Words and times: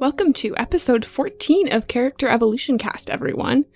Welcome 0.00 0.32
to 0.32 0.56
episode 0.56 1.04
14 1.04 1.74
of 1.74 1.86
Character 1.86 2.26
Evolution 2.26 2.78
Cast, 2.78 3.10
everyone. 3.10 3.66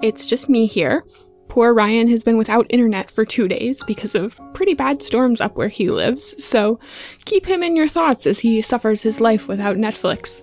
It's 0.00 0.24
just 0.24 0.48
me 0.48 0.66
here. 0.66 1.04
Poor 1.48 1.74
Ryan 1.74 2.08
has 2.08 2.24
been 2.24 2.38
without 2.38 2.64
internet 2.70 3.10
for 3.10 3.26
two 3.26 3.48
days 3.48 3.84
because 3.84 4.14
of 4.14 4.40
pretty 4.54 4.72
bad 4.72 5.02
storms 5.02 5.42
up 5.42 5.58
where 5.58 5.68
he 5.68 5.90
lives, 5.90 6.42
so 6.42 6.80
keep 7.26 7.44
him 7.44 7.62
in 7.62 7.76
your 7.76 7.86
thoughts 7.86 8.26
as 8.26 8.40
he 8.40 8.62
suffers 8.62 9.02
his 9.02 9.20
life 9.20 9.46
without 9.46 9.76
Netflix. 9.76 10.40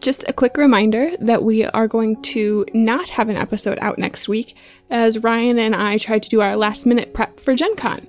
Just 0.00 0.28
a 0.28 0.32
quick 0.32 0.56
reminder 0.56 1.10
that 1.16 1.42
we 1.42 1.64
are 1.64 1.88
going 1.88 2.22
to 2.22 2.64
not 2.72 3.08
have 3.08 3.28
an 3.28 3.36
episode 3.36 3.80
out 3.82 3.98
next 3.98 4.28
week, 4.28 4.56
as 4.90 5.18
Ryan 5.18 5.58
and 5.58 5.74
I 5.74 5.98
tried 5.98 6.22
to 6.22 6.30
do 6.30 6.40
our 6.40 6.54
last 6.54 6.86
minute 6.86 7.14
prep 7.14 7.40
for 7.40 7.56
Gen 7.56 7.74
Con. 7.74 8.06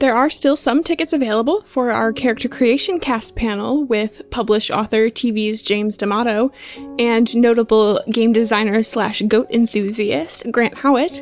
There 0.00 0.14
are 0.14 0.30
still 0.30 0.56
some 0.56 0.84
tickets 0.84 1.12
available 1.12 1.60
for 1.60 1.90
our 1.90 2.12
character 2.12 2.48
creation 2.48 3.00
cast 3.00 3.34
panel 3.34 3.82
with 3.84 4.30
published 4.30 4.70
author 4.70 5.08
TV's 5.08 5.60
James 5.60 5.96
D'Amato 5.96 6.52
and 7.00 7.34
notable 7.36 7.98
game 8.08 8.32
designer 8.32 8.84
slash 8.84 9.22
goat 9.22 9.50
enthusiast 9.50 10.52
Grant 10.52 10.74
Howitt. 10.74 11.20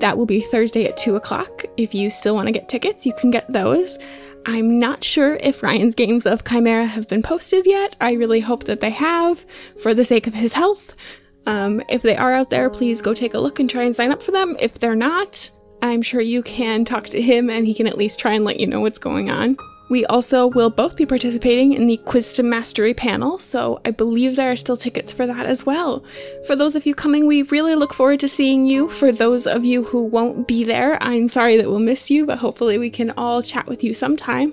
That 0.00 0.18
will 0.18 0.26
be 0.26 0.40
Thursday 0.40 0.86
at 0.86 0.96
2 0.96 1.14
o'clock. 1.14 1.64
If 1.76 1.94
you 1.94 2.10
still 2.10 2.34
want 2.34 2.48
to 2.48 2.52
get 2.52 2.68
tickets, 2.68 3.06
you 3.06 3.12
can 3.12 3.30
get 3.30 3.46
those. 3.52 4.00
I'm 4.46 4.80
not 4.80 5.04
sure 5.04 5.36
if 5.36 5.62
Ryan's 5.62 5.94
games 5.94 6.26
of 6.26 6.42
Chimera 6.42 6.86
have 6.86 7.06
been 7.06 7.22
posted 7.22 7.66
yet. 7.66 7.94
I 8.00 8.14
really 8.14 8.40
hope 8.40 8.64
that 8.64 8.80
they 8.80 8.90
have, 8.90 9.38
for 9.38 9.94
the 9.94 10.04
sake 10.04 10.26
of 10.26 10.34
his 10.34 10.52
health. 10.52 11.20
Um, 11.46 11.80
if 11.88 12.02
they 12.02 12.16
are 12.16 12.32
out 12.32 12.50
there, 12.50 12.68
please 12.68 13.00
go 13.00 13.14
take 13.14 13.34
a 13.34 13.38
look 13.38 13.60
and 13.60 13.70
try 13.70 13.84
and 13.84 13.94
sign 13.94 14.10
up 14.10 14.22
for 14.22 14.32
them. 14.32 14.56
If 14.60 14.80
they're 14.80 14.96
not, 14.96 15.50
I'm 15.82 16.02
sure 16.02 16.20
you 16.20 16.42
can 16.42 16.84
talk 16.84 17.04
to 17.06 17.20
him 17.20 17.50
and 17.50 17.66
he 17.66 17.74
can 17.74 17.86
at 17.86 17.96
least 17.96 18.18
try 18.18 18.34
and 18.34 18.44
let 18.44 18.60
you 18.60 18.66
know 18.66 18.80
what's 18.80 18.98
going 18.98 19.30
on. 19.30 19.56
We 19.88 20.04
also 20.06 20.48
will 20.48 20.68
both 20.68 20.96
be 20.96 21.06
participating 21.06 21.72
in 21.72 21.86
the 21.86 21.96
Quiz 21.98 22.32
to 22.32 22.42
Mastery 22.42 22.92
panel, 22.92 23.38
so 23.38 23.80
I 23.86 23.90
believe 23.90 24.36
there 24.36 24.52
are 24.52 24.56
still 24.56 24.76
tickets 24.76 25.14
for 25.14 25.26
that 25.26 25.46
as 25.46 25.64
well. 25.64 26.04
For 26.46 26.54
those 26.54 26.76
of 26.76 26.84
you 26.84 26.94
coming, 26.94 27.26
we 27.26 27.42
really 27.44 27.74
look 27.74 27.94
forward 27.94 28.20
to 28.20 28.28
seeing 28.28 28.66
you. 28.66 28.90
For 28.90 29.12
those 29.12 29.46
of 29.46 29.64
you 29.64 29.84
who 29.84 30.04
won't 30.04 30.46
be 30.46 30.62
there, 30.62 30.98
I'm 31.02 31.26
sorry 31.26 31.56
that 31.56 31.70
we'll 31.70 31.78
miss 31.78 32.10
you, 32.10 32.26
but 32.26 32.38
hopefully 32.38 32.76
we 32.76 32.90
can 32.90 33.12
all 33.12 33.40
chat 33.40 33.66
with 33.66 33.82
you 33.82 33.94
sometime. 33.94 34.52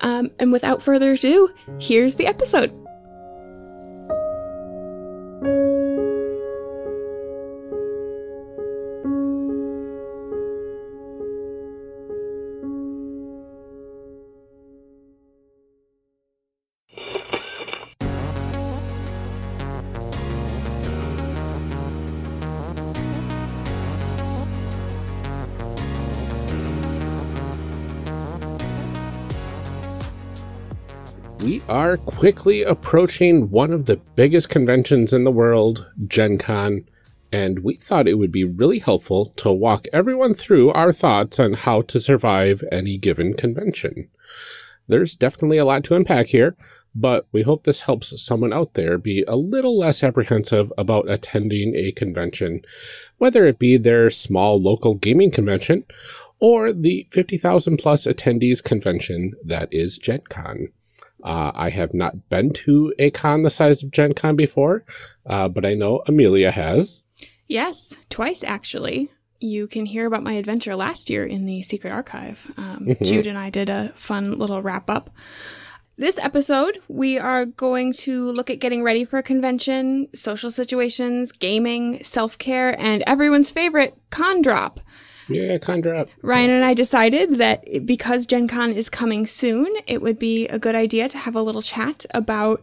Um, 0.00 0.30
and 0.38 0.50
without 0.50 0.80
further 0.80 1.12
ado, 1.12 1.50
here's 1.78 2.14
the 2.14 2.26
episode. 2.26 2.72
Are 31.68 31.96
quickly 31.96 32.62
approaching 32.62 33.50
one 33.50 33.72
of 33.72 33.86
the 33.86 34.00
biggest 34.16 34.50
conventions 34.50 35.12
in 35.12 35.24
the 35.24 35.30
world, 35.30 35.90
Gen 36.06 36.36
Con, 36.36 36.84
and 37.32 37.60
we 37.60 37.74
thought 37.74 38.06
it 38.06 38.18
would 38.18 38.32
be 38.32 38.44
really 38.44 38.78
helpful 38.78 39.26
to 39.36 39.50
walk 39.50 39.86
everyone 39.92 40.34
through 40.34 40.70
our 40.72 40.92
thoughts 40.92 41.40
on 41.40 41.54
how 41.54 41.82
to 41.82 41.98
survive 41.98 42.62
any 42.70 42.98
given 42.98 43.34
convention. 43.34 44.10
There's 44.88 45.16
definitely 45.16 45.56
a 45.56 45.64
lot 45.64 45.84
to 45.84 45.94
unpack 45.94 46.26
here, 46.26 46.54
but 46.94 47.26
we 47.32 47.42
hope 47.42 47.64
this 47.64 47.82
helps 47.82 48.22
someone 48.22 48.52
out 48.52 48.74
there 48.74 48.98
be 48.98 49.24
a 49.26 49.36
little 49.36 49.78
less 49.78 50.04
apprehensive 50.04 50.70
about 50.76 51.10
attending 51.10 51.74
a 51.74 51.92
convention, 51.92 52.60
whether 53.16 53.46
it 53.46 53.58
be 53.58 53.78
their 53.78 54.10
small 54.10 54.60
local 54.60 54.96
gaming 54.96 55.30
convention 55.30 55.84
or 56.40 56.72
the 56.72 57.06
50,000 57.10 57.78
plus 57.78 58.06
attendees 58.06 58.62
convention 58.62 59.32
that 59.42 59.72
is 59.72 59.96
Gen 59.96 60.20
Con. 60.28 60.68
Uh, 61.24 61.50
I 61.54 61.70
have 61.70 61.94
not 61.94 62.28
been 62.28 62.52
to 62.64 62.92
a 62.98 63.10
con 63.10 63.42
the 63.42 63.50
size 63.50 63.82
of 63.82 63.90
Gen 63.90 64.12
Con 64.12 64.36
before, 64.36 64.84
uh, 65.26 65.48
but 65.48 65.64
I 65.64 65.74
know 65.74 66.02
Amelia 66.06 66.50
has. 66.50 67.02
Yes, 67.48 67.96
twice 68.10 68.44
actually. 68.44 69.10
You 69.40 69.66
can 69.66 69.86
hear 69.86 70.06
about 70.06 70.22
my 70.22 70.34
adventure 70.34 70.74
last 70.76 71.10
year 71.10 71.24
in 71.24 71.44
the 71.44 71.62
Secret 71.62 71.90
Archive. 71.92 72.50
Um, 72.56 72.86
Mhm. 72.86 73.04
Jude 73.06 73.26
and 73.26 73.36
I 73.38 73.50
did 73.50 73.68
a 73.68 73.88
fun 73.94 74.38
little 74.38 74.62
wrap 74.62 74.88
up. 74.88 75.10
This 75.96 76.18
episode, 76.18 76.78
we 76.88 77.18
are 77.18 77.46
going 77.46 77.92
to 78.04 78.30
look 78.32 78.50
at 78.50 78.58
getting 78.58 78.82
ready 78.82 79.04
for 79.04 79.18
a 79.18 79.22
convention, 79.22 80.08
social 80.12 80.50
situations, 80.50 81.30
gaming, 81.30 82.02
self 82.02 82.36
care, 82.36 82.74
and 82.80 83.02
everyone's 83.06 83.50
favorite, 83.50 83.94
con 84.10 84.42
drop. 84.42 84.80
Yeah, 85.28 85.58
con. 85.58 85.82
Ryan 86.22 86.50
and 86.50 86.64
I 86.64 86.74
decided 86.74 87.36
that 87.36 87.86
because 87.86 88.26
Gen 88.26 88.48
Con 88.48 88.72
is 88.72 88.90
coming 88.90 89.26
soon, 89.26 89.72
it 89.86 90.02
would 90.02 90.18
be 90.18 90.46
a 90.48 90.58
good 90.58 90.74
idea 90.74 91.08
to 91.08 91.18
have 91.18 91.34
a 91.34 91.42
little 91.42 91.62
chat 91.62 92.04
about 92.12 92.62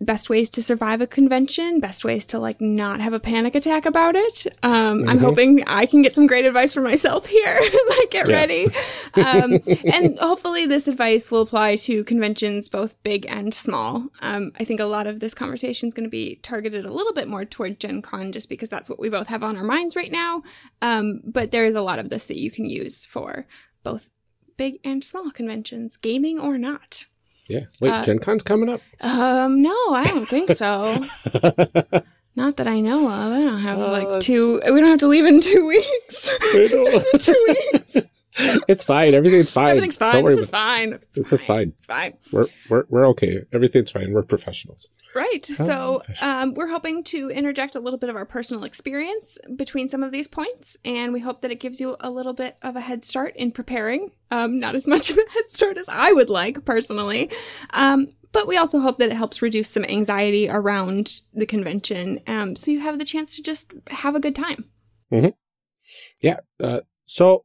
best 0.00 0.30
ways 0.30 0.48
to 0.50 0.62
survive 0.62 1.00
a 1.00 1.06
convention, 1.08 1.80
best 1.80 2.04
ways 2.04 2.24
to 2.26 2.38
like 2.38 2.60
not 2.60 3.00
have 3.00 3.12
a 3.12 3.18
panic 3.18 3.54
attack 3.56 3.84
about 3.84 4.14
it. 4.14 4.46
Um, 4.62 5.08
I'm 5.08 5.18
Mhm. 5.18 5.20
hoping 5.20 5.64
I 5.66 5.86
can 5.86 6.02
get 6.02 6.14
some 6.14 6.28
great 6.28 6.44
advice 6.44 6.72
for 6.72 6.80
myself 6.82 7.26
here. 7.26 7.58
like, 7.98 8.10
get 8.10 8.28
Yeah. 8.28 8.34
ready. 8.34 8.66
Um, 9.14 9.58
and 9.92 10.16
hopefully, 10.20 10.66
this 10.66 10.86
advice 10.86 11.30
will 11.32 11.40
apply 11.40 11.74
to 11.76 12.04
conventions, 12.04 12.68
both 12.68 13.02
big 13.02 13.26
and 13.28 13.52
small. 13.52 14.06
Um, 14.22 14.52
I 14.60 14.64
think 14.64 14.78
a 14.78 14.84
lot 14.84 15.08
of 15.08 15.18
this 15.18 15.34
conversation 15.34 15.88
is 15.88 15.94
going 15.94 16.04
to 16.06 16.10
be 16.10 16.36
targeted 16.42 16.84
a 16.86 16.92
little 16.92 17.12
bit 17.12 17.26
more 17.26 17.44
toward 17.44 17.80
Gen 17.80 18.00
Con 18.00 18.30
just 18.30 18.48
because 18.48 18.70
that's 18.70 18.88
what 18.88 19.00
we 19.00 19.08
both 19.08 19.26
have 19.26 19.42
on 19.42 19.56
our 19.56 19.64
minds 19.64 19.96
right 19.96 20.12
now. 20.12 20.42
Um, 20.80 21.22
but 21.24 21.50
there 21.50 21.66
is 21.66 21.74
a 21.74 21.82
lot 21.82 21.98
of 21.98 22.08
this 22.10 22.26
that 22.26 22.38
you 22.38 22.50
can 22.52 22.64
use 22.66 23.04
for 23.04 23.46
both 23.82 24.10
big 24.56 24.78
and 24.84 25.02
small 25.02 25.30
conventions, 25.32 25.96
gaming 25.96 26.38
or 26.38 26.56
not. 26.56 27.06
Yeah. 27.48 27.60
Wait, 27.80 27.90
Uh, 27.90 28.04
Gen 28.04 28.18
Con's 28.18 28.42
coming 28.42 28.68
up? 28.68 28.80
Um, 29.00 29.62
no, 29.62 29.74
I 29.92 30.04
don't 30.04 30.26
think 30.28 30.50
so. 30.50 31.02
Not 32.36 32.56
that 32.58 32.68
I 32.68 32.78
know 32.80 33.06
of. 33.06 33.32
I 33.32 33.42
don't 33.42 33.60
have 33.60 33.78
Oh, 33.80 33.90
like 33.90 34.20
two. 34.20 34.60
We 34.64 34.80
don't 34.80 34.90
have 34.90 35.00
to 35.00 35.08
leave 35.08 35.24
in 35.26 35.40
two 35.40 35.66
weeks. 35.66 36.28
I 36.40 36.68
know. 36.70 36.84
It's 37.14 37.24
two 37.24 37.44
weeks. 37.72 38.07
it's 38.68 38.84
fine. 38.84 39.14
Everything's 39.14 39.50
fine. 39.50 39.70
Everything's 39.70 39.96
fine. 39.96 40.14
Don't 40.14 40.24
worry 40.24 40.36
This 40.36 40.44
is 40.44 40.50
fine. 40.50 40.92
It's 40.92 41.06
This 41.08 41.32
is 41.32 41.44
fine. 41.44 41.68
It's 41.68 41.86
fine. 41.86 42.14
We're, 42.32 42.46
we're, 42.70 42.84
we're 42.88 43.08
okay. 43.08 43.40
Everything's 43.52 43.90
fine. 43.90 44.12
We're 44.12 44.22
professionals. 44.22 44.88
Right. 45.14 45.44
So 45.44 46.02
um, 46.22 46.54
we're 46.54 46.68
hoping 46.68 47.02
to 47.04 47.30
interject 47.30 47.74
a 47.74 47.80
little 47.80 47.98
bit 47.98 48.10
of 48.10 48.16
our 48.16 48.24
personal 48.24 48.64
experience 48.64 49.38
between 49.56 49.88
some 49.88 50.02
of 50.02 50.12
these 50.12 50.28
points, 50.28 50.76
and 50.84 51.12
we 51.12 51.20
hope 51.20 51.40
that 51.40 51.50
it 51.50 51.58
gives 51.58 51.80
you 51.80 51.96
a 52.00 52.10
little 52.10 52.34
bit 52.34 52.56
of 52.62 52.76
a 52.76 52.80
head 52.80 53.04
start 53.04 53.34
in 53.36 53.50
preparing. 53.50 54.12
Um, 54.30 54.60
not 54.60 54.74
as 54.74 54.86
much 54.88 55.10
of 55.10 55.18
a 55.18 55.32
head 55.32 55.50
start 55.50 55.76
as 55.76 55.88
I 55.88 56.12
would 56.12 56.30
like 56.30 56.64
personally. 56.64 57.30
Um, 57.70 58.08
but 58.30 58.46
we 58.46 58.56
also 58.56 58.78
hope 58.80 58.98
that 58.98 59.10
it 59.10 59.16
helps 59.16 59.42
reduce 59.42 59.70
some 59.70 59.84
anxiety 59.84 60.48
around 60.48 61.22
the 61.32 61.46
convention, 61.46 62.20
um, 62.26 62.54
so 62.54 62.70
you 62.70 62.80
have 62.80 62.98
the 62.98 63.04
chance 63.04 63.34
to 63.36 63.42
just 63.42 63.72
have 63.88 64.14
a 64.14 64.20
good 64.20 64.36
time. 64.36 64.66
Yeah. 66.22 66.40
Uh, 66.62 66.80
so 67.06 67.44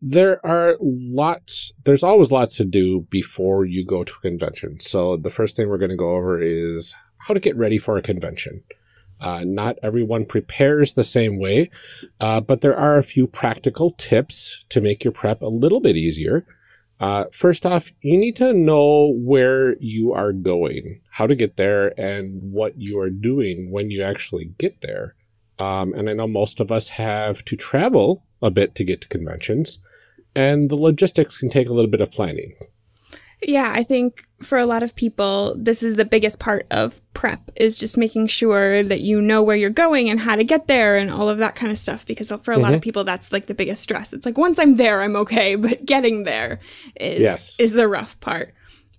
there 0.00 0.44
are 0.44 0.76
lots, 0.80 1.72
there's 1.84 2.02
always 2.02 2.32
lots 2.32 2.56
to 2.56 2.64
do 2.64 3.06
before 3.10 3.64
you 3.64 3.84
go 3.84 4.02
to 4.02 4.14
a 4.18 4.22
convention. 4.22 4.80
So 4.80 5.16
the 5.16 5.30
first 5.30 5.56
thing 5.56 5.68
we're 5.68 5.78
going 5.78 5.90
to 5.90 5.96
go 5.96 6.16
over 6.16 6.40
is 6.40 6.94
how 7.18 7.34
to 7.34 7.40
get 7.40 7.56
ready 7.56 7.78
for 7.78 7.96
a 7.96 8.02
convention. 8.02 8.62
Uh, 9.20 9.44
not 9.44 9.78
everyone 9.82 10.24
prepares 10.24 10.94
the 10.94 11.04
same 11.04 11.38
way, 11.38 11.70
uh, 12.20 12.40
but 12.40 12.62
there 12.62 12.76
are 12.76 12.96
a 12.96 13.02
few 13.02 13.26
practical 13.26 13.90
tips 13.90 14.64
to 14.70 14.80
make 14.80 15.04
your 15.04 15.12
prep 15.12 15.42
a 15.42 15.46
little 15.46 15.80
bit 15.80 15.96
easier. 15.96 16.46
Uh, 16.98 17.24
first 17.32 17.66
off, 17.66 17.92
you 18.00 18.16
need 18.16 18.36
to 18.36 18.52
know 18.54 19.12
where 19.14 19.76
you 19.78 20.12
are 20.12 20.32
going, 20.32 21.00
how 21.10 21.26
to 21.26 21.34
get 21.34 21.56
there, 21.56 21.98
and 22.00 22.52
what 22.52 22.74
you 22.76 22.98
are 22.98 23.10
doing 23.10 23.70
when 23.70 23.90
you 23.90 24.02
actually 24.02 24.52
get 24.58 24.80
there. 24.80 25.14
Um, 25.58 25.92
and 25.92 26.08
I 26.08 26.14
know 26.14 26.26
most 26.26 26.60
of 26.60 26.72
us 26.72 26.90
have 26.90 27.44
to 27.46 27.56
travel 27.56 28.24
a 28.42 28.50
bit 28.50 28.74
to 28.76 28.84
get 28.84 29.02
to 29.02 29.08
conventions. 29.08 29.78
And 30.34 30.70
the 30.70 30.76
logistics 30.76 31.38
can 31.38 31.48
take 31.48 31.68
a 31.68 31.72
little 31.72 31.90
bit 31.90 32.00
of 32.00 32.10
planning. 32.10 32.54
Yeah, 33.42 33.72
I 33.74 33.84
think 33.84 34.26
for 34.42 34.58
a 34.58 34.66
lot 34.66 34.82
of 34.82 34.94
people, 34.94 35.54
this 35.56 35.82
is 35.82 35.96
the 35.96 36.04
biggest 36.04 36.38
part 36.38 36.66
of 36.70 37.00
prep 37.14 37.40
is 37.56 37.78
just 37.78 37.96
making 37.96 38.26
sure 38.26 38.82
that 38.82 39.00
you 39.00 39.20
know 39.20 39.42
where 39.42 39.56
you're 39.56 39.70
going 39.70 40.10
and 40.10 40.20
how 40.20 40.36
to 40.36 40.44
get 40.44 40.66
there 40.66 40.98
and 40.98 41.10
all 41.10 41.28
of 41.30 41.38
that 41.38 41.56
kind 41.56 41.72
of 41.72 41.78
stuff. 41.78 42.04
Because 42.04 42.28
for 42.28 42.34
a 42.34 42.38
mm-hmm. 42.38 42.62
lot 42.62 42.72
of 42.72 42.76
mm-hmm. 42.76 42.80
people, 42.82 43.04
that's 43.04 43.32
like 43.32 43.46
the 43.46 43.54
biggest 43.54 43.82
stress. 43.82 44.12
It's 44.12 44.26
like 44.26 44.36
once 44.36 44.58
I'm 44.58 44.76
there, 44.76 45.00
I'm 45.00 45.16
okay, 45.16 45.54
but 45.56 45.86
getting 45.86 46.24
there 46.24 46.60
is 46.96 47.20
yes. 47.20 47.56
is 47.58 47.72
the 47.72 47.88
rough 47.88 48.20
part. 48.20 48.52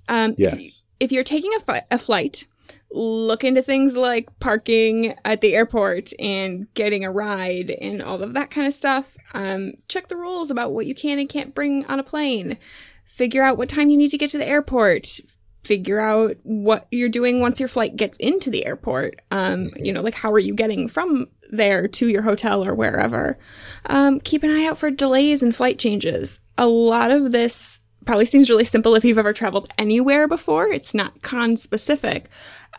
Um, 0.09 0.33
yes. 0.37 0.53
If, 0.53 0.81
if 0.99 1.11
you're 1.11 1.23
taking 1.23 1.51
a, 1.55 1.59
fi- 1.59 1.85
a 1.91 1.99
flight, 1.99 2.47
look 2.93 3.43
into 3.43 3.61
things 3.61 3.95
like 3.95 4.37
parking 4.39 5.15
at 5.23 5.41
the 5.41 5.55
airport 5.55 6.11
and 6.19 6.71
getting 6.73 7.05
a 7.05 7.11
ride 7.11 7.71
and 7.71 8.01
all 8.01 8.21
of 8.21 8.33
that 8.33 8.51
kind 8.51 8.67
of 8.67 8.73
stuff. 8.73 9.15
Um, 9.33 9.73
check 9.87 10.07
the 10.07 10.17
rules 10.17 10.51
about 10.51 10.73
what 10.73 10.85
you 10.85 10.95
can 10.95 11.19
and 11.19 11.29
can't 11.29 11.55
bring 11.55 11.85
on 11.85 11.99
a 11.99 12.03
plane. 12.03 12.57
Figure 13.05 13.43
out 13.43 13.57
what 13.57 13.69
time 13.69 13.89
you 13.89 13.97
need 13.97 14.09
to 14.09 14.17
get 14.17 14.29
to 14.31 14.37
the 14.37 14.47
airport. 14.47 15.19
Figure 15.63 15.99
out 15.99 16.37
what 16.43 16.87
you're 16.91 17.09
doing 17.09 17.39
once 17.39 17.59
your 17.59 17.69
flight 17.69 17.95
gets 17.95 18.17
into 18.17 18.49
the 18.49 18.65
airport. 18.65 19.21
Um, 19.31 19.69
you 19.77 19.93
know 19.93 20.01
like 20.01 20.15
how 20.15 20.31
are 20.31 20.39
you 20.39 20.53
getting 20.53 20.87
from 20.87 21.27
there 21.49 21.87
to 21.87 22.07
your 22.07 22.23
hotel 22.23 22.65
or 22.65 22.73
wherever? 22.73 23.37
Um, 23.85 24.19
keep 24.19 24.43
an 24.43 24.49
eye 24.49 24.65
out 24.65 24.77
for 24.77 24.91
delays 24.91 25.43
and 25.43 25.55
flight 25.55 25.77
changes. 25.77 26.39
A 26.57 26.67
lot 26.67 27.11
of 27.11 27.31
this 27.31 27.83
probably 28.05 28.25
seems 28.25 28.49
really 28.49 28.63
simple 28.63 28.95
if 28.95 29.05
you've 29.05 29.17
ever 29.17 29.33
traveled 29.33 29.71
anywhere 29.77 30.27
before 30.27 30.67
it's 30.67 30.93
not 30.93 31.21
con 31.21 31.55
specific 31.55 32.29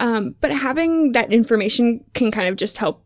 um, 0.00 0.34
but 0.40 0.50
having 0.50 1.12
that 1.12 1.32
information 1.32 2.04
can 2.14 2.30
kind 2.30 2.48
of 2.48 2.56
just 2.56 2.78
help 2.78 3.04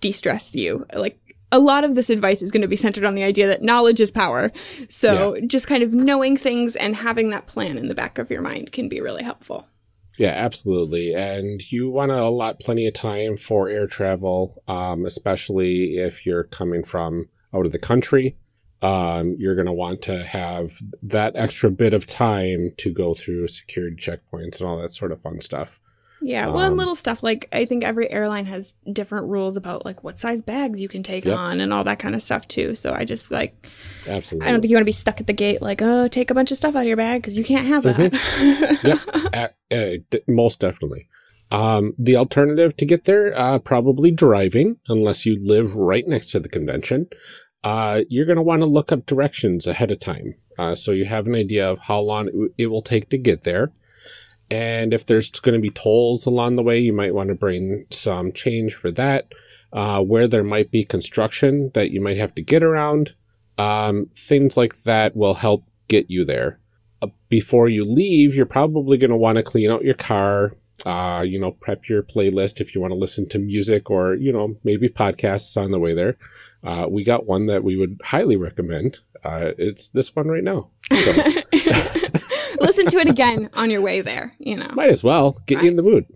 de-stress 0.00 0.54
you 0.54 0.84
like 0.94 1.18
a 1.52 1.60
lot 1.60 1.84
of 1.84 1.94
this 1.94 2.10
advice 2.10 2.42
is 2.42 2.50
going 2.50 2.62
to 2.62 2.68
be 2.68 2.76
centered 2.76 3.04
on 3.04 3.14
the 3.14 3.22
idea 3.22 3.46
that 3.46 3.62
knowledge 3.62 4.00
is 4.00 4.10
power. 4.10 4.50
So 4.88 5.36
yeah. 5.36 5.46
just 5.46 5.68
kind 5.68 5.82
of 5.82 5.94
knowing 5.94 6.36
things 6.36 6.76
and 6.76 6.96
having 6.96 7.30
that 7.30 7.46
plan 7.46 7.78
in 7.78 7.88
the 7.88 7.94
back 7.94 8.18
of 8.18 8.30
your 8.30 8.42
mind 8.42 8.72
can 8.72 8.88
be 8.88 9.00
really 9.00 9.22
helpful. 9.22 9.68
Yeah, 10.18 10.30
absolutely. 10.30 11.14
And 11.14 11.60
you 11.70 11.90
want 11.90 12.10
to 12.10 12.22
allot 12.22 12.60
plenty 12.60 12.86
of 12.86 12.94
time 12.94 13.36
for 13.36 13.68
air 13.68 13.86
travel, 13.86 14.54
um, 14.66 15.04
especially 15.04 15.98
if 15.98 16.24
you're 16.24 16.44
coming 16.44 16.82
from 16.82 17.28
out 17.54 17.66
of 17.66 17.72
the 17.72 17.78
country. 17.78 18.36
Um, 18.82 19.36
you're 19.38 19.54
going 19.54 19.66
to 19.66 19.72
want 19.72 20.02
to 20.02 20.24
have 20.24 20.70
that 21.02 21.34
extra 21.34 21.70
bit 21.70 21.94
of 21.94 22.06
time 22.06 22.72
to 22.78 22.92
go 22.92 23.14
through 23.14 23.48
security 23.48 23.96
checkpoints 23.96 24.60
and 24.60 24.68
all 24.68 24.78
that 24.78 24.90
sort 24.90 25.12
of 25.12 25.20
fun 25.20 25.40
stuff. 25.40 25.80
Yeah, 26.22 26.46
well, 26.46 26.60
um, 26.60 26.68
and 26.68 26.76
little 26.76 26.94
stuff 26.94 27.22
like 27.22 27.48
I 27.52 27.66
think 27.66 27.84
every 27.84 28.10
airline 28.10 28.46
has 28.46 28.74
different 28.90 29.26
rules 29.26 29.56
about 29.56 29.84
like 29.84 30.02
what 30.02 30.18
size 30.18 30.40
bags 30.40 30.80
you 30.80 30.88
can 30.88 31.02
take 31.02 31.26
yep. 31.26 31.36
on 31.36 31.60
and 31.60 31.72
all 31.72 31.84
that 31.84 31.98
kind 31.98 32.14
of 32.14 32.22
stuff 32.22 32.48
too. 32.48 32.74
So 32.74 32.92
I 32.92 33.04
just 33.04 33.30
like, 33.30 33.68
absolutely, 34.08 34.48
I 34.48 34.52
don't 34.52 34.60
think 34.60 34.70
you 34.70 34.76
want 34.76 34.82
to 34.82 34.86
be 34.86 34.92
stuck 34.92 35.20
at 35.20 35.26
the 35.26 35.34
gate 35.34 35.60
like, 35.60 35.82
oh, 35.82 36.08
take 36.08 36.30
a 36.30 36.34
bunch 36.34 36.50
of 36.50 36.56
stuff 36.56 36.74
out 36.74 36.82
of 36.82 36.88
your 36.88 36.96
bag 36.96 37.20
because 37.20 37.36
you 37.36 37.44
can't 37.44 37.66
have 37.66 37.82
that. 37.82 37.96
Mm-hmm. 37.96 38.86
yep, 38.86 39.52
uh, 39.70 40.16
uh, 40.16 40.18
most 40.28 40.60
definitely. 40.60 41.08
Um, 41.50 41.94
the 41.98 42.16
alternative 42.16 42.76
to 42.78 42.86
get 42.86 43.04
there, 43.04 43.38
uh, 43.38 43.58
probably 43.58 44.10
driving, 44.10 44.80
unless 44.88 45.26
you 45.26 45.36
live 45.38 45.76
right 45.76 46.06
next 46.08 46.30
to 46.32 46.40
the 46.40 46.48
convention. 46.48 47.08
Uh, 47.66 48.02
you're 48.08 48.26
going 48.26 48.36
to 48.36 48.42
want 48.42 48.62
to 48.62 48.66
look 48.66 48.92
up 48.92 49.06
directions 49.06 49.66
ahead 49.66 49.90
of 49.90 49.98
time, 49.98 50.36
uh, 50.56 50.72
so 50.72 50.92
you 50.92 51.04
have 51.04 51.26
an 51.26 51.34
idea 51.34 51.68
of 51.68 51.80
how 51.80 51.98
long 51.98 52.30
it 52.56 52.68
will 52.68 52.80
take 52.80 53.08
to 53.08 53.18
get 53.18 53.42
there. 53.42 53.72
And 54.48 54.94
if 54.94 55.04
there's 55.04 55.30
going 55.30 55.56
to 55.56 55.60
be 55.60 55.70
tolls 55.70 56.26
along 56.26 56.54
the 56.54 56.62
way, 56.62 56.78
you 56.78 56.92
might 56.92 57.12
want 57.12 57.28
to 57.30 57.34
bring 57.34 57.86
some 57.90 58.30
change 58.30 58.72
for 58.74 58.92
that. 58.92 59.32
Uh, 59.72 60.00
where 60.00 60.28
there 60.28 60.44
might 60.44 60.70
be 60.70 60.84
construction 60.84 61.72
that 61.74 61.90
you 61.90 62.00
might 62.00 62.16
have 62.16 62.32
to 62.36 62.40
get 62.40 62.62
around, 62.62 63.14
um, 63.58 64.06
things 64.14 64.56
like 64.56 64.74
that 64.84 65.16
will 65.16 65.34
help 65.34 65.64
get 65.88 66.08
you 66.08 66.24
there. 66.24 66.60
Uh, 67.02 67.08
before 67.28 67.68
you 67.68 67.82
leave, 67.84 68.32
you're 68.36 68.46
probably 68.46 68.96
going 68.96 69.10
to 69.10 69.16
want 69.16 69.36
to 69.36 69.42
clean 69.42 69.72
out 69.72 69.84
your 69.84 69.94
car, 69.94 70.52
uh, 70.84 71.22
you 71.26 71.38
know, 71.38 71.52
prep 71.52 71.88
your 71.88 72.02
playlist 72.02 72.60
if 72.60 72.74
you 72.74 72.80
want 72.80 72.92
to 72.92 72.98
listen 72.98 73.28
to 73.28 73.38
music 73.38 73.90
or, 73.90 74.14
you 74.14 74.32
know, 74.32 74.52
maybe 74.64 74.88
podcasts 74.88 75.56
on 75.60 75.70
the 75.70 75.78
way 75.78 75.94
there. 75.94 76.16
Uh, 76.62 76.86
we 76.88 77.04
got 77.04 77.26
one 77.26 77.46
that 77.46 77.64
we 77.64 77.76
would 77.76 77.98
highly 78.04 78.36
recommend. 78.36 79.00
Uh, 79.24 79.52
it's 79.56 79.90
this 79.90 80.14
one 80.14 80.28
right 80.28 80.44
now. 80.44 80.70
So. 80.92 81.22
listen 82.60 82.86
to 82.86 82.98
it 82.98 83.08
again 83.08 83.48
on 83.54 83.70
your 83.70 83.80
way 83.80 84.00
there, 84.00 84.34
you 84.38 84.56
know. 84.56 84.68
Might 84.74 84.90
as 84.90 85.04
well 85.04 85.36
get 85.46 85.56
right. 85.56 85.64
you 85.64 85.70
in 85.70 85.76
the 85.76 85.82
mood. 85.82 86.06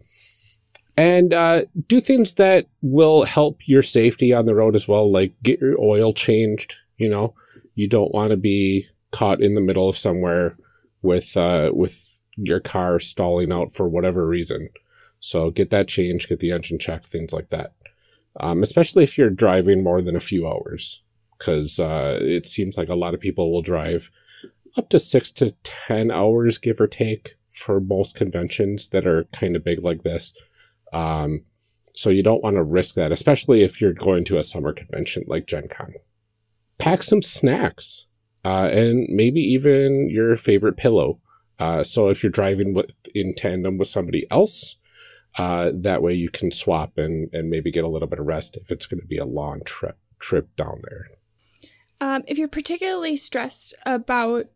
And 0.97 1.33
uh, 1.33 1.63
do 1.87 2.01
things 2.01 2.35
that 2.35 2.67
will 2.83 3.25
help 3.25 3.61
your 3.67 3.83
safety 3.83 4.35
on 4.35 4.45
the 4.45 4.55
road 4.55 4.75
as 4.75 4.87
well, 4.87 5.11
like 5.11 5.33
get 5.43 5.61
your 5.61 5.81
oil 5.81 6.13
changed. 6.13 6.77
You 6.99 7.09
know, 7.09 7.35
you 7.75 7.89
don't 7.89 8.13
want 8.13 8.31
to 8.31 8.37
be 8.37 8.87
caught 9.11 9.41
in 9.41 9.55
the 9.55 9.61
middle 9.61 9.89
of 9.89 9.97
somewhere 9.97 10.57
with 11.03 11.37
uh, 11.37 11.71
with 11.73 12.20
your 12.43 12.61
car 12.61 12.99
stalling 12.99 13.53
out 13.53 13.73
for 13.73 13.89
whatever 13.89 14.27
reason. 14.27 14.69
So 15.21 15.51
get 15.51 15.71
that 15.71 15.89
changed, 15.89 16.29
get 16.29 16.41
the 16.41 16.53
engine 16.53 16.79
checked, 16.79 17.07
things 17.07 17.33
like 17.33 17.49
that. 17.51 17.75
Um, 18.39 18.63
especially 18.63 19.03
if 19.03 19.19
you're 19.19 19.31
driving 19.31 19.83
more 19.83 20.01
than 20.01 20.17
a 20.17 20.21
few 20.21 20.49
hours, 20.49 21.03
because 21.39 21.79
uh, 21.79 22.19
it 22.23 22.47
seems 22.47 22.79
like 22.79 22.89
a 22.89 22.95
lot 22.95 23.15
of 23.15 23.21
people 23.21 23.51
will 23.51 23.63
drive 23.63 24.11
up 24.77 24.89
to 24.91 24.99
six 24.99 25.31
to 25.33 25.53
10 25.63 26.11
hours, 26.11 26.59
give 26.59 26.81
or 26.81 26.87
take, 26.87 27.37
for 27.49 27.81
most 27.81 28.15
conventions 28.15 28.89
that 28.91 29.07
are 29.07 29.25
kind 29.33 29.57
of 29.57 29.65
big 29.65 29.83
like 29.83 30.03
this. 30.03 30.33
Um, 30.93 31.45
so 31.95 32.09
you 32.11 32.23
don't 32.23 32.43
want 32.43 32.57
to 32.57 32.63
risk 32.63 32.95
that, 32.95 33.13
especially 33.13 33.63
if 33.63 33.81
you're 33.81 33.93
going 33.93 34.25
to 34.25 34.39
a 34.39 34.43
summer 34.43 34.73
convention 34.73 35.25
like 35.27 35.47
Gen 35.47 35.69
Con. 35.69 35.95
Pack 36.79 37.03
some 37.03 37.21
snacks 37.21 38.07
uh, 38.45 38.69
and 38.73 39.07
maybe 39.11 39.41
even 39.41 40.09
your 40.09 40.37
favorite 40.37 40.77
pillow. 40.77 41.21
Uh, 41.61 41.85
so 41.85 42.09
if 42.09 42.23
you're 42.23 42.33
driving 42.33 42.75
with 42.75 42.97
in 43.15 43.35
tandem 43.35 43.79
with 43.79 43.89
somebody 43.89 44.27
else, 44.31 44.77
uh, 45.39 45.71
that 45.75 46.03
way 46.03 46.13
you 46.13 46.31
can 46.31 46.51
swap 46.51 46.97
and, 46.97 47.29
and 47.33 47.51
maybe 47.51 47.71
get 47.71 47.85
a 47.85 47.89
little 47.89 48.09
bit 48.09 48.19
of 48.19 48.27
rest 48.27 48.57
if 48.57 48.71
it's 48.71 48.87
going 48.87 49.01
to 49.01 49.07
be 49.07 49.19
a 49.19 49.27
long 49.27 49.61
trip 49.65 49.99
trip 50.19 50.49
down 50.57 50.81
there. 50.89 51.07
Um, 52.01 52.25
if 52.27 52.39
you're 52.39 52.49
particularly 52.49 53.17
stressed 53.17 53.75
about 53.85 54.47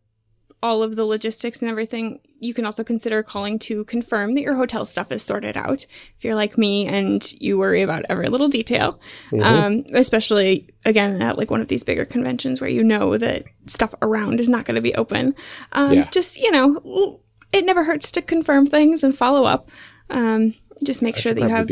all 0.65 0.81
of 0.81 0.95
the 0.95 1.05
logistics 1.05 1.61
and 1.61 1.69
everything, 1.69 2.19
you 2.39 2.51
can 2.51 2.65
also 2.65 2.83
consider 2.83 3.21
calling 3.21 3.59
to 3.59 3.85
confirm 3.85 4.33
that 4.33 4.41
your 4.41 4.55
hotel 4.55 4.83
stuff 4.83 5.11
is 5.11 5.21
sorted 5.21 5.55
out. 5.55 5.85
If 6.17 6.23
you're 6.23 6.33
like 6.33 6.57
me 6.57 6.87
and 6.87 7.23
you 7.39 7.59
worry 7.59 7.83
about 7.83 8.03
every 8.09 8.29
little 8.29 8.47
detail, 8.47 8.99
mm-hmm. 9.29 9.43
um, 9.43 9.83
especially 9.93 10.67
again 10.83 11.21
at 11.21 11.37
like 11.37 11.51
one 11.51 11.61
of 11.61 11.67
these 11.67 11.83
bigger 11.83 12.03
conventions 12.03 12.59
where 12.59 12.69
you 12.69 12.83
know 12.83 13.15
that 13.15 13.43
stuff 13.67 13.93
around 14.01 14.39
is 14.39 14.49
not 14.49 14.65
going 14.65 14.73
to 14.75 14.81
be 14.81 14.95
open, 14.95 15.35
um, 15.73 15.93
yeah. 15.93 16.09
just 16.09 16.35
you 16.35 16.51
know, 16.51 17.21
it 17.53 17.63
never 17.63 17.83
hurts 17.83 18.11
to 18.13 18.23
confirm 18.23 18.65
things 18.65 19.03
and 19.03 19.15
follow 19.15 19.45
up. 19.45 19.69
Um, 20.09 20.55
just 20.83 21.03
make 21.03 21.15
I 21.17 21.19
sure 21.19 21.33
that 21.35 21.41
you 21.41 21.47
have. 21.47 21.69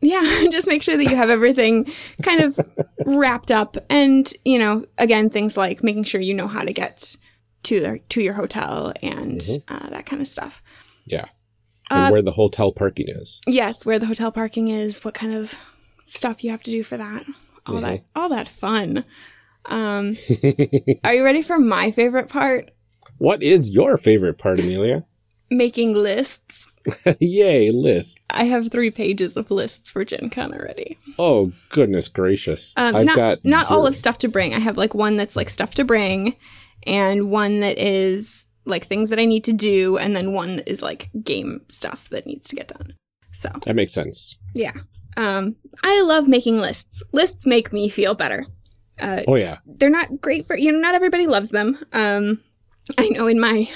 Yeah, 0.00 0.20
just 0.50 0.66
make 0.66 0.82
sure 0.82 0.96
that 0.96 1.04
you 1.04 1.14
have 1.14 1.30
everything 1.30 1.86
kind 2.22 2.40
of 2.40 2.58
wrapped 3.06 3.52
up. 3.52 3.76
And, 3.88 4.30
you 4.44 4.58
know, 4.58 4.84
again, 4.98 5.30
things 5.30 5.56
like 5.56 5.84
making 5.84 6.04
sure 6.04 6.20
you 6.20 6.34
know 6.34 6.48
how 6.48 6.62
to 6.62 6.72
get 6.72 7.16
to 7.64 7.80
their 7.80 7.98
to 7.98 8.22
your 8.22 8.34
hotel 8.34 8.92
and 9.02 9.40
mm-hmm. 9.40 9.74
uh, 9.74 9.90
that 9.90 10.06
kind 10.06 10.22
of 10.22 10.28
stuff. 10.28 10.62
Yeah, 11.04 11.26
and 11.90 12.08
uh, 12.08 12.10
where 12.10 12.22
the 12.22 12.32
hotel 12.32 12.72
parking 12.72 13.06
is. 13.08 13.40
Yes, 13.46 13.84
where 13.86 13.98
the 13.98 14.06
hotel 14.06 14.32
parking 14.32 14.68
is. 14.68 15.04
What 15.04 15.14
kind 15.14 15.32
of 15.32 15.58
stuff 16.04 16.44
you 16.44 16.50
have 16.50 16.62
to 16.64 16.70
do 16.70 16.82
for 16.82 16.96
that? 16.96 17.24
All 17.66 17.76
mm-hmm. 17.76 17.84
that 17.84 18.04
all 18.14 18.28
that 18.28 18.48
fun. 18.48 19.04
Um, 19.66 20.12
are 21.04 21.14
you 21.14 21.24
ready 21.24 21.42
for 21.42 21.58
my 21.58 21.90
favorite 21.90 22.28
part? 22.28 22.70
What 23.18 23.42
is 23.42 23.70
your 23.70 23.96
favorite 23.96 24.38
part, 24.38 24.58
Amelia? 24.58 25.04
Making 25.50 25.94
lists. 25.94 26.68
Yay, 27.20 27.70
lists. 27.70 28.20
I 28.32 28.44
have 28.44 28.72
three 28.72 28.90
pages 28.90 29.36
of 29.36 29.50
lists 29.50 29.92
for 29.92 30.04
Gen 30.04 30.30
Con 30.30 30.52
already. 30.52 30.96
Oh, 31.18 31.52
goodness 31.68 32.08
gracious. 32.08 32.72
Um, 32.76 32.96
I've 32.96 33.06
not, 33.06 33.16
got 33.16 33.44
not 33.44 33.68
zero. 33.68 33.80
all 33.80 33.86
of 33.86 33.94
stuff 33.94 34.18
to 34.18 34.28
bring. 34.28 34.54
I 34.54 34.58
have 34.58 34.76
like 34.76 34.94
one 34.94 35.16
that's 35.16 35.36
like 35.36 35.50
stuff 35.50 35.74
to 35.74 35.84
bring 35.84 36.36
and 36.86 37.30
one 37.30 37.60
that 37.60 37.78
is 37.78 38.46
like 38.64 38.84
things 38.84 39.10
that 39.10 39.18
I 39.18 39.24
need 39.24 39.44
to 39.44 39.52
do, 39.52 39.98
and 39.98 40.14
then 40.14 40.32
one 40.32 40.56
that 40.56 40.68
is 40.68 40.82
like 40.82 41.10
game 41.22 41.62
stuff 41.68 42.08
that 42.10 42.26
needs 42.26 42.48
to 42.48 42.56
get 42.56 42.68
done. 42.68 42.94
So 43.30 43.48
that 43.64 43.74
makes 43.76 43.92
sense. 43.92 44.36
Yeah. 44.54 44.72
Um, 45.16 45.56
I 45.82 46.00
love 46.02 46.28
making 46.28 46.58
lists. 46.58 47.02
Lists 47.12 47.46
make 47.46 47.72
me 47.72 47.88
feel 47.88 48.14
better. 48.14 48.46
Uh, 49.00 49.22
oh 49.26 49.34
yeah. 49.36 49.58
They're 49.66 49.90
not 49.90 50.20
great 50.20 50.46
for 50.46 50.56
you 50.56 50.72
know. 50.72 50.78
Not 50.78 50.94
everybody 50.94 51.26
loves 51.26 51.50
them. 51.50 51.78
Um, 51.92 52.40
I 52.98 53.08
know 53.08 53.26
in 53.26 53.40
my 53.40 53.68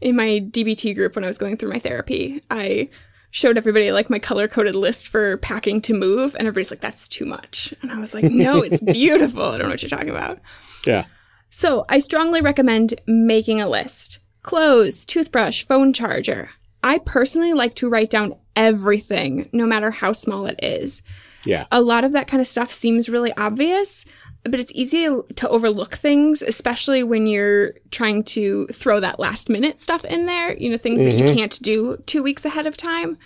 in 0.00 0.16
my 0.16 0.40
DBT 0.50 0.94
group 0.94 1.14
when 1.16 1.24
I 1.24 1.28
was 1.28 1.38
going 1.38 1.56
through 1.56 1.70
my 1.70 1.78
therapy, 1.78 2.42
I 2.50 2.90
showed 3.30 3.58
everybody 3.58 3.92
like 3.92 4.10
my 4.10 4.18
color 4.18 4.48
coded 4.48 4.74
list 4.74 5.08
for 5.08 5.36
packing 5.38 5.80
to 5.82 5.94
move, 5.94 6.34
and 6.34 6.46
everybody's 6.46 6.70
like, 6.70 6.80
"That's 6.80 7.08
too 7.08 7.24
much," 7.24 7.72
and 7.82 7.92
I 7.92 7.98
was 7.98 8.14
like, 8.14 8.24
"No, 8.24 8.62
it's 8.62 8.80
beautiful." 8.92 9.42
I 9.42 9.58
don't 9.58 9.66
know 9.66 9.72
what 9.72 9.82
you're 9.82 9.88
talking 9.88 10.10
about. 10.10 10.38
Yeah. 10.86 11.04
So 11.48 11.84
I 11.88 11.98
strongly 11.98 12.40
recommend 12.40 13.00
making 13.06 13.60
a 13.60 13.68
list. 13.68 14.18
Clothes, 14.42 15.04
toothbrush, 15.04 15.64
phone 15.64 15.92
charger. 15.92 16.50
I 16.82 16.98
personally 16.98 17.52
like 17.52 17.74
to 17.76 17.88
write 17.88 18.10
down 18.10 18.34
everything, 18.54 19.48
no 19.52 19.66
matter 19.66 19.90
how 19.90 20.12
small 20.12 20.46
it 20.46 20.58
is. 20.62 21.02
Yeah. 21.44 21.66
A 21.72 21.80
lot 21.80 22.04
of 22.04 22.12
that 22.12 22.28
kind 22.28 22.40
of 22.40 22.46
stuff 22.46 22.70
seems 22.70 23.08
really 23.08 23.32
obvious, 23.36 24.04
but 24.44 24.60
it's 24.60 24.72
easy 24.74 25.04
to 25.04 25.48
overlook 25.48 25.94
things, 25.94 26.42
especially 26.42 27.02
when 27.02 27.26
you're 27.26 27.72
trying 27.90 28.22
to 28.24 28.66
throw 28.68 29.00
that 29.00 29.18
last 29.18 29.48
minute 29.48 29.80
stuff 29.80 30.04
in 30.04 30.26
there, 30.26 30.56
you 30.56 30.70
know, 30.70 30.76
things 30.76 31.00
that 31.00 31.14
you 31.14 31.24
can't 31.34 31.60
do 31.62 31.96
two 32.06 32.22
weeks 32.22 32.44
ahead 32.44 32.66
of 32.66 32.76
time. 32.76 33.18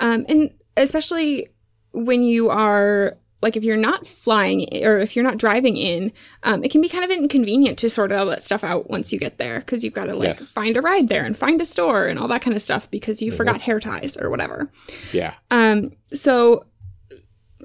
Um, 0.00 0.26
and 0.28 0.50
especially 0.76 1.48
when 1.92 2.22
you 2.22 2.50
are 2.50 3.16
like 3.42 3.56
if 3.56 3.64
you're 3.64 3.76
not 3.76 4.06
flying 4.06 4.66
or 4.82 4.98
if 4.98 5.14
you're 5.14 5.22
not 5.24 5.36
driving 5.36 5.76
in, 5.76 6.10
um, 6.42 6.64
it 6.64 6.70
can 6.70 6.80
be 6.80 6.88
kind 6.88 7.04
of 7.04 7.10
inconvenient 7.10 7.78
to 7.78 7.90
sort 7.90 8.10
all 8.10 8.26
that 8.26 8.42
stuff 8.42 8.64
out 8.64 8.88
once 8.88 9.12
you 9.12 9.18
get 9.18 9.36
there 9.38 9.58
because 9.58 9.84
you've 9.84 9.92
got 9.92 10.06
to 10.06 10.14
like 10.14 10.28
Yes. 10.28 10.50
find 10.50 10.76
a 10.76 10.80
ride 10.80 11.08
there 11.08 11.24
and 11.24 11.36
find 11.36 11.60
a 11.60 11.66
store 11.66 12.06
and 12.06 12.18
all 12.18 12.28
that 12.28 12.40
kind 12.42 12.56
of 12.56 12.62
stuff 12.62 12.90
because 12.90 13.20
you 13.20 13.30
forgot 13.32 13.60
hair 13.60 13.78
ties 13.78 14.16
or 14.16 14.30
whatever. 14.30 14.70
Yeah. 15.12 15.34
Um, 15.50 15.92
so 16.12 16.64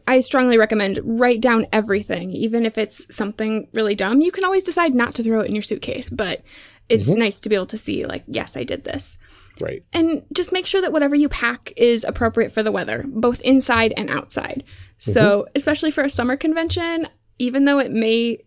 I 0.08 0.20
strongly 0.20 0.58
recommend 0.58 1.00
write 1.04 1.42
down 1.42 1.68
everything, 1.72 2.32
even 2.32 2.66
if 2.66 2.78
it's 2.78 3.06
something 3.16 3.68
really 3.74 3.96
dumb. 3.96 4.20
You 4.22 4.32
can 4.32 4.44
always 4.44 4.64
decide 4.64 4.94
not 4.94 5.14
to 5.16 5.24
throw 5.24 5.40
it 5.42 5.48
in 5.48 5.56
your 5.56 5.62
suitcase, 5.62 6.10
but 6.10 6.42
it's 6.90 7.08
nice 7.08 7.40
to 7.40 7.50
be 7.50 7.56
able 7.56 7.68
to 7.68 7.78
see, 7.78 8.06
like, 8.06 8.24
yes, 8.28 8.58
I 8.58 8.66
did 8.66 8.84
this. 8.84 9.18
Right. 9.62 9.84
And 9.94 10.24
just 10.34 10.52
make 10.52 10.66
sure 10.66 10.82
that 10.82 10.92
whatever 10.92 11.16
you 11.16 11.30
pack 11.30 11.72
is 11.78 12.04
appropriate 12.04 12.52
for 12.52 12.64
the 12.64 12.72
weather, 12.72 13.06
both 13.08 13.42
inside 13.42 13.94
and 13.96 14.10
outside. 14.10 14.64
So, 14.98 15.48
especially 15.56 15.92
for 15.92 16.04
a 16.04 16.10
summer 16.10 16.38
convention, 16.38 17.08
even 17.40 17.66
though 17.66 17.80
it 17.80 17.92
may 17.92 18.40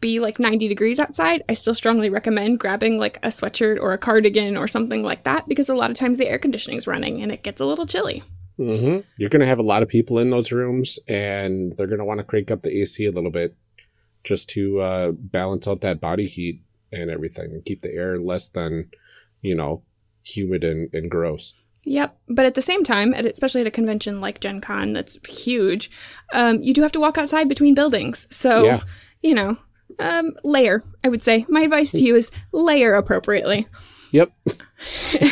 be 0.00 0.20
like 0.20 0.38
90 0.38 0.68
degrees 0.68 0.98
outside, 0.98 1.42
I 1.48 1.54
still 1.54 1.74
strongly 1.74 2.10
recommend 2.10 2.60
grabbing 2.60 2.98
like 2.98 3.18
a 3.18 3.28
sweatshirt 3.28 3.78
or 3.80 3.92
a 3.92 3.98
cardigan 3.98 4.56
or 4.56 4.68
something 4.68 5.02
like 5.02 5.24
that 5.24 5.48
because 5.48 5.68
a 5.68 5.74
lot 5.74 5.90
of 5.90 5.96
times 5.96 6.18
the 6.18 6.28
air 6.28 6.38
conditioning 6.38 6.78
is 6.78 6.86
running 6.86 7.22
and 7.22 7.32
it 7.32 7.42
gets 7.42 7.60
a 7.60 7.66
little 7.66 7.86
chilly. 7.86 8.22
Mm-hmm. 8.58 9.06
You're 9.18 9.30
going 9.30 9.40
to 9.40 9.46
have 9.46 9.60
a 9.60 9.62
lot 9.62 9.82
of 9.82 9.88
people 9.88 10.18
in 10.18 10.30
those 10.30 10.50
rooms, 10.50 10.98
and 11.06 11.72
they're 11.76 11.86
going 11.86 12.00
to 12.00 12.04
want 12.04 12.18
to 12.18 12.24
crank 12.24 12.50
up 12.50 12.62
the 12.62 12.76
AC 12.76 13.04
a 13.06 13.12
little 13.12 13.30
bit 13.30 13.56
just 14.24 14.48
to 14.50 14.80
uh, 14.80 15.12
balance 15.12 15.68
out 15.68 15.80
that 15.82 16.00
body 16.00 16.26
heat 16.26 16.60
and 16.92 17.10
everything 17.10 17.52
and 17.52 17.64
keep 17.64 17.82
the 17.82 17.94
air 17.94 18.18
less 18.18 18.48
than, 18.48 18.90
you 19.42 19.54
know, 19.54 19.82
humid 20.36 20.64
and, 20.64 20.92
and 20.92 21.10
gross. 21.10 21.54
Yep. 21.84 22.18
But 22.28 22.44
at 22.44 22.54
the 22.54 22.62
same 22.62 22.82
time, 22.84 23.14
especially 23.14 23.60
at 23.62 23.66
a 23.66 23.70
convention 23.70 24.20
like 24.20 24.40
Gen 24.40 24.60
Con 24.60 24.92
that's 24.92 25.16
huge, 25.28 25.90
um, 26.32 26.58
you 26.60 26.74
do 26.74 26.82
have 26.82 26.92
to 26.92 27.00
walk 27.00 27.16
outside 27.18 27.48
between 27.48 27.74
buildings. 27.74 28.26
So, 28.30 28.64
Yeah. 28.64 28.80
you 29.22 29.34
know, 29.34 29.56
um, 29.98 30.32
layer, 30.44 30.82
I 31.04 31.08
would 31.08 31.22
say. 31.22 31.46
My 31.48 31.60
advice 31.62 31.92
to 31.92 32.04
you 32.04 32.14
is 32.16 32.30
layer 32.52 32.94
appropriately. 32.94 33.66
Yep. 34.12 34.32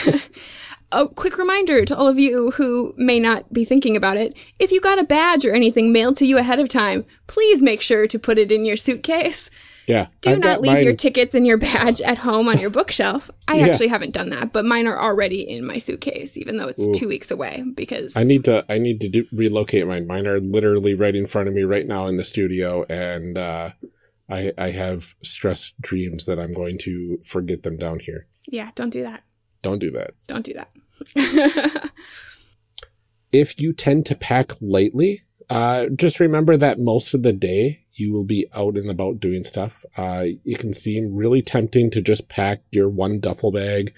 A 0.92 1.08
quick 1.08 1.36
reminder 1.36 1.84
to 1.84 1.96
all 1.96 2.06
of 2.06 2.18
you 2.18 2.52
who 2.52 2.94
may 2.96 3.18
not 3.18 3.52
be 3.52 3.64
thinking 3.64 3.96
about 3.96 4.16
it 4.16 4.38
if 4.60 4.70
you 4.70 4.80
got 4.80 5.00
a 5.00 5.04
badge 5.04 5.44
or 5.44 5.52
anything 5.52 5.92
mailed 5.92 6.14
to 6.16 6.24
you 6.26 6.38
ahead 6.38 6.60
of 6.60 6.68
time, 6.68 7.04
please 7.26 7.60
make 7.60 7.82
sure 7.82 8.06
to 8.06 8.18
put 8.20 8.38
it 8.38 8.52
in 8.52 8.64
your 8.64 8.76
suitcase. 8.76 9.50
Yeah. 9.86 10.08
Do 10.20 10.30
I've 10.30 10.38
not 10.40 10.60
leave 10.60 10.82
your 10.82 10.96
tickets 10.96 11.34
and 11.34 11.46
your 11.46 11.56
badge 11.58 12.00
at 12.00 12.18
home 12.18 12.48
on 12.48 12.58
your 12.58 12.70
bookshelf. 12.70 13.30
I 13.46 13.56
Yeah. 13.58 13.66
actually 13.66 13.88
haven't 13.88 14.12
done 14.14 14.30
that, 14.30 14.52
but 14.52 14.64
mine 14.64 14.86
are 14.88 14.98
already 15.00 15.48
in 15.48 15.64
my 15.64 15.78
suitcase, 15.78 16.36
even 16.36 16.56
though 16.56 16.66
it's 16.68 16.86
two 16.98 17.06
weeks 17.08 17.30
away 17.30 17.64
because 17.74 18.16
I 18.16 18.24
need 18.24 18.44
to 18.46 18.64
I 18.68 18.78
need 18.78 19.00
to 19.02 19.08
do, 19.08 19.24
relocate 19.32 19.86
mine. 19.86 20.06
Mine 20.06 20.26
are 20.26 20.40
literally 20.40 20.94
right 20.94 21.14
in 21.14 21.26
front 21.26 21.48
of 21.48 21.54
me 21.54 21.62
right 21.62 21.86
now 21.86 22.06
in 22.06 22.16
the 22.16 22.24
studio, 22.24 22.84
and 22.88 23.38
uh, 23.38 23.70
I 24.28 24.52
I 24.58 24.70
have 24.72 25.14
stress 25.22 25.72
dreams 25.80 26.24
that 26.26 26.38
I'm 26.40 26.52
going 26.52 26.78
to 26.78 27.18
forget 27.24 27.62
them 27.62 27.76
down 27.76 28.00
here. 28.00 28.26
yeah, 28.48 28.70
don't 28.74 28.90
do 28.90 29.02
that. 29.04 29.22
Don't 29.62 29.78
do 29.78 29.90
that. 29.92 30.14
Don't 30.26 30.44
do 30.44 30.52
that. 30.54 31.90
If 33.32 33.60
you 33.60 33.72
tend 33.72 34.06
to 34.06 34.14
pack 34.14 34.52
lightly, 34.62 35.20
uh, 35.48 35.86
just 35.94 36.20
remember 36.20 36.56
that 36.56 36.78
most 36.78 37.14
of 37.14 37.22
the 37.22 37.32
day 37.32 37.84
you 37.94 38.12
will 38.12 38.24
be 38.24 38.46
out 38.54 38.76
and 38.76 38.90
about 38.90 39.20
doing 39.20 39.42
stuff. 39.42 39.84
Uh, 39.96 40.24
it 40.44 40.58
can 40.58 40.72
seem 40.72 41.14
really 41.14 41.42
tempting 41.42 41.90
to 41.90 42.02
just 42.02 42.28
pack 42.28 42.62
your 42.70 42.88
one 42.88 43.20
duffel 43.20 43.52
bag 43.52 43.96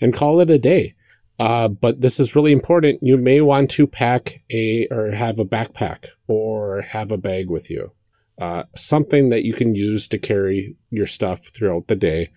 and 0.00 0.14
call 0.14 0.40
it 0.40 0.50
a 0.50 0.58
day. 0.58 0.94
Uh, 1.38 1.68
but 1.68 2.00
this 2.00 2.20
is 2.20 2.36
really 2.36 2.52
important. 2.52 3.02
You 3.02 3.16
may 3.16 3.40
want 3.40 3.70
to 3.72 3.86
pack 3.86 4.42
a 4.52 4.86
or 4.90 5.10
have 5.10 5.38
a 5.38 5.44
backpack 5.44 6.06
or 6.28 6.82
have 6.82 7.10
a 7.10 7.18
bag 7.18 7.50
with 7.50 7.70
you. 7.70 7.92
Uh, 8.38 8.64
something 8.76 9.30
that 9.30 9.44
you 9.44 9.52
can 9.52 9.74
use 9.74 10.08
to 10.08 10.18
carry 10.18 10.76
your 10.90 11.06
stuff 11.06 11.46
throughout 11.48 11.88
the 11.88 11.96
day. 11.96 12.30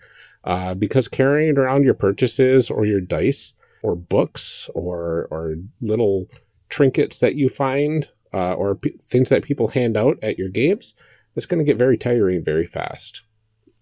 Uh, 0.43 0.73
because 0.73 1.07
carrying 1.07 1.57
around 1.57 1.83
your 1.83 1.93
purchases 1.93 2.71
or 2.71 2.85
your 2.85 3.01
dice 3.01 3.53
or 3.83 3.95
books 3.95 4.69
or 4.73 5.27
or 5.29 5.55
little 5.81 6.27
trinkets 6.69 7.19
that 7.19 7.35
you 7.35 7.49
find 7.49 8.09
uh, 8.33 8.53
or 8.53 8.75
p- 8.75 8.97
things 9.01 9.29
that 9.29 9.43
people 9.43 9.69
hand 9.69 9.97
out 9.97 10.17
at 10.21 10.37
your 10.37 10.49
games, 10.49 10.93
it's 11.35 11.45
going 11.45 11.59
to 11.59 11.65
get 11.65 11.77
very 11.77 11.97
tiring 11.97 12.43
very 12.43 12.65
fast. 12.65 13.23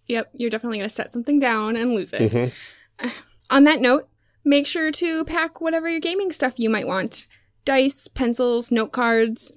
Yep, 0.07 0.27
you're 0.33 0.49
definitely 0.49 0.77
going 0.79 0.89
to 0.89 0.93
set 0.93 1.11
something 1.11 1.39
down 1.39 1.75
and 1.75 1.93
lose 1.95 2.13
it. 2.13 2.31
Mhm. 2.31 3.11
On 3.49 3.63
that 3.63 3.81
note, 3.81 4.07
make 4.43 4.67
sure 4.67 4.91
to 4.91 5.23
pack 5.25 5.61
whatever 5.61 5.89
your 5.89 5.99
gaming 5.99 6.31
stuff 6.31 6.59
you 6.59 6.69
might 6.69 6.87
want 6.87 7.27
dice, 7.65 8.07
pencils, 8.07 8.71
note 8.71 8.91
cards. 8.91 9.51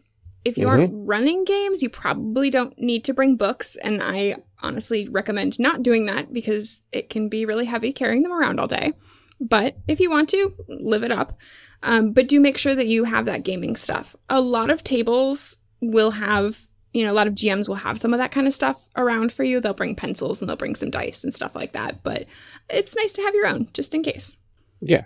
If 0.45 0.57
you 0.57 0.67
aren't 0.67 0.93
running 0.95 1.45
games, 1.45 1.83
you 1.83 1.91
probably 1.91 2.49
don't 2.49 2.77
need 2.79 3.05
to 3.05 3.13
bring 3.13 3.37
books, 3.37 3.77
and 3.77 4.03
I 4.03 4.37
honestly 4.63 5.07
recommend 5.11 5.59
not 5.59 5.83
doing 5.83 6.07
that 6.07 6.33
because 6.33 6.83
it 6.91 7.11
can 7.11 7.29
be 7.29 7.45
really 7.45 7.67
heavy 7.67 7.93
carrying 7.93 8.23
them 8.23 8.33
around 8.33 8.59
all 8.59 8.67
day. 8.67 8.95
But 9.41 9.77
if 9.87 10.01
you 10.01 10.11
want 10.11 10.31
to, 10.31 10.55
live 10.69 11.05
it 11.05 11.13
up. 11.13 11.39
Um, 11.83 12.13
but 12.13 12.29
do 12.29 12.41
make 12.41 12.59
sure 12.59 12.75
that 12.75 12.87
you 12.87 13.05
have 13.05 13.25
that 13.27 13.45
gaming 13.45 13.77
stuff. 13.77 14.17
A 14.29 14.41
lot 14.41 14.71
of 14.71 14.83
tables 14.83 15.59
will 15.81 16.11
have, 16.13 16.59
you 16.93 17.05
know, 17.05 17.13
a 17.13 17.15
lot 17.15 17.29
of 17.29 17.35
GMs 17.35 17.69
will 17.69 17.77
have 17.77 17.99
some 17.99 18.13
of 18.13 18.19
that 18.19 18.33
kind 18.33 18.47
of 18.49 18.53
stuff 18.53 18.89
around 18.97 19.31
for 19.33 19.45
you. 19.45 19.61
They'll 19.61 19.75
bring 19.75 19.95
pencils 19.95 20.41
and 20.41 20.49
they'll 20.49 20.57
bring 20.57 20.75
some 20.75 20.91
dice 20.91 21.23
and 21.23 21.33
stuff 21.33 21.55
like 21.55 21.73
that. 21.73 22.03
But 22.03 22.25
it's 22.69 22.97
nice 22.97 23.13
to 23.13 23.23
have 23.23 23.35
your 23.35 23.47
own 23.47 23.69
just 23.73 23.95
in 23.95 24.03
case. 24.03 24.37
Yeah. 24.81 25.05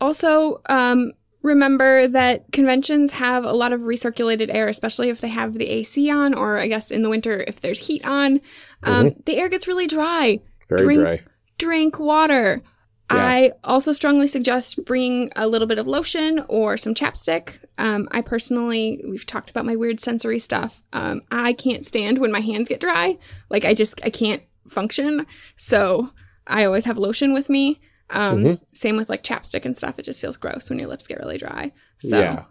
Also, 0.00 0.60
um, 0.68 1.12
remember 1.42 2.06
that 2.08 2.50
conventions 2.52 3.12
have 3.12 3.44
a 3.44 3.52
lot 3.52 3.72
of 3.72 3.80
recirculated 3.82 4.52
air, 4.52 4.68
especially 4.68 5.10
if 5.10 5.20
they 5.20 5.28
have 5.28 5.54
the 5.54 5.68
AC 5.68 6.10
on, 6.10 6.34
or 6.34 6.58
I 6.58 6.68
guess 6.68 6.90
in 6.90 7.02
the 7.02 7.10
winter 7.10 7.44
if 7.46 7.60
there's 7.60 7.86
heat 7.86 8.06
on. 8.06 8.40
Um, 8.82 9.14
The 9.26 9.36
air 9.36 9.48
gets 9.48 9.66
really 9.68 9.86
dry. 9.86 10.40
Very 10.68 10.82
Drink- 10.84 11.00
dry. 11.00 11.20
Drink 11.58 11.98
water. 11.98 12.62
Yeah. 13.10 13.18
I 13.18 13.52
also 13.62 13.92
strongly 13.92 14.26
suggest 14.26 14.84
bringing 14.84 15.30
a 15.36 15.46
little 15.46 15.68
bit 15.68 15.78
of 15.78 15.86
lotion 15.86 16.44
or 16.48 16.76
some 16.76 16.92
chapstick. 16.94 17.58
Um, 17.78 18.08
I 18.10 18.20
personally, 18.20 19.00
we've 19.08 19.26
talked 19.26 19.50
about 19.50 19.64
my 19.64 19.76
weird 19.76 20.00
sensory 20.00 20.38
stuff. 20.40 20.82
Um, 20.92 21.22
I 21.30 21.52
can't 21.52 21.86
stand 21.86 22.18
when 22.18 22.32
my 22.32 22.40
hands 22.40 22.68
get 22.68 22.80
dry. 22.80 23.16
Like 23.48 23.64
I 23.64 23.74
just, 23.74 24.04
I 24.04 24.10
can't 24.10 24.42
function. 24.66 25.24
So 25.54 26.10
I 26.46 26.64
always 26.64 26.84
have 26.84 26.98
lotion 26.98 27.32
with 27.32 27.48
me. 27.48 27.78
Um, 28.10 28.38
Mm-hmm. 28.44 28.54
Same 28.72 28.96
with 28.96 29.08
like 29.08 29.22
chapstick 29.22 29.64
and 29.64 29.76
stuff. 29.76 29.98
It 29.98 30.04
just 30.04 30.20
feels 30.20 30.36
gross 30.36 30.68
when 30.68 30.78
your 30.78 30.88
lips 30.88 31.06
get 31.06 31.18
really 31.18 31.38
dry. 31.38 31.72
So 31.98 32.18
Yeah. 32.18 32.44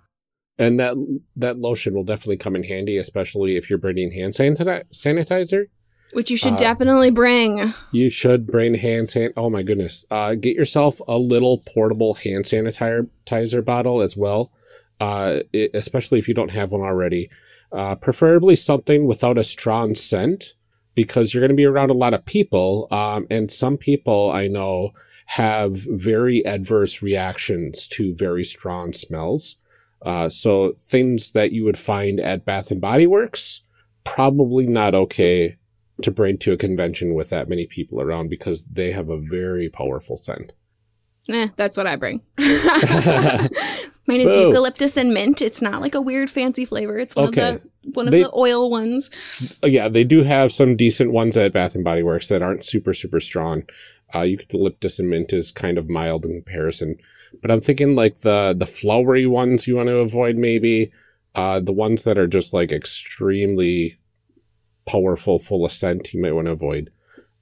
And 0.58 0.80
that 0.80 0.96
that 1.36 1.58
lotion 1.58 1.94
will 1.94 2.06
definitely 2.06 2.38
come 2.38 2.56
in 2.56 2.64
handy, 2.64 2.98
especially 2.98 3.58
if 3.58 3.70
you're 3.70 3.80
bringing 3.80 4.12
hand 4.14 4.34
saniti- 4.34 4.90
sanitizer. 4.94 5.66
Which 6.16 6.32
you 6.32 6.38
should 6.38 6.54
Uh, 6.54 6.58
definitely 6.58 7.12
bring. 7.12 7.74
You 7.92 8.10
should 8.10 8.48
bring 8.48 8.76
hand 8.76 9.10
san. 9.10 9.34
Oh 9.36 9.50
my 9.50 9.62
goodness! 9.62 10.06
Uh, 10.10 10.36
get 10.36 10.56
yourself 10.56 11.02
a 11.08 11.18
little 11.18 11.62
portable 11.74 12.16
hand 12.16 12.46
sanitizer 12.46 13.66
bottle 13.66 14.02
as 14.02 14.16
well, 14.16 14.52
uh, 15.00 15.42
it, 15.54 15.72
especially 15.74 16.18
if 16.20 16.28
you 16.28 16.34
don't 16.34 16.52
have 16.52 16.72
one 16.72 16.82
already. 16.82 17.30
Uh, 17.72 17.96
preferably 17.96 18.56
something 18.56 19.06
without 19.06 19.38
a 19.38 19.44
strong 19.44 19.94
scent, 19.96 20.54
because 20.96 21.34
you're 21.34 21.42
going 21.42 21.50
to 21.50 21.56
be 21.56 21.66
around 21.66 21.90
a 21.90 21.94
lot 21.94 22.14
of 22.14 22.24
people, 22.26 22.88
um, 22.92 23.28
and 23.30 23.52
some 23.52 23.78
people 23.78 24.32
I 24.32 24.48
know 24.48 24.92
have 25.28 25.74
very 25.90 26.46
adverse 26.46 27.02
reactions 27.02 27.88
to 27.88 28.16
very 28.16 28.44
strong 28.44 28.94
smells. 28.94 29.58
Uh, 30.02 30.30
so 30.30 30.72
things 30.78 31.32
that 31.32 31.52
you 31.52 31.66
would 31.66 31.80
find 31.80 32.20
at 32.20 32.46
Bath 32.46 32.70
and 32.72 32.80
Body 32.80 33.08
Works 33.08 33.62
probably 34.04 34.68
not 34.68 34.94
okay 34.94 35.58
to 36.02 36.12
bring 36.12 36.38
to 36.40 36.52
a 36.54 36.58
convention 36.58 37.14
with 37.14 37.30
that 37.30 37.48
many 37.50 37.66
people 37.66 38.02
around 38.02 38.30
because 38.30 38.66
they 38.66 38.92
have 38.92 39.10
a 39.10 39.18
very 39.20 39.70
powerful 39.70 40.18
scent. 40.18 40.54
Eh, 41.30 41.48
that's 41.56 41.76
what 41.78 41.88
I 41.88 41.96
bring. 41.96 42.22
Mine 44.08 44.22
is 44.22 44.30
eucalyptus 44.30 44.96
and 44.98 45.14
mint. 45.14 45.42
It's 45.42 45.62
not 45.62 45.82
like 45.82 45.96
a 45.96 46.02
weird 46.02 46.30
fancy 46.30 46.64
flavor. 46.66 46.98
It's 47.00 47.16
one 47.16 47.30
Okay. 47.30 47.56
of 47.56 47.62
the 47.64 47.70
one 47.94 48.08
of 48.08 48.12
They- 48.12 48.24
the 48.24 48.32
oil 48.36 48.70
ones. 48.70 49.10
Uh, 49.64 49.68
yeah, 49.68 49.88
they 49.88 50.04
do 50.04 50.24
have 50.24 50.52
some 50.52 50.76
decent 50.76 51.12
ones 51.12 51.38
at 51.38 51.54
Bath 51.54 51.74
and 51.76 51.84
Body 51.84 52.04
Works 52.04 52.28
that 52.28 52.42
aren't 52.44 52.66
super 52.66 52.94
super 52.94 53.20
strong. 53.20 53.64
Uh, 54.14 54.22
eucalyptus 54.22 55.00
and 55.00 55.10
mint 55.10 55.34
is 55.34 55.52
kind 55.52 55.78
of 55.80 55.90
mild 55.90 56.26
in 56.26 56.34
comparison, 56.34 56.98
but 57.42 57.50
I'm 57.50 57.62
thinking 57.62 57.96
like 57.96 58.20
the 58.22 58.56
the 58.58 58.66
flowery 58.68 59.26
ones 59.26 59.68
you 59.68 59.76
want 59.78 59.88
to 59.90 59.98
avoid 59.98 60.36
maybe. 60.38 60.92
Uh, 61.34 61.60
the 61.60 61.74
ones 61.74 62.04
that 62.04 62.18
are 62.18 62.28
just 62.28 62.54
like 62.54 62.72
extremely 62.72 63.98
powerful, 64.86 65.40
full 65.40 65.66
of 65.66 65.72
scent, 65.72 66.14
you 66.14 66.22
might 66.22 66.34
want 66.34 66.48
to 66.48 66.52
avoid. 66.52 66.92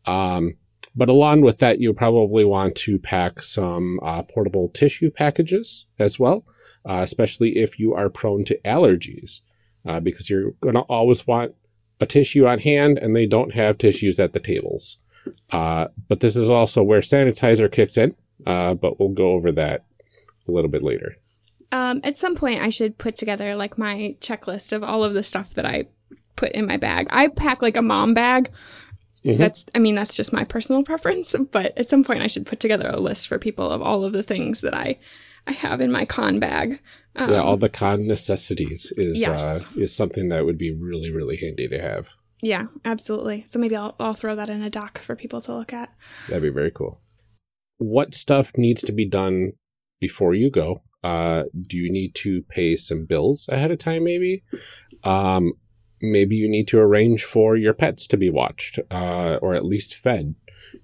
Um, 0.06 0.58
but 0.96 1.10
along 1.10 1.42
with 1.42 1.58
that, 1.58 1.80
you 1.80 1.94
probably 1.94 2.46
want 2.46 2.76
to 2.76 3.00
pack 3.00 3.42
some 3.42 4.00
uh, 4.04 4.24
portable 4.24 4.70
tissue 4.70 5.10
packages 5.10 5.86
as 5.98 6.20
well, 6.20 6.46
uh, 6.88 7.00
especially 7.02 7.58
if 7.58 7.80
you 7.80 7.94
are 7.94 8.10
prone 8.10 8.44
to 8.46 8.60
allergies, 8.60 9.42
uh, 9.86 10.00
because 10.00 10.30
you're 10.30 10.52
going 10.62 10.76
to 10.76 10.82
always 10.82 11.26
want 11.26 11.56
a 12.00 12.06
tissue 12.06 12.46
on 12.46 12.60
hand 12.60 12.98
and 12.98 13.16
they 13.16 13.26
don't 13.26 13.56
have 13.56 13.78
tissues 13.78 14.20
at 14.20 14.34
the 14.34 14.40
tables. 14.40 14.98
Uh, 15.52 15.88
but 16.08 16.20
this 16.20 16.36
is 16.36 16.50
also 16.50 16.84
where 16.84 17.00
sanitizer 17.00 17.72
kicks 17.72 17.98
in. 17.98 18.16
Uh, 18.46 18.74
but 18.74 19.00
we'll 19.00 19.10
go 19.10 19.32
over 19.32 19.52
that 19.52 19.86
a 20.48 20.52
little 20.52 20.70
bit 20.70 20.84
later. 20.84 21.16
Um, 21.72 22.02
at 22.04 22.18
some 22.18 22.36
point, 22.36 22.62
I 22.62 22.70
should 22.70 22.98
put 22.98 23.16
together 23.16 23.56
like 23.56 23.78
my 23.78 24.16
checklist 24.20 24.74
of 24.74 24.84
all 24.84 25.04
of 25.04 25.14
the 25.14 25.24
stuff 25.24 25.54
that 25.56 25.66
I 25.66 25.86
put 26.36 26.52
in 26.54 26.66
my 26.66 26.78
bag. 26.78 27.08
I 27.10 27.28
pack 27.28 27.62
like 27.62 27.78
a 27.78 27.82
mom 27.82 28.14
bag. 28.14 28.50
Mhm. 29.26 29.38
That's, 29.38 29.66
I 29.74 29.80
mean, 29.80 29.96
that's 29.96 30.16
just 30.16 30.34
my 30.34 30.44
personal 30.44 30.84
preference. 30.92 31.36
But 31.52 31.78
at 31.78 31.88
some 31.90 32.04
point, 32.04 32.22
I 32.22 32.28
should 32.28 32.46
put 32.46 32.60
together 32.60 32.90
a 32.90 33.00
list 33.00 33.28
for 33.28 33.40
people 33.40 33.70
of 33.70 33.82
all 33.82 34.04
of 34.04 34.12
the 34.14 34.24
things 34.24 34.62
that 34.62 34.74
I, 34.74 35.00
I 35.48 35.52
have 35.54 35.80
in 35.82 35.92
my 35.92 36.06
con 36.06 36.40
bag. 36.40 36.82
Um, 37.16 37.32
yeah, 37.32 37.42
all 37.42 37.58
the 37.58 37.70
con 37.70 38.06
necessities 38.08 38.92
is 38.98 39.20
Yes. 39.20 39.42
uh, 39.42 39.64
is 39.78 39.96
something 39.96 40.30
that 40.30 40.46
would 40.46 40.58
be 40.58 40.74
really 40.74 41.12
really 41.12 41.38
handy 41.38 41.68
to 41.68 41.80
have. 41.80 42.16
yeah, 42.42 42.66
absolutely. 42.84 43.44
So 43.46 43.60
maybe 43.60 43.76
I'll, 43.76 43.96
I'll 44.00 44.14
throw 44.16 44.36
that 44.36 44.50
in 44.50 44.62
a 44.62 44.70
doc 44.70 44.98
for 44.98 45.16
people 45.16 45.40
to 45.42 45.56
look 45.56 45.72
at. 45.72 45.94
That'd 46.28 46.44
be 46.44 46.50
very 46.50 46.72
cool. 46.72 47.00
What 47.78 48.14
stuff 48.14 48.52
needs 48.58 48.82
to 48.84 48.92
be 48.92 49.06
done 49.08 49.54
before 50.02 50.34
you 50.34 50.50
go? 50.50 50.82
Uh, 51.04 51.44
do 51.62 51.78
you 51.78 51.92
need 51.92 52.16
to 52.16 52.42
pay 52.50 52.76
some 52.76 53.06
bills 53.06 53.48
ahead 53.50 53.72
of 53.72 53.78
time? 53.78 54.04
Maybe. 54.04 54.44
Um, 55.04 55.54
maybe 56.04 56.36
you 56.36 56.50
need 56.50 56.68
to 56.70 56.80
arrange 56.80 57.24
for 57.24 57.56
your 57.56 57.74
pets 57.74 58.06
to 58.08 58.18
be 58.18 58.30
watched, 58.30 58.80
uh, 58.92 59.40
or 59.42 59.56
at 59.56 59.66
least 59.66 59.96
fed, 59.96 60.36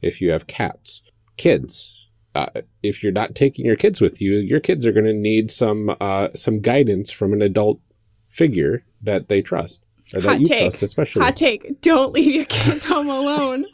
if 0.01 0.21
you 0.21 0.31
have 0.31 0.47
cats. 0.47 1.01
Kids. 1.37 1.95
Uh, 2.35 2.47
if 2.83 3.01
you're 3.01 3.11
not 3.11 3.35
taking 3.35 3.65
your 3.65 3.75
kids 3.75 4.01
with 4.01 4.21
you, 4.21 4.37
your 4.37 4.59
kids 4.59 4.85
are 4.85 4.91
going 4.91 5.05
to 5.05 5.13
need 5.13 5.49
some 5.51 5.95
uh, 5.99 6.29
some 6.35 6.59
guidance 6.61 7.11
from 7.11 7.33
an 7.33 7.41
adult 7.41 7.79
figure 8.27 8.85
that 9.01 9.27
they 9.29 9.41
trust 9.41 9.83
or 10.13 10.21
that 10.21 10.29
Hot 10.29 10.39
you 10.39 10.45
take. 10.45 10.69
trust, 10.69 10.83
especially. 10.83 11.23
Hot 11.23 11.35
take. 11.35 11.81
Don't 11.81 12.13
leave 12.13 12.33
your 12.33 12.45
kids 12.45 12.85
home 12.85 13.09
alone. 13.09 13.63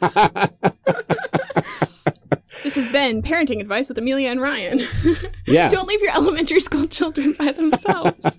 this 2.62 2.74
has 2.74 2.88
been 2.90 3.22
parenting 3.22 3.60
advice 3.60 3.88
with 3.88 3.98
Amelia 3.98 4.30
and 4.30 4.40
Ryan. 4.40 4.80
yeah, 5.46 5.68
Don't 5.68 5.88
leave 5.88 6.02
your 6.02 6.12
elementary 6.14 6.60
school 6.60 6.86
children 6.86 7.34
by 7.38 7.52
themselves. 7.52 8.38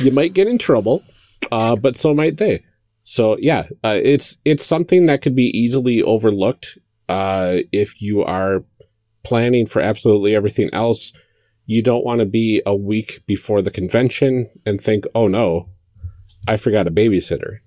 you 0.00 0.10
might 0.12 0.34
get 0.34 0.46
in 0.48 0.58
trouble, 0.58 1.02
uh, 1.52 1.76
but 1.76 1.96
so 1.96 2.14
might 2.14 2.36
they. 2.36 2.64
So 3.02 3.36
yeah, 3.40 3.68
uh, 3.82 3.98
it's 4.02 4.38
it's 4.44 4.64
something 4.64 5.06
that 5.06 5.22
could 5.22 5.34
be 5.34 5.56
easily 5.58 6.02
overlooked 6.02 6.78
uh, 7.08 7.58
if 7.72 8.02
you 8.02 8.22
are 8.22 8.64
planning 9.24 9.66
for 9.66 9.80
absolutely 9.80 10.34
everything 10.34 10.70
else. 10.72 11.12
You 11.66 11.82
don't 11.82 12.04
want 12.04 12.20
to 12.20 12.26
be 12.26 12.62
a 12.64 12.74
week 12.74 13.22
before 13.26 13.62
the 13.62 13.70
convention 13.70 14.50
and 14.66 14.80
think, 14.80 15.04
"Oh 15.14 15.26
no, 15.26 15.64
I 16.46 16.56
forgot 16.56 16.86
a 16.86 16.90
babysitter." 16.90 17.58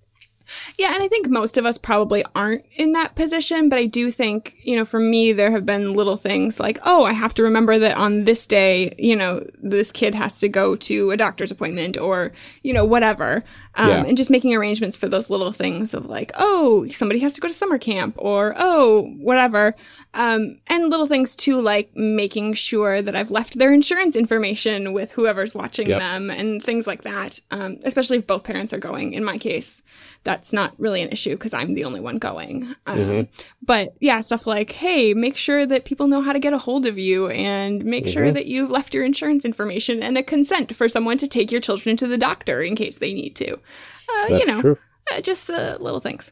Yeah, 0.78 0.94
and 0.94 1.04
I 1.04 1.08
think 1.08 1.30
most 1.30 1.58
of 1.58 1.66
us 1.66 1.78
probably 1.78 2.24
aren't 2.36 2.66
in 2.76 2.94
that 2.94 3.16
position, 3.16 3.70
but 3.70 3.78
I 3.80 3.86
do 3.86 4.10
think, 4.12 4.56
you 4.64 4.76
know, 4.76 4.86
for 4.86 5.00
me, 5.00 5.32
there 5.34 5.52
have 5.52 5.66
been 5.66 5.94
little 5.94 6.18
things 6.18 6.60
like, 6.60 6.80
oh, 6.84 7.04
I 7.04 7.14
have 7.14 7.34
to 7.36 7.44
remember 7.44 7.78
that 7.78 7.98
on 7.98 8.24
this 8.24 8.46
day, 8.48 8.94
you 8.98 9.16
know, 9.16 9.46
this 9.62 9.92
kid 9.92 10.16
has 10.16 10.40
to 10.40 10.50
go 10.50 10.76
to 10.78 11.12
a 11.12 11.18
doctor's 11.18 11.52
appointment 11.52 11.98
or, 11.98 12.32
you 12.64 12.74
know, 12.74 12.86
whatever. 12.86 13.44
Um, 13.76 13.90
Yeah. 13.90 14.04
And 14.06 14.18
just 14.18 14.30
making 14.30 14.56
arrangements 14.56 14.98
for 14.98 15.08
those 15.08 15.30
little 15.30 15.52
things 15.52 15.94
of 15.94 16.06
like, 16.08 16.32
oh, 16.38 16.86
somebody 16.88 17.20
has 17.20 17.34
to 17.34 17.42
go 17.42 17.48
to 17.48 17.54
summer 17.54 17.78
camp 17.78 18.16
or, 18.18 18.54
oh, 18.58 19.04
whatever. 19.20 19.76
Um, 20.14 20.60
and 20.68 20.90
little 20.90 21.08
things 21.08 21.36
too, 21.36 21.60
like 21.62 21.96
making 21.96 22.54
sure 22.54 23.02
that 23.02 23.16
I've 23.16 23.32
left 23.32 23.58
their 23.60 23.72
insurance 23.74 24.16
information 24.16 24.94
with 24.94 25.12
whoever's 25.14 25.54
watching 25.56 25.88
Yep. 25.88 26.00
them 26.00 26.30
and 26.30 26.62
things 26.62 26.88
like 26.88 27.04
that. 27.04 27.40
Um, 27.52 27.78
especially 27.84 28.18
if 28.18 28.28
both 28.28 28.44
parents 28.44 28.74
are 28.74 28.78
going. 28.80 29.14
In 29.14 29.24
my 29.24 29.38
case, 29.38 29.84
that's 30.24 30.54
not 30.54 30.74
really 30.78 31.02
an 31.02 31.10
issue 31.10 31.32
because 31.32 31.54
I'm 31.54 31.74
the 31.74 31.84
only 31.84 32.00
one 32.00 32.18
going. 32.20 32.64
Um, 32.86 32.98
Mm-hmm. 32.98 33.42
But 33.64 33.96
yeah, 34.00 34.22
stuff 34.22 34.46
like, 34.46 34.72
hey, 34.72 35.14
make 35.16 35.36
sure 35.36 35.66
that 35.66 35.86
people 35.86 36.08
know 36.08 36.22
how 36.22 36.32
to 36.34 36.40
get 36.40 36.54
a 36.54 36.58
hold 36.60 36.86
of 36.86 36.98
you 37.00 37.30
and 37.30 37.84
make 37.84 38.04
Mm-hmm. 38.06 38.14
sure 38.14 38.32
that 38.32 38.46
you've 38.46 38.70
left 38.72 38.94
your 38.94 39.04
insurance 39.04 39.46
information 39.46 40.04
and 40.04 40.18
a 40.18 40.24
consent 40.24 40.76
for 40.76 40.88
someone 40.88 41.18
to 41.18 41.28
take 41.28 41.52
your 41.52 41.62
children 41.62 41.98
to 41.98 42.08
the 42.08 42.18
doctor 42.18 42.62
in 42.62 42.76
case 42.76 42.98
they 43.00 43.14
need 43.14 43.36
to. 43.38 43.54
Uh, 43.56 44.28
you 44.30 44.46
know, 44.46 44.62
true. 44.62 44.78
uh, 45.12 45.22
just 45.22 45.48
the 45.48 45.78
little 45.80 46.00
things. 46.00 46.32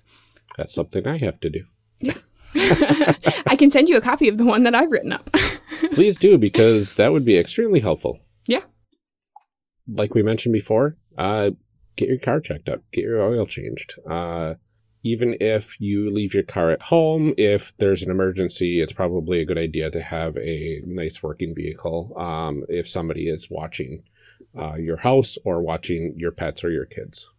That's 0.58 0.74
something 0.74 1.08
I 1.08 1.18
have 1.18 1.40
to 1.40 1.50
do. 1.50 1.64
I 2.56 3.56
can 3.58 3.70
send 3.70 3.90
you 3.90 3.98
a 3.98 4.02
copy 4.02 4.28
of 4.28 4.38
the 4.38 4.46
one 4.46 4.64
that 4.64 4.76
I've 4.76 4.92
written 4.92 5.14
up. 5.14 5.30
Please 5.94 6.18
do 6.18 6.38
because 6.38 6.96
that 6.96 7.12
would 7.12 7.26
be 7.26 7.38
extremely 7.38 7.80
helpful. 7.80 8.20
yeah. 8.48 8.62
like 9.88 10.14
we 10.14 10.22
mentioned 10.24 10.54
before, 10.54 10.98
uh, 11.18 11.52
get 12.00 12.10
your 12.10 12.18
car 12.18 12.40
checked 12.40 12.70
up, 12.70 12.82
get 12.92 13.04
your 13.04 13.22
oil 13.22 13.46
changed. 13.46 13.96
Uh, 14.10 14.56
even 15.04 15.36
if 15.40 15.80
you 15.80 16.10
leave 16.10 16.34
your 16.34 16.44
car 16.44 16.72
at 16.72 16.84
home, 16.84 17.34
if 17.38 17.76
there's 17.78 18.04
an 18.04 18.10
emergency, 18.10 18.82
it's 18.82 18.94
probably 18.94 19.42
a 19.42 19.46
good 19.46 19.58
idea 19.58 19.90
to 19.92 20.02
have 20.02 20.38
a 20.38 20.82
nice 20.86 21.22
working 21.22 21.54
vehicle. 21.54 22.18
Um, 22.18 22.64
if 22.70 22.88
somebody 22.88 23.28
is 23.28 23.50
watching 23.50 24.04
uh, 24.58 24.76
your 24.76 24.98
house 24.98 25.38
or 25.44 25.62
watching 25.62 26.14
your 26.18 26.32
pets 26.32 26.64
or 26.64 26.72
your 26.72 26.86
kids, 26.86 27.30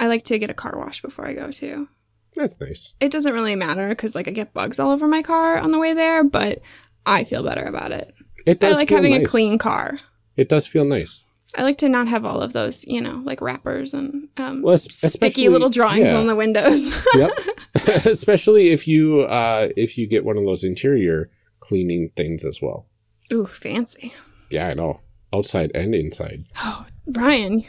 I 0.00 0.06
like 0.06 0.24
to 0.24 0.38
get 0.38 0.50
a 0.50 0.54
car 0.54 0.78
wash 0.78 1.02
before 1.02 1.26
I 1.26 1.34
go 1.34 1.50
too. 1.50 1.88
that's 2.34 2.60
nice. 2.60 2.94
It 3.00 3.10
doesn't 3.10 3.32
really 3.34 3.56
matter 3.56 3.88
because 3.88 4.14
like 4.14 4.28
I 4.28 4.32
get 4.32 4.54
bugs 4.54 4.78
all 4.78 4.90
over 4.90 5.06
my 5.06 5.22
car 5.22 5.58
on 5.58 5.72
the 5.72 5.78
way 5.78 5.92
there, 5.92 6.24
but 6.24 6.60
I 7.04 7.24
feel 7.24 7.42
better 7.42 7.64
about 7.64 7.92
it. 7.92 8.14
It 8.46 8.60
does. 8.60 8.74
I 8.74 8.76
like 8.76 8.90
having 8.90 9.14
a 9.14 9.24
clean 9.24 9.58
car. 9.58 9.98
It 10.36 10.48
does 10.48 10.66
feel 10.66 10.84
nice. 10.84 11.24
I 11.56 11.62
like 11.62 11.78
to 11.78 11.88
not 11.88 12.08
have 12.08 12.24
all 12.26 12.42
of 12.42 12.52
those, 12.52 12.86
you 12.86 13.00
know, 13.00 13.22
like 13.24 13.40
wrappers 13.40 13.94
and 13.94 14.28
um, 14.36 14.60
Well, 14.62 14.76
sticky 14.76 15.48
little 15.48 15.70
drawings 15.70 16.06
yeah. 16.06 16.16
on 16.16 16.26
the 16.26 16.36
windows. 16.36 16.94
Yep. 17.14 17.30
Especially 18.06 18.68
if 18.68 18.86
you 18.86 19.22
uh, 19.22 19.68
if 19.76 19.96
you 19.96 20.06
get 20.06 20.24
one 20.24 20.36
of 20.36 20.44
those 20.44 20.62
interior 20.62 21.30
cleaning 21.60 22.10
things 22.16 22.44
as 22.44 22.60
well. 22.60 22.86
Ooh, 23.32 23.46
fancy. 23.46 24.12
Yeah, 24.50 24.68
I 24.68 24.74
know. 24.74 25.00
Outside 25.32 25.70
and 25.74 25.94
inside. 25.94 26.44
Oh, 26.58 26.86
Ryan, 27.06 27.62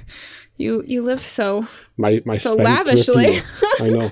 you 0.57 0.83
you 0.85 1.01
live 1.03 1.21
so. 1.21 1.67
My 1.97 2.21
my 2.25 2.35
So 2.35 2.55
lavishly. 2.55 3.39
I 3.79 3.89
know. 3.89 4.11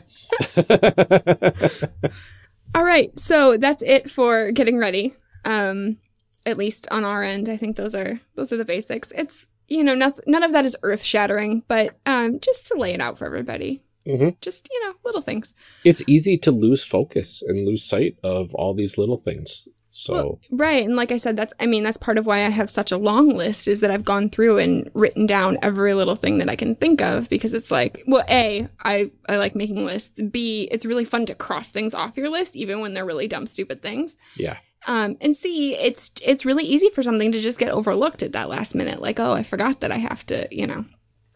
All 2.75 2.83
right, 2.83 3.17
so 3.17 3.57
that's 3.57 3.81
it 3.83 4.09
for 4.09 4.51
getting 4.51 4.77
ready. 4.77 5.13
Um, 5.45 5.97
at 6.45 6.57
least 6.57 6.87
on 6.91 7.03
our 7.03 7.23
end, 7.23 7.49
I 7.49 7.57
think 7.57 7.75
those 7.75 7.95
are 7.95 8.19
those 8.35 8.53
are 8.53 8.57
the 8.57 8.65
basics. 8.65 9.11
It's 9.15 9.49
you 9.67 9.83
know 9.83 9.95
nothing, 9.95 10.23
none 10.27 10.43
of 10.43 10.53
that 10.53 10.65
is 10.65 10.75
earth 10.83 11.03
shattering, 11.03 11.63
but 11.67 11.97
um, 12.05 12.39
just 12.39 12.67
to 12.67 12.75
lay 12.77 12.93
it 12.93 13.01
out 13.01 13.17
for 13.17 13.25
everybody. 13.25 13.83
Mhm. 14.05 14.39
Just 14.41 14.69
you 14.71 14.85
know, 14.85 14.93
little 15.03 15.21
things. 15.21 15.53
It's 15.83 16.01
easy 16.07 16.37
to 16.37 16.51
lose 16.51 16.83
focus 16.83 17.43
and 17.45 17.65
lose 17.67 17.83
sight 17.83 18.15
of 18.23 18.55
all 18.55 18.73
these 18.73 18.97
little 18.97 19.17
things. 19.17 19.67
So 19.89 20.13
Well, 20.13 20.39
right, 20.51 20.83
and 20.83 20.95
like 20.95 21.11
I 21.11 21.17
said, 21.17 21.35
that's 21.35 21.53
I 21.59 21.65
mean 21.65 21.83
that's 21.83 21.97
part 21.97 22.17
of 22.17 22.25
why 22.25 22.37
I 22.45 22.49
have 22.49 22.69
such 22.69 22.91
a 22.91 22.97
long 22.97 23.29
list 23.29 23.67
is 23.67 23.81
that 23.81 23.89
I've 23.91 24.03
gone 24.05 24.29
through 24.29 24.59
and 24.59 24.89
written 24.93 25.25
down 25.25 25.57
every 25.63 25.93
little 25.93 26.15
thing 26.15 26.37
that 26.37 26.49
I 26.49 26.55
can 26.55 26.75
think 26.75 27.01
of 27.01 27.27
because 27.29 27.53
it's 27.53 27.71
like, 27.71 28.03
well, 28.07 28.23
a 28.29 28.67
I 28.83 29.11
I 29.27 29.37
like 29.37 29.55
making 29.55 29.85
lists. 29.85 30.21
B 30.21 30.69
it's 30.71 30.85
really 30.85 31.05
fun 31.05 31.25
to 31.25 31.35
cross 31.35 31.71
things 31.71 31.93
off 31.93 32.15
your 32.15 32.29
list 32.29 32.55
even 32.55 32.79
when 32.79 32.93
they're 32.93 33.05
really 33.05 33.27
dumb, 33.27 33.47
stupid 33.47 33.81
things. 33.81 34.17
yeah, 34.37 34.57
Um, 34.85 35.17
and 35.21 35.35
see, 35.35 35.75
it's 35.75 36.11
it's 36.21 36.45
really 36.45 36.63
easy 36.63 36.89
for 36.89 37.01
something 37.03 37.31
to 37.31 37.39
just 37.41 37.59
get 37.59 37.71
overlooked 37.71 38.21
at 38.23 38.33
that 38.33 38.49
last 38.49 38.75
minute. 38.75 39.01
Like, 39.01 39.19
oh, 39.19 39.33
I 39.33 39.43
forgot 39.43 39.79
that 39.81 39.91
I 39.91 39.97
have 39.97 40.25
to, 40.27 40.47
you 40.51 40.67
know, 40.67 40.85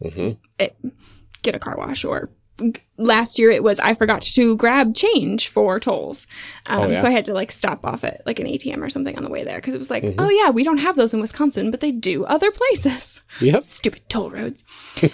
hmm 0.00 0.30
it, 0.58 0.76
get 1.42 1.54
a 1.54 1.58
car 1.58 1.76
wash 1.76 2.04
or 2.04 2.30
last 2.98 3.38
year 3.38 3.50
it 3.50 3.62
was 3.64 3.80
I 3.80 3.94
forgot 3.94 4.22
to 4.22 4.56
grab 4.56 4.94
change 4.94 5.48
for 5.48 5.80
tolls. 5.80 6.26
Um, 6.66 6.80
Oh, 6.80 6.88
yeah. 6.90 6.94
So 7.00 7.08
I 7.08 7.10
had 7.10 7.24
to 7.24 7.34
like 7.34 7.50
stop 7.50 7.84
off 7.84 8.04
at 8.04 8.24
like 8.26 8.38
an 8.38 8.46
ATM 8.46 8.82
or 8.82 8.88
something 8.88 9.16
on 9.16 9.24
the 9.24 9.30
way 9.30 9.42
there 9.42 9.56
because 9.56 9.74
it 9.74 9.78
was 9.78 9.90
like, 9.90 10.04
Mhm. 10.04 10.14
oh 10.18 10.28
yeah, 10.30 10.50
we 10.50 10.62
don't 10.62 10.78
have 10.78 10.94
those 10.96 11.12
in 11.14 11.20
Wisconsin, 11.20 11.70
but 11.70 11.80
they 11.80 11.90
do 11.92 12.24
other 12.24 12.50
places. 12.52 13.22
yep, 13.40 13.60
Stupid 13.62 14.02
toll 14.08 14.30
roads. 14.30 14.64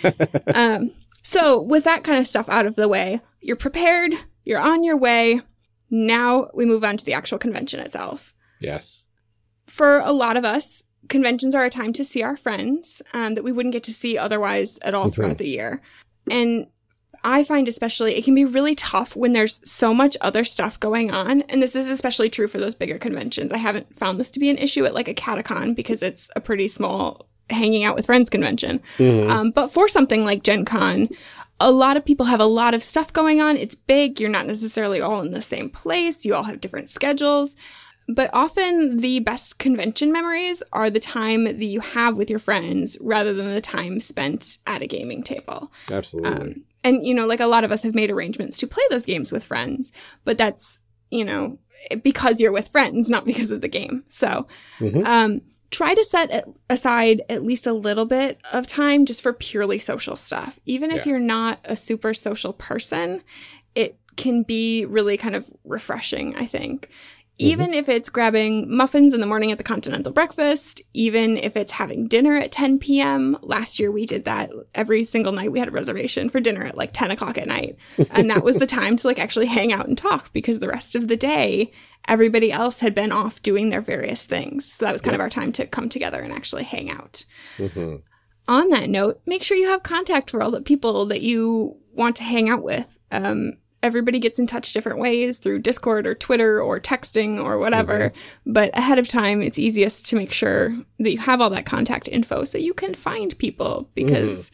um, 0.55 0.91
so 1.23 1.61
with 1.62 1.85
that 1.85 2.05
kind 2.05 2.19
of 2.19 2.27
stuff 2.27 2.49
out 2.49 2.67
of 2.67 2.75
the 2.77 2.88
way, 2.88 3.21
you're 3.41 3.57
prepared, 3.57 4.12
you're 4.45 4.61
on 4.61 4.85
your 4.85 4.97
way. 4.97 5.41
Now 5.90 6.51
we 6.55 6.66
move 6.66 6.85
on 6.85 6.96
to 6.96 7.05
the 7.05 7.14
actual 7.14 7.38
convention 7.38 7.81
itself 7.81 8.35
yes, 8.61 9.05
for 9.66 9.98
a 9.98 10.12
lot 10.12 10.37
of 10.37 10.44
us, 10.44 10.85
conventions 11.09 11.55
are 11.55 11.64
a 11.64 11.70
time 11.70 11.92
to 11.94 12.05
see 12.05 12.22
our 12.22 12.37
friends 12.37 13.01
um, 13.14 13.35
that 13.35 13.44
we 13.44 13.53
wouldn't 13.53 13.72
get 13.72 13.85
to 13.85 13.92
see 13.92 14.18
otherwise 14.18 14.79
at 14.83 14.94
all 14.94 15.09
throughout 15.11 15.38
the 15.38 15.48
year. 15.48 15.81
And 16.31 16.66
I 17.24 17.42
find 17.42 17.66
especially 17.68 18.14
it 18.14 18.24
can 18.24 18.35
be 18.35 18.44
really 18.44 18.74
tough 18.74 19.16
when 19.16 19.33
there's 19.33 19.61
so 19.68 19.92
much 19.94 20.16
other 20.20 20.44
stuff 20.44 20.79
going 20.79 21.11
on. 21.11 21.42
And 21.42 21.62
this 21.62 21.74
is 21.74 21.88
especially 21.88 22.31
true 22.31 22.46
for 22.46 22.59
those 22.59 22.74
bigger 22.74 22.98
conventions. 22.98 23.53
I 23.53 23.59
haven't 23.59 23.96
found 23.96 24.20
this 24.20 24.31
to 24.33 24.40
be 24.40 24.51
an 24.51 24.59
issue 24.59 24.85
at 24.85 24.94
like 24.94 25.09
a 25.09 25.14
catacon 25.14 25.74
because 25.74 26.03
it's 26.03 26.31
a 26.37 26.40
pretty 26.40 26.68
small 26.68 27.27
hanging 27.51 27.83
out 27.85 27.96
with 27.96 28.07
friends 28.07 28.29
convention. 28.29 28.81
Mhm. 28.98 29.29
Um, 29.29 29.51
but 29.51 29.68
for 29.68 29.88
something 29.88 30.24
like 30.24 30.42
Gen 30.42 30.64
Con, 30.64 31.09
a 31.61 31.71
lot 31.73 31.97
of 31.97 32.05
people 32.05 32.27
have 32.27 32.40
a 32.40 32.44
lot 32.47 32.75
of 32.75 32.83
stuff 32.83 33.12
going 33.12 33.40
on. 33.40 33.57
It's 33.57 33.75
big. 33.75 34.21
You're 34.21 34.31
not 34.31 34.47
necessarily 34.47 35.01
all 35.01 35.21
in 35.23 35.33
the 35.33 35.42
same 35.42 35.71
place. 35.71 36.25
You 36.25 36.35
all 36.35 36.44
have 36.44 36.61
different 36.61 36.88
schedules. 36.88 37.57
But 38.11 38.31
often 38.33 38.97
the 38.97 39.21
best 39.21 39.59
convention 39.59 40.12
memories 40.12 40.62
are 40.73 40.88
the 40.88 41.01
time 41.01 41.44
that 41.44 41.57
you 41.62 41.81
have 41.81 42.16
with 42.16 42.31
your 42.31 42.38
friends 42.38 42.97
rather 43.01 43.35
than 43.35 43.49
the 43.53 43.61
time 43.61 44.01
spent 44.01 44.59
at 44.66 44.81
a 44.83 44.87
gaming 44.87 45.23
table. 45.23 45.71
Absolutely. 45.90 46.31
Um, 46.33 46.64
and, 46.85 47.05
you 47.05 47.12
know, 47.12 47.27
like 47.27 47.40
a 47.40 47.47
lot 47.47 47.64
of 47.64 47.73
us 47.73 47.83
have 47.83 47.94
made 47.94 48.11
arrangements 48.11 48.57
to 48.59 48.66
play 48.66 48.85
those 48.88 49.05
games 49.05 49.31
with 49.31 49.44
friends, 49.44 49.92
but 50.25 50.38
that's, 50.38 50.81
you 51.11 51.25
know, 51.25 51.59
because 52.03 52.40
you're 52.40 52.53
with 52.53 52.68
friends, 52.68 53.11
not 53.11 53.27
because 53.27 53.51
of 53.51 53.61
the 53.61 53.68
game. 53.68 54.05
So, 54.09 54.47
Mhm. 54.79 55.05
um, 55.05 55.42
try 55.70 55.94
to 55.94 56.04
set 56.04 56.48
aside 56.70 57.22
at 57.28 57.42
least 57.42 57.66
a 57.66 57.72
little 57.72 58.07
bit 58.07 58.40
of 58.52 58.66
time 58.66 59.04
just 59.04 59.22
for 59.22 59.33
purely 59.33 59.78
social 59.78 60.16
stuff. 60.16 60.59
Even 60.64 60.90
if 60.90 61.04
Yeah. 61.04 61.11
you're 61.12 61.20
not 61.20 61.61
a 61.64 61.76
super 61.76 62.14
social 62.14 62.52
person, 62.52 63.22
it 63.74 63.98
can 64.16 64.42
be 64.42 64.85
really 64.87 65.16
kind 65.16 65.37
of 65.37 65.48
refreshing, 65.64 66.35
I 66.37 66.46
think. 66.46 66.88
Even 67.38 67.72
if 67.72 67.88
it's 67.88 68.09
grabbing 68.09 68.74
muffins 68.74 69.14
in 69.14 69.20
the 69.20 69.27
morning 69.27 69.53
at 69.53 69.59
the 69.59 69.64
continental 69.64 70.12
breakfast, 70.12 70.83
even 70.92 71.37
if 71.37 71.57
it's 71.57 71.72
having 71.72 72.09
dinner 72.09 72.35
at 72.35 72.51
10 72.51 72.79
p.m. 72.79 73.37
Last 73.42 73.79
year 73.79 73.90
we 73.92 74.07
did 74.07 74.24
that 74.24 74.51
every 74.74 75.05
single 75.05 75.33
night. 75.33 75.53
We 75.53 75.61
had 75.61 75.68
a 75.68 75.72
reservation 75.72 76.29
for 76.29 76.40
dinner 76.40 76.64
at 76.64 76.77
like 76.77 76.90
10 76.92 77.12
o'clock 77.12 77.38
at 77.38 77.46
night. 77.46 77.77
And 78.12 78.29
that 78.31 78.42
was 78.42 78.57
the 78.57 78.66
time 78.79 78.96
to 78.96 79.07
like 79.07 79.18
actually 79.20 79.46
hang 79.46 79.72
out 79.72 79.87
and 79.87 79.96
talk 79.96 80.33
because 80.33 80.59
the 80.59 80.68
rest 80.68 80.96
of 80.96 81.07
the 81.07 81.16
day, 81.16 81.70
everybody 82.09 82.51
else 82.51 82.81
had 82.81 82.94
been 82.94 83.12
off 83.12 83.40
doing 83.40 83.70
their 83.70 83.81
various 83.81 84.27
things. 84.27 84.64
So 84.64 84.85
that 84.85 84.92
was 84.92 85.01
kind 85.01 85.14
of 85.14 85.20
our 85.20 85.31
time 85.31 85.53
to 85.53 85.66
come 85.66 85.88
together 85.88 86.20
and 86.20 86.33
actually 86.33 86.64
hang 86.64 86.90
out. 86.90 87.24
Mhm. 87.57 88.03
On 88.48 88.70
that 88.70 88.88
note, 88.88 89.20
make 89.27 89.42
sure 89.42 89.57
you 89.57 89.68
have 89.68 89.83
contact 89.83 90.31
for 90.31 90.42
all 90.42 90.51
the 90.51 90.62
people 90.62 91.05
that 91.07 91.20
you 91.20 91.77
want 91.92 92.16
to 92.16 92.22
hang 92.22 92.48
out 92.48 92.62
with. 92.62 92.98
Um, 93.12 93.59
everybody 93.83 94.19
gets 94.19 94.38
in 94.38 94.47
touch 94.47 94.73
different 94.73 94.99
ways 94.99 95.38
through 95.38 95.61
Discord 95.61 96.07
or 96.07 96.14
Twitter 96.14 96.61
or 96.61 96.81
texting 96.81 97.43
or 97.43 97.59
whatever. 97.59 98.12
But 98.47 98.77
ahead 98.77 98.99
of 98.99 99.07
time, 99.09 99.41
it's 99.43 99.59
easiest 99.59 100.07
to 100.07 100.17
make 100.17 100.33
sure 100.33 100.75
that 100.99 101.12
you 101.12 101.19
have 101.19 101.41
all 101.41 101.51
that 101.51 101.67
contact 101.67 102.09
info 102.09 102.45
so 102.45 102.59
you 102.59 102.75
can 102.75 102.95
find 102.95 103.37
people 103.38 103.88
because. 103.95 104.51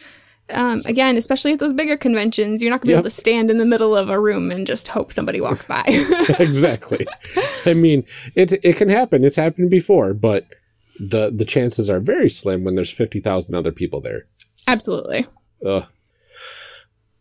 Um, 0.51 0.79
again, 0.85 1.17
especially 1.17 1.55
at 1.55 1.59
those 1.59 1.73
bigger 1.73 1.97
conventions, 1.97 2.63
you're 2.63 2.69
not 2.71 2.83
going 2.83 2.83
to 2.83 2.87
be 2.89 2.93
Yep. 2.93 2.99
able 2.99 3.05
to 3.05 3.11
stand 3.11 3.51
in 3.51 3.57
the 3.57 3.65
middle 3.65 3.97
of 3.97 4.11
a 4.11 4.21
room 4.21 4.51
and 4.51 4.67
just 4.67 4.89
hope 4.89 5.11
somebody 5.11 5.41
walks 5.41 5.65
by. 5.65 5.83
exactly. 6.39 7.07
I 7.65 7.73
mean, 7.73 8.05
it 8.35 8.53
it 8.63 8.77
can 8.77 8.91
happen. 8.91 9.25
It's 9.25 9.37
happened 9.37 9.71
before, 9.71 10.13
but 10.13 10.45
the 11.01 11.31
the 11.35 11.47
chances 11.47 11.89
are 11.89 11.99
very 11.99 12.29
slim 12.29 12.63
when 12.63 12.75
there's 12.75 12.91
fifty 12.93 13.21
thousand 13.21 13.55
other 13.55 13.73
people 13.73 14.03
there. 14.03 14.27
Absolutely. 14.69 15.25
Ugh. 15.65 15.87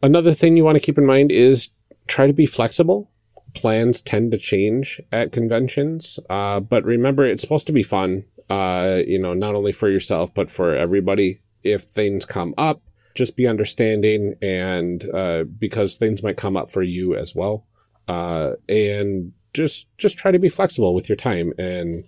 Another 0.02 0.34
thing 0.34 0.58
you 0.58 0.66
want 0.66 0.78
to 0.78 0.84
keep 0.86 0.98
in 0.98 1.06
mind 1.06 1.32
is 1.32 1.70
try 2.08 2.28
to 2.28 2.34
be 2.34 2.46
flexible. 2.46 3.10
Plans 3.54 4.02
tend 4.02 4.32
to 4.32 4.38
change 4.38 5.00
at 5.12 5.32
conventions, 5.32 6.20
uh, 6.30 6.60
but 6.60 6.84
remember 6.86 7.26
it's 7.26 7.42
supposed 7.42 7.68
to 7.68 7.74
be 7.74 7.84
fun. 7.84 8.26
Uh, 8.50 9.02
you 9.06 9.20
know, 9.20 9.34
not 9.34 9.56
only 9.56 9.72
for 9.72 9.90
yourself 9.90 10.34
but 10.34 10.50
for 10.50 10.76
everybody. 10.76 11.40
If 11.64 11.82
things 11.82 12.26
come 12.26 12.54
up, 12.58 12.82
just 13.16 13.38
be 13.38 13.48
understanding, 13.48 14.36
and 14.42 15.10
uh, 15.14 15.46
because 15.46 15.96
things 15.96 16.22
might 16.22 16.36
come 16.36 16.58
up 16.58 16.70
for 16.70 16.84
you 16.84 17.16
as 17.16 17.34
well, 17.34 17.66
uh, 18.08 18.54
and 18.68 19.32
just 19.54 19.88
just 19.98 20.18
try 20.18 20.32
to 20.32 20.40
be 20.40 20.50
flexible 20.50 20.94
with 20.94 21.08
your 21.08 21.16
time 21.16 21.54
and 21.58 22.04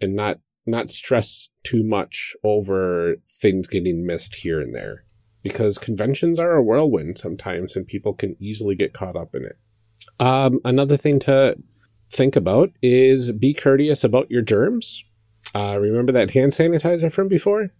and 0.00 0.14
not 0.14 0.40
not 0.66 0.90
stress 0.90 1.48
too 1.62 1.82
much 1.82 2.34
over 2.44 3.16
things 3.26 3.68
getting 3.68 4.06
missed 4.06 4.34
here 4.36 4.60
and 4.60 4.74
there 4.74 5.04
because 5.42 5.78
conventions 5.78 6.38
are 6.38 6.56
a 6.56 6.62
whirlwind 6.62 7.18
sometimes 7.18 7.76
and 7.76 7.86
people 7.86 8.12
can 8.12 8.36
easily 8.38 8.74
get 8.74 8.92
caught 8.92 9.16
up 9.16 9.34
in 9.34 9.44
it. 9.44 9.58
Um, 10.18 10.60
another 10.64 10.96
thing 10.96 11.18
to 11.20 11.56
think 12.10 12.36
about 12.36 12.70
is 12.82 13.32
be 13.32 13.54
courteous 13.54 14.04
about 14.04 14.30
your 14.30 14.42
germs. 14.42 15.04
Uh, 15.54 15.78
remember 15.80 16.12
that 16.12 16.30
hand 16.30 16.52
sanitizer 16.52 17.12
from 17.12 17.28
before? 17.28 17.70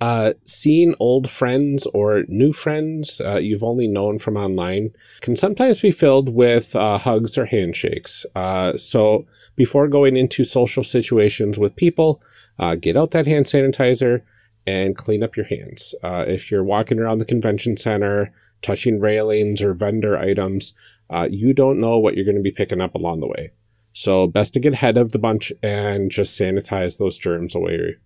Uh, 0.00 0.34
seeing 0.44 0.94
old 0.98 1.30
friends 1.30 1.86
or 1.94 2.24
new 2.28 2.52
friends 2.52 3.20
uh, 3.20 3.36
you've 3.36 3.62
only 3.62 3.86
known 3.86 4.18
from 4.18 4.36
online 4.36 4.90
can 5.20 5.36
sometimes 5.36 5.80
be 5.80 5.90
filled 5.90 6.34
with 6.34 6.74
uh, 6.74 6.98
hugs 6.98 7.38
or 7.38 7.46
handshakes. 7.46 8.26
Uh, 8.34 8.76
so 8.76 9.24
before 9.54 9.86
going 9.86 10.16
into 10.16 10.42
social 10.42 10.82
situations 10.82 11.58
with 11.58 11.76
people, 11.76 12.20
uh, 12.58 12.74
get 12.74 12.96
out 12.96 13.12
that 13.12 13.26
hand 13.26 13.46
sanitizer 13.46 14.22
and 14.66 14.96
clean 14.96 15.22
up 15.22 15.36
your 15.36 15.46
hands. 15.46 15.94
Uh, 16.02 16.24
if 16.26 16.50
you're 16.50 16.64
walking 16.64 16.98
around 16.98 17.18
the 17.18 17.24
convention 17.24 17.76
center, 17.76 18.32
touching 18.62 19.00
railings 19.00 19.62
or 19.62 19.74
vendor 19.74 20.16
items, 20.16 20.74
uh, 21.10 21.28
you 21.30 21.52
don't 21.52 21.80
know 21.80 21.98
what 21.98 22.14
you're 22.14 22.24
going 22.24 22.36
to 22.36 22.42
be 22.42 22.50
picking 22.50 22.80
up 22.80 22.94
along 22.94 23.20
the 23.20 23.28
way. 23.28 23.52
So 23.92 24.26
best 24.26 24.54
to 24.54 24.60
get 24.60 24.72
ahead 24.72 24.96
of 24.96 25.12
the 25.12 25.18
bunch 25.18 25.52
and 25.62 26.10
just 26.10 26.38
sanitize 26.38 26.98
those 26.98 27.18
germs 27.18 27.54
away 27.54 27.96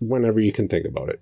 whenever 0.00 0.40
you 0.40 0.52
can 0.52 0.68
think 0.68 0.86
about 0.86 1.10
it. 1.10 1.20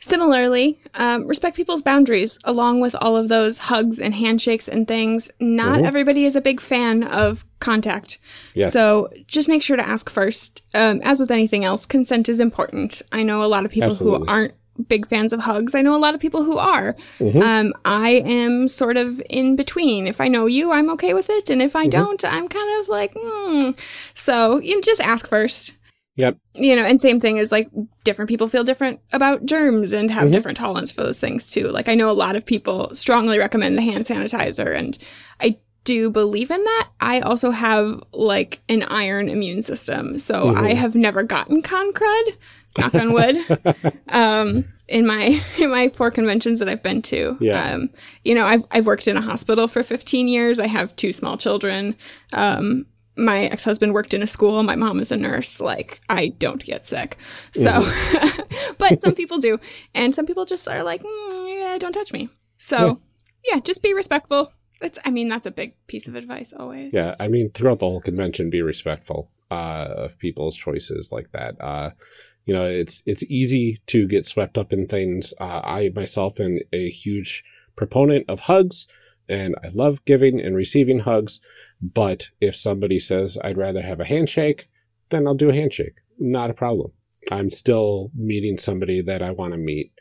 Similarly, 0.00 0.78
um, 0.94 1.26
respect 1.26 1.56
people's 1.56 1.82
boundaries 1.82 2.38
along 2.44 2.80
with 2.80 2.96
all 3.00 3.16
of 3.16 3.28
those 3.28 3.58
hugs 3.58 3.98
and 3.98 4.14
handshakes 4.14 4.66
and 4.66 4.88
things. 4.88 5.30
Not 5.38 5.80
Mhm. 5.80 5.86
everybody 5.86 6.24
is 6.24 6.34
a 6.34 6.40
big 6.40 6.60
fan 6.60 7.02
of 7.04 7.44
contact. 7.58 8.18
Yes. 8.54 8.72
So 8.72 9.08
just 9.26 9.48
make 9.48 9.62
sure 9.62 9.76
to 9.76 9.86
ask 9.86 10.08
first. 10.08 10.62
Um, 10.74 11.00
as 11.04 11.20
with 11.20 11.30
anything 11.30 11.64
else, 11.64 11.84
consent 11.84 12.28
is 12.30 12.40
important. 12.40 13.02
I 13.12 13.22
know 13.22 13.42
a 13.42 13.46
lot 13.46 13.64
of 13.66 13.70
people 13.70 13.90
Absolutely. 13.90 14.20
who 14.26 14.32
aren't 14.32 14.54
big 14.88 15.04
fans 15.06 15.34
of 15.34 15.40
hugs. 15.40 15.74
I 15.74 15.82
know 15.82 15.94
a 15.94 15.98
lot 15.98 16.14
of 16.14 16.20
people 16.22 16.42
who 16.42 16.56
are. 16.56 16.96
Um, 17.20 17.74
I 17.84 18.22
am 18.24 18.66
sort 18.66 18.96
of 18.96 19.20
in 19.28 19.54
between. 19.54 20.06
If 20.06 20.22
I 20.22 20.28
know 20.28 20.46
you, 20.46 20.72
I'm 20.72 20.88
okay 20.92 21.12
with 21.12 21.28
it. 21.28 21.50
And 21.50 21.60
if 21.60 21.76
I 21.76 21.86
don't, 21.86 22.24
I'm 22.24 22.48
kind 22.48 22.80
of 22.80 22.88
like, 22.88 23.12
hmm. 23.14 23.70
So 24.14 24.58
you 24.60 24.76
know, 24.76 24.80
just 24.80 25.02
ask 25.02 25.28
first 25.28 25.72
Yep. 26.20 26.36
you 26.54 26.76
know, 26.76 26.84
and 26.84 27.00
same 27.00 27.20
thing 27.20 27.36
is 27.36 27.50
like 27.50 27.68
different 28.04 28.28
people 28.28 28.48
feel 28.48 28.64
different 28.64 29.00
about 29.12 29.46
germs 29.46 29.92
and 29.92 30.10
have 30.10 30.30
different 30.30 30.58
tolerance 30.58 30.92
for 30.92 31.02
those 31.02 31.18
things 31.18 31.50
too. 31.50 31.68
Like 31.68 31.88
I 31.88 31.94
know 31.94 32.10
a 32.10 32.12
lot 32.12 32.36
of 32.36 32.46
people 32.46 32.90
strongly 32.92 33.38
recommend 33.38 33.76
the 33.76 33.82
hand 33.82 34.04
sanitizer 34.04 34.74
and 34.74 34.96
I 35.40 35.58
do 35.84 36.10
believe 36.10 36.50
in 36.50 36.62
that. 36.62 36.88
I 37.00 37.20
also 37.20 37.50
have 37.50 38.02
like 38.12 38.60
an 38.68 38.82
iron 38.84 39.28
immune 39.28 39.62
system. 39.62 40.18
So 40.18 40.54
I 40.54 40.74
have 40.74 40.94
never 40.94 41.22
gotten 41.22 41.62
con 41.62 41.92
crud, 41.92 42.36
knock 42.78 42.94
on 42.94 43.12
wood. 43.12 43.92
um 44.08 44.64
in 44.90 45.06
my 45.06 45.40
in 45.58 45.70
my 45.70 45.88
four 45.88 46.10
conventions 46.10 46.58
that 46.58 46.68
I've 46.68 46.82
been 46.82 47.00
to. 47.02 47.36
Yeah. 47.40 47.74
Um, 47.74 47.90
you 48.24 48.34
know, 48.34 48.44
I've 48.44 48.64
I've 48.70 48.86
worked 48.86 49.08
in 49.08 49.16
a 49.16 49.20
hospital 49.20 49.68
for 49.68 49.82
15 49.82 50.28
years. 50.28 50.58
I 50.58 50.66
have 50.66 50.94
two 50.96 51.12
small 51.12 51.36
children. 51.36 51.96
Um, 52.32 52.86
my 53.20 53.44
ex-husband 53.44 53.92
worked 53.92 54.14
in 54.14 54.22
a 54.22 54.26
school. 54.26 54.62
My 54.62 54.76
mom 54.76 54.98
is 54.98 55.12
a 55.12 55.16
nurse. 55.16 55.60
Like, 55.60 56.00
I 56.08 56.28
don't 56.28 56.64
get 56.64 56.84
sick. 56.84 57.16
So, 57.52 57.86
but 58.78 59.00
some 59.00 59.14
people 59.14 59.38
do. 59.38 59.58
And 59.94 60.14
some 60.14 60.26
people 60.26 60.44
just 60.44 60.66
are 60.68 60.82
like, 60.82 61.02
mm, 61.02 61.60
yeah, 61.60 61.78
don't 61.78 61.92
touch 61.92 62.12
me. 62.12 62.28
So, 62.56 62.98
yeah. 63.44 63.60
just 63.60 63.82
be 63.82 63.94
respectful. 63.94 64.52
That's, 64.80 64.98
I 65.04 65.10
mean, 65.10 65.28
that's 65.28 65.46
a 65.46 65.50
big 65.50 65.74
piece 65.86 66.08
of 66.08 66.14
advice 66.14 66.52
always. 66.52 66.94
Yeah, 66.94 67.04
Just- 67.04 67.22
I 67.22 67.28
mean, 67.28 67.50
throughout 67.50 67.80
the 67.80 67.86
whole 67.86 68.00
convention, 68.00 68.50
be 68.50 68.62
respectful 68.62 69.30
uh, 69.50 69.88
of 69.96 70.18
people's 70.18 70.56
choices 70.56 71.10
like 71.12 71.32
that. 71.32 71.60
Uh, 71.60 71.90
you 72.46 72.54
know, 72.54 72.64
it's 72.64 73.02
it's 73.06 73.22
easy 73.24 73.80
to 73.86 74.08
get 74.08 74.24
swept 74.24 74.56
up 74.56 74.72
in 74.72 74.86
things. 74.86 75.34
Uh, 75.38 75.60
I 75.62 75.90
myself 75.94 76.40
am 76.40 76.58
a 76.72 76.88
huge 76.88 77.44
proponent 77.76 78.28
of 78.28 78.40
hugs, 78.40 78.86
and 79.30 79.54
I 79.64 79.68
love 79.74 80.04
giving 80.04 80.40
and 80.40 80.54
receiving 80.56 81.00
hugs. 81.00 81.40
But 81.80 82.28
if 82.40 82.54
somebody 82.54 82.98
says 82.98 83.38
I'd 83.42 83.56
rather 83.56 83.82
have 83.82 84.00
a 84.00 84.04
handshake, 84.04 84.68
then 85.08 85.26
I'll 85.26 85.34
do 85.34 85.50
a 85.50 85.54
handshake. 85.54 85.94
Not 86.18 86.50
a 86.50 86.54
problem. 86.54 86.92
I'm 87.30 87.50
still 87.50 88.10
meeting 88.14 88.58
somebody 88.58 89.00
that 89.02 89.22
I 89.22 89.30
want 89.30 89.52
to 89.52 89.58
meet. 89.58 89.92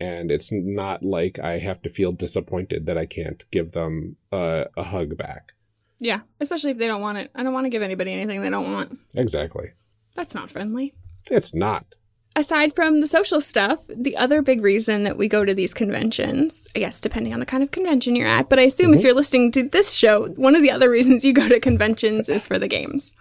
And 0.00 0.30
it's 0.32 0.50
not 0.52 1.02
like 1.04 1.38
I 1.38 1.58
have 1.58 1.80
to 1.82 1.88
feel 1.88 2.12
disappointed 2.12 2.86
that 2.86 2.98
I 2.98 3.06
can't 3.06 3.44
give 3.52 3.72
them 3.72 4.16
a, 4.32 4.66
a 4.76 4.82
hug 4.82 5.16
back. 5.16 5.52
yeah. 6.00 6.22
Especially 6.40 6.72
if 6.72 6.78
they 6.78 6.88
don't 6.88 7.00
want 7.00 7.18
it. 7.18 7.30
I 7.36 7.42
don't 7.44 7.52
want 7.54 7.66
to 7.66 7.70
give 7.70 7.82
anybody 7.82 8.12
anything 8.12 8.42
they 8.42 8.50
don't 8.50 8.72
want. 8.72 8.98
Exactly. 9.14 9.68
That's 10.16 10.34
not 10.34 10.50
friendly. 10.50 10.92
It's 11.30 11.54
not. 11.54 11.94
Aside 12.36 12.72
from 12.72 13.00
the 13.00 13.06
social 13.06 13.40
stuff, 13.40 13.86
the 13.94 14.16
other 14.16 14.42
big 14.42 14.62
reason 14.62 15.02
that 15.04 15.16
we 15.16 15.28
go 15.28 15.44
to 15.44 15.54
these 15.54 15.74
conventions, 15.74 16.66
I 16.74 16.78
guess 16.78 17.00
depending 17.00 17.32
on 17.34 17.40
the 17.40 17.46
kind 17.46 17.62
of 17.62 17.70
convention 17.70 18.16
you're 18.16 18.26
at, 18.28 18.48
but 18.48 18.58
I 18.58 18.62
assume 18.62 18.94
if 18.94 19.02
you're 19.02 19.14
listening 19.14 19.50
to 19.52 19.68
this 19.68 19.92
show, 19.92 20.28
one 20.36 20.54
of 20.54 20.62
the 20.62 20.70
other 20.70 20.90
reasons 20.90 21.24
you 21.24 21.32
go 21.32 21.48
to 21.48 21.60
conventions 21.60 22.28
is 22.28 22.46
for 22.46 22.58
the 22.58 22.68
games. 22.68 23.14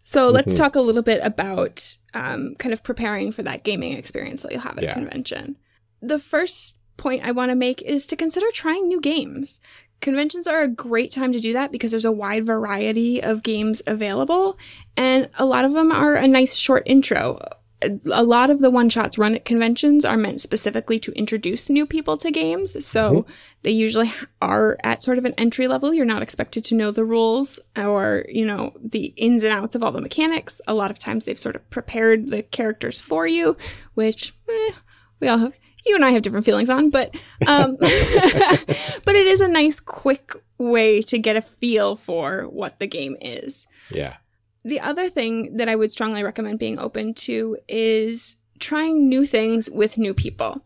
So 0.00 0.28
let's 0.28 0.54
talk 0.56 0.74
a 0.74 0.80
little 0.80 1.02
bit 1.02 1.20
about 1.22 1.96
um, 2.14 2.54
kind 2.58 2.72
of 2.72 2.82
preparing 2.82 3.30
for 3.30 3.42
that 3.42 3.62
gaming 3.62 3.92
experience 3.92 4.42
that 4.42 4.52
you'll 4.52 4.62
have 4.62 4.78
at 4.78 4.84
Yeah. 4.84 4.92
a 4.92 4.94
convention. 4.94 5.56
The 6.00 6.18
first 6.18 6.76
point 6.96 7.24
I 7.26 7.32
want 7.32 7.50
to 7.50 7.54
make 7.54 7.82
is 7.82 8.06
to 8.06 8.16
consider 8.16 8.46
trying 8.52 8.88
new 8.88 9.00
games. 9.00 9.60
Conventions 10.00 10.46
are 10.46 10.62
a 10.62 10.68
great 10.68 11.10
time 11.10 11.32
to 11.32 11.40
do 11.40 11.52
that 11.52 11.72
because 11.72 11.90
there's 11.90 12.04
a 12.04 12.12
wide 12.12 12.46
variety 12.46 13.22
of 13.22 13.42
games 13.42 13.82
available, 13.86 14.56
and 14.96 15.28
a 15.38 15.44
lot 15.44 15.64
of 15.64 15.72
them 15.74 15.92
are 15.92 16.14
a 16.14 16.26
nice 16.28 16.54
short 16.54 16.84
intro. 16.86 17.38
A 18.12 18.24
lot 18.24 18.50
of 18.50 18.58
the 18.58 18.70
one 18.70 18.88
shots 18.88 19.18
run 19.18 19.34
at 19.34 19.44
conventions 19.44 20.04
are 20.04 20.16
meant 20.16 20.40
specifically 20.40 20.98
to 20.98 21.12
introduce 21.12 21.70
new 21.70 21.86
people 21.86 22.16
to 22.16 22.30
games. 22.30 22.84
So 22.84 23.24
they 23.62 23.70
usually 23.70 24.12
are 24.42 24.76
at 24.82 25.02
sort 25.02 25.18
of 25.18 25.24
an 25.24 25.34
entry 25.38 25.68
level. 25.68 25.94
You're 25.94 26.04
not 26.04 26.22
expected 26.22 26.64
to 26.66 26.74
know 26.74 26.90
the 26.90 27.04
rules 27.04 27.60
or, 27.76 28.24
you 28.28 28.44
know, 28.44 28.72
the 28.82 29.12
ins 29.16 29.44
and 29.44 29.52
outs 29.52 29.74
of 29.74 29.82
all 29.84 29.92
the 29.92 30.00
mechanics. 30.00 30.60
A 30.66 30.74
lot 30.74 30.90
of 30.90 30.98
times 30.98 31.24
they've 31.24 31.38
sort 31.38 31.54
of 31.54 31.68
prepared 31.70 32.30
the 32.30 32.42
characters 32.42 32.98
for 32.98 33.26
you, 33.26 33.56
which 33.94 34.34
eh, 34.48 34.72
we 35.20 35.28
all 35.28 35.38
have, 35.38 35.56
you 35.86 35.94
and 35.94 36.04
I 36.04 36.10
have 36.10 36.22
different 36.22 36.46
feelings 36.46 36.70
on, 36.70 36.90
but, 36.90 37.14
um, 37.46 37.76
but 37.80 39.14
it 39.14 39.26
is 39.26 39.40
a 39.40 39.48
nice, 39.48 39.78
quick 39.78 40.32
way 40.58 41.00
to 41.02 41.18
get 41.18 41.36
a 41.36 41.40
feel 41.40 41.94
for 41.94 42.48
what 42.48 42.80
the 42.80 42.88
game 42.88 43.16
is. 43.20 43.68
Yeah. 43.92 44.16
The 44.68 44.80
other 44.80 45.08
thing 45.08 45.56
that 45.56 45.68
I 45.68 45.76
would 45.76 45.90
strongly 45.92 46.22
recommend 46.22 46.58
being 46.58 46.78
open 46.78 47.14
to 47.14 47.56
is 47.68 48.36
trying 48.58 49.08
new 49.08 49.24
things 49.24 49.70
with 49.70 49.96
new 49.98 50.12
people. 50.14 50.62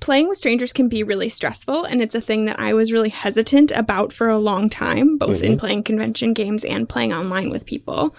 Playing 0.00 0.28
with 0.28 0.38
strangers 0.38 0.72
can 0.72 0.88
be 0.88 1.02
really 1.02 1.28
stressful, 1.28 1.84
and 1.84 2.00
it's 2.00 2.14
a 2.14 2.20
thing 2.20 2.44
that 2.46 2.58
I 2.58 2.72
was 2.72 2.92
really 2.92 3.08
hesitant 3.10 3.70
about 3.72 4.12
for 4.12 4.28
a 4.28 4.38
long 4.38 4.70
time, 4.70 5.18
both 5.18 5.42
in 5.42 5.58
playing 5.58 5.82
convention 5.82 6.32
games 6.32 6.64
and 6.64 6.88
playing 6.88 7.12
online 7.12 7.50
with 7.50 7.66
people. 7.66 8.14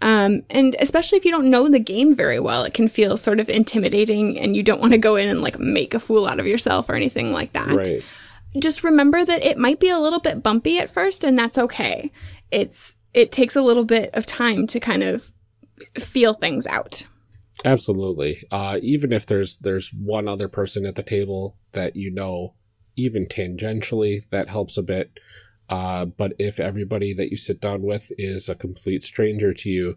Um, 0.00 0.42
and 0.50 0.74
especially 0.80 1.18
if 1.18 1.24
you 1.24 1.30
don't 1.30 1.50
know 1.50 1.68
the 1.68 1.78
game 1.80 2.16
very 2.16 2.40
well, 2.40 2.62
it 2.64 2.72
can 2.72 2.88
feel 2.88 3.16
sort 3.16 3.40
of 3.40 3.48
intimidating, 3.50 4.38
and 4.38 4.56
you 4.56 4.62
don't 4.62 4.80
want 4.80 4.92
to 4.92 4.98
go 4.98 5.16
in 5.16 5.28
and 5.28 5.42
like 5.42 5.58
make 5.58 5.92
a 5.94 6.00
fool 6.00 6.26
out 6.26 6.40
of 6.40 6.46
yourself 6.46 6.88
or 6.88 6.94
anything 6.94 7.30
like 7.32 7.52
that 7.52 7.68
Right. 7.68 8.02
just 8.58 8.82
remember 8.82 9.24
that 9.24 9.44
it 9.44 9.58
might 9.58 9.78
be 9.78 9.90
a 9.90 9.98
little 9.98 10.20
bit 10.20 10.42
bumpy 10.42 10.78
at 10.78 10.88
first 10.88 11.22
and 11.22 11.38
that's 11.38 11.58
okay. 11.58 12.10
It's 12.50 12.96
it 13.14 13.32
takes 13.32 13.56
a 13.56 13.62
little 13.62 13.84
bit 13.84 14.10
of 14.14 14.26
time 14.26 14.66
to 14.68 14.80
kind 14.80 15.02
of 15.02 15.32
feel 15.94 16.34
things 16.34 16.66
out. 16.66 17.06
Absolutely. 17.64 18.44
Uh, 18.50 18.78
even 18.82 19.12
if 19.12 19.26
there's 19.26 19.58
there's 19.58 19.92
one 19.92 20.28
other 20.28 20.48
person 20.48 20.86
at 20.86 20.94
the 20.94 21.02
table 21.02 21.56
that 21.72 21.96
you 21.96 22.10
know, 22.10 22.54
even 22.96 23.26
tangentially, 23.26 24.26
that 24.30 24.48
helps 24.48 24.76
a 24.76 24.82
bit. 24.82 25.18
Uh, 25.68 26.06
but 26.06 26.32
if 26.38 26.58
everybody 26.58 27.12
that 27.12 27.30
you 27.30 27.36
sit 27.36 27.60
down 27.60 27.82
with 27.82 28.10
is 28.16 28.48
a 28.48 28.54
complete 28.54 29.02
stranger 29.02 29.52
to 29.52 29.68
you, 29.68 29.96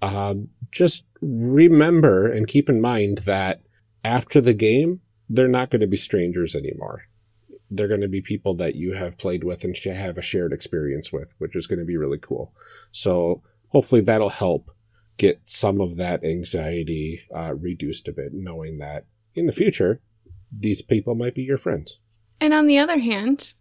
um, 0.00 0.48
just 0.70 1.04
remember 1.20 2.30
and 2.30 2.46
keep 2.46 2.68
in 2.68 2.80
mind 2.80 3.18
that 3.18 3.62
after 4.04 4.40
the 4.40 4.54
game, 4.54 5.00
they're 5.28 5.48
not 5.48 5.70
going 5.70 5.80
to 5.80 5.86
be 5.86 5.96
strangers 5.96 6.54
anymore. 6.54 7.07
They're 7.70 7.88
going 7.88 8.00
to 8.00 8.08
be 8.08 8.20
people 8.20 8.54
that 8.54 8.76
you 8.76 8.94
have 8.94 9.18
played 9.18 9.44
with 9.44 9.64
and 9.64 9.76
have 9.76 10.18
a 10.18 10.22
shared 10.22 10.52
experience 10.52 11.12
with, 11.12 11.34
which 11.38 11.54
is 11.54 11.66
going 11.66 11.78
to 11.78 11.84
be 11.84 11.96
really 11.96 12.18
cool. 12.18 12.54
So 12.90 13.42
hopefully 13.68 14.00
that'll 14.00 14.30
help 14.30 14.70
get 15.18 15.40
some 15.44 15.80
of 15.80 15.96
that 15.96 16.24
anxiety 16.24 17.20
uh, 17.34 17.54
reduced 17.54 18.08
a 18.08 18.12
bit, 18.12 18.32
knowing 18.32 18.78
that 18.78 19.04
in 19.34 19.46
the 19.46 19.52
future, 19.52 20.00
these 20.50 20.80
people 20.80 21.14
might 21.14 21.34
be 21.34 21.42
your 21.42 21.56
friends. 21.56 21.98
And 22.40 22.54
on 22.54 22.66
the 22.66 22.78
other 22.78 22.98
hand, 22.98 23.52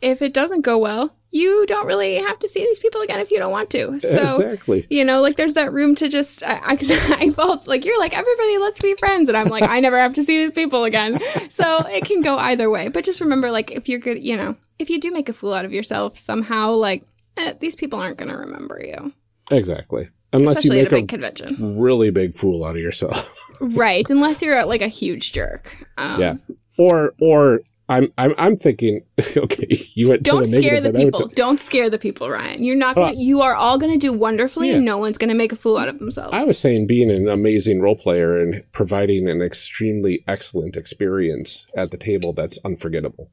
if 0.00 0.22
it 0.22 0.32
doesn't 0.32 0.60
go 0.60 0.78
well, 0.78 1.16
you 1.32 1.64
don't 1.66 1.86
really 1.86 2.16
have 2.16 2.38
to 2.40 2.48
see 2.48 2.60
these 2.60 2.80
people 2.80 3.00
again 3.02 3.20
if 3.20 3.30
you 3.30 3.38
don't 3.38 3.52
want 3.52 3.70
to. 3.70 4.00
So 4.00 4.40
exactly. 4.40 4.86
you 4.90 5.04
know, 5.04 5.20
like 5.20 5.36
there's 5.36 5.54
that 5.54 5.72
room 5.72 5.94
to 5.96 6.08
just 6.08 6.42
I, 6.42 6.60
I, 6.62 6.72
I 7.20 7.30
felt 7.30 7.66
like 7.66 7.84
you're 7.84 7.98
like 7.98 8.16
everybody, 8.16 8.58
let's 8.58 8.82
be 8.82 8.94
friends, 8.96 9.28
and 9.28 9.36
I'm 9.36 9.48
like 9.48 9.62
I 9.62 9.80
never 9.80 9.98
have 9.98 10.14
to 10.14 10.22
see 10.22 10.38
these 10.38 10.52
people 10.52 10.84
again. 10.84 11.18
So 11.48 11.82
it 11.86 12.04
can 12.04 12.20
go 12.20 12.36
either 12.36 12.70
way. 12.70 12.88
But 12.88 13.04
just 13.04 13.20
remember, 13.20 13.50
like 13.50 13.70
if 13.70 13.88
you're 13.88 13.98
good, 13.98 14.22
you 14.22 14.36
know, 14.36 14.56
if 14.78 14.88
you 14.88 15.00
do 15.00 15.10
make 15.10 15.28
a 15.28 15.32
fool 15.32 15.52
out 15.52 15.64
of 15.64 15.72
yourself 15.72 16.16
somehow, 16.16 16.70
like 16.72 17.04
eh, 17.36 17.54
these 17.58 17.74
people 17.74 17.98
aren't 17.98 18.16
going 18.16 18.30
to 18.30 18.36
remember 18.36 18.80
you, 18.82 19.12
Exactly. 19.50 20.08
Unless 20.32 20.58
especially 20.58 20.78
you 20.78 20.86
at 20.86 20.92
a 20.92 20.94
make 20.94 21.02
big 21.02 21.10
a 21.10 21.14
convention, 21.14 21.80
really 21.80 22.10
big 22.10 22.34
fool 22.34 22.64
out 22.64 22.76
of 22.76 22.80
yourself. 22.80 23.36
right? 23.60 24.08
Unless 24.08 24.42
you're 24.42 24.64
like 24.64 24.80
a 24.80 24.88
huge 24.88 25.32
jerk. 25.32 25.76
Um, 25.98 26.20
yeah. 26.20 26.34
Or 26.78 27.14
or 27.20 27.60
I'm 27.90 28.12
I'm 28.16 28.34
I'm 28.38 28.56
thinking 28.56 29.02
okay, 29.36 29.66
you 29.94 30.08
went 30.08 30.22
Don't 30.22 30.42
the 30.42 30.62
scare 30.62 30.80
the 30.80 30.88
and 30.88 30.96
I 30.96 31.00
went 31.02 31.14
people. 31.14 31.28
Don't 31.34 31.58
scare 31.58 31.90
the 31.90 31.98
people, 31.98 32.30
Ryan. 32.30 32.62
You're 32.62 32.76
not 32.76 32.94
gonna. 32.94 33.08
Uh, 33.08 33.14
you 33.16 33.40
are 33.42 33.54
all 33.54 33.78
gonna 33.78 33.98
do 33.98 34.12
wonderfully, 34.12 34.70
and 34.70 34.84
no 34.84 34.96
one's 34.96 35.18
gonna 35.18 35.34
make 35.34 35.50
a 35.50 35.56
fool 35.56 35.76
out 35.76 35.88
of 35.88 35.98
themselves. 35.98 36.32
I 36.32 36.44
was 36.44 36.56
saying 36.56 36.86
being 36.86 37.10
an 37.10 37.28
amazing 37.28 37.80
role 37.80 37.96
player 37.96 38.38
and 38.38 38.64
providing 38.70 39.28
an 39.28 39.42
extremely 39.42 40.22
excellent 40.28 40.76
experience 40.76 41.66
at 41.74 41.90
the 41.90 41.96
table 41.96 42.32
that's 42.32 42.58
unforgettable. 42.64 43.28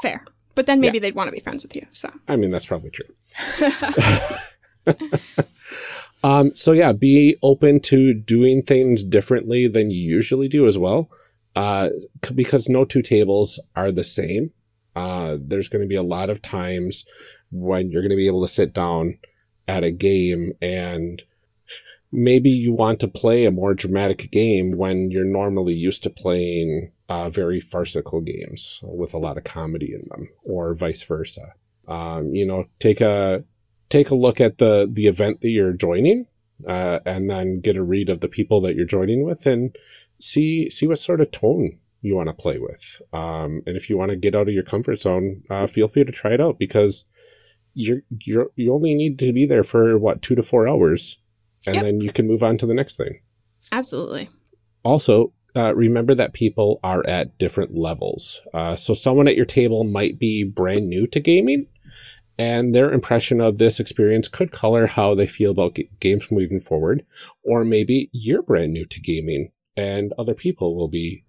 Fair, 0.00 0.24
but 0.54 0.64
then 0.64 0.80
maybe 0.80 0.98
they'd 0.98 1.14
want 1.14 1.28
to 1.28 1.32
be 1.32 1.40
friends 1.40 1.62
with 1.62 1.76
you. 1.76 1.86
So 1.92 2.10
I 2.26 2.36
mean, 2.36 2.50
that's 2.50 2.66
probably 2.66 2.90
true. 2.90 3.14
um, 6.24 6.50
so 6.54 6.72
yeah, 6.72 6.92
be 6.92 7.36
open 7.42 7.78
to 7.80 8.14
doing 8.14 8.62
things 8.62 9.04
differently 9.04 9.68
than 9.68 9.90
you 9.90 10.00
usually 10.00 10.48
do 10.48 10.66
as 10.66 10.78
well. 10.78 11.10
Uh, 11.54 11.90
because 12.34 12.68
no 12.68 12.84
two 12.84 13.02
tables 13.02 13.60
are 13.76 13.92
the 13.92 14.04
same. 14.04 14.52
Uh, 14.96 15.36
there's 15.40 15.68
going 15.68 15.82
to 15.82 15.88
be 15.88 15.96
a 15.96 16.02
lot 16.02 16.30
of 16.30 16.42
times 16.42 17.04
when 17.50 17.90
you're 17.90 18.02
going 18.02 18.10
to 18.10 18.16
be 18.16 18.26
able 18.26 18.42
to 18.42 18.48
sit 18.48 18.72
down 18.72 19.18
at 19.68 19.84
a 19.84 19.90
game 19.90 20.52
and 20.60 21.22
maybe 22.12 22.50
you 22.50 22.72
want 22.72 23.00
to 23.00 23.08
play 23.08 23.44
a 23.44 23.50
more 23.50 23.74
dramatic 23.74 24.30
game 24.30 24.76
when 24.76 25.10
you're 25.10 25.24
normally 25.24 25.72
used 25.72 26.02
to 26.02 26.10
playing 26.10 26.92
uh, 27.08 27.28
very 27.28 27.60
farcical 27.60 28.20
games 28.20 28.80
with 28.82 29.14
a 29.14 29.18
lot 29.18 29.38
of 29.38 29.44
comedy 29.44 29.94
in 29.94 30.02
them, 30.10 30.28
or 30.44 30.74
vice 30.74 31.02
versa. 31.02 31.54
Um, 31.88 32.34
you 32.34 32.46
know, 32.46 32.66
take 32.78 33.00
a 33.00 33.44
take 33.88 34.10
a 34.10 34.14
look 34.14 34.40
at 34.40 34.58
the 34.58 34.88
the 34.90 35.06
event 35.06 35.40
that 35.40 35.50
you're 35.50 35.72
joining, 35.72 36.26
uh, 36.66 37.00
and 37.04 37.28
then 37.28 37.60
get 37.60 37.76
a 37.76 37.82
read 37.82 38.08
of 38.08 38.20
the 38.20 38.28
people 38.28 38.60
that 38.60 38.76
you're 38.76 38.86
joining 38.86 39.24
with, 39.24 39.46
and 39.46 39.76
see 40.22 40.70
see 40.70 40.86
what 40.86 40.98
sort 40.98 41.20
of 41.20 41.30
tone 41.30 41.78
you 42.00 42.16
want 42.16 42.28
to 42.28 42.32
play 42.32 42.58
with. 42.58 43.00
Um, 43.12 43.62
and 43.66 43.76
if 43.76 43.88
you 43.88 43.96
want 43.96 44.10
to 44.10 44.16
get 44.16 44.34
out 44.34 44.48
of 44.48 44.54
your 44.54 44.64
comfort 44.64 45.00
zone, 45.00 45.42
uh, 45.50 45.66
feel 45.66 45.88
free 45.88 46.04
to 46.04 46.12
try 46.12 46.32
it 46.32 46.40
out 46.40 46.58
because 46.58 47.04
you're 47.74 48.02
you're 48.26 48.48
you 48.56 48.72
only 48.74 48.94
need 48.94 49.18
to 49.20 49.32
be 49.32 49.46
there 49.46 49.62
for 49.62 49.98
what 49.98 50.22
two 50.22 50.34
to 50.34 50.42
four 50.42 50.68
hours, 50.68 51.18
and 51.66 51.76
Yep. 51.76 51.84
then 51.84 52.00
you 52.00 52.12
can 52.12 52.26
move 52.26 52.42
on 52.42 52.58
to 52.58 52.66
the 52.66 52.74
next 52.74 52.96
thing. 52.96 53.20
absolutely. 53.70 54.28
Also, 54.84 55.32
uh, 55.56 55.72
remember 55.74 56.14
that 56.14 56.32
people 56.34 56.80
are 56.82 57.06
at 57.06 57.38
different 57.38 57.74
levels. 57.74 58.42
Uh, 58.52 58.74
so 58.74 58.92
someone 58.94 59.28
at 59.28 59.36
your 59.36 59.44
table 59.46 59.84
might 59.84 60.18
be 60.18 60.42
brand 60.44 60.88
new 60.88 61.06
to 61.06 61.20
gaming, 61.20 61.66
and 62.36 62.74
their 62.74 62.90
impression 62.90 63.40
of 63.40 63.58
this 63.58 63.78
experience 63.78 64.26
could 64.28 64.50
color 64.50 64.86
how 64.86 65.14
they 65.14 65.26
feel 65.26 65.52
about 65.52 65.76
g- 65.76 65.88
games 66.00 66.32
moving 66.32 66.58
forward. 66.58 67.06
Or 67.44 67.64
maybe 67.64 68.10
you're 68.12 68.42
brand 68.42 68.72
new 68.72 68.84
to 68.86 69.00
gaming, 69.00 69.52
and 69.76 70.12
other 70.18 70.34
people 70.34 70.76
will 70.76 70.88
be 70.88 71.24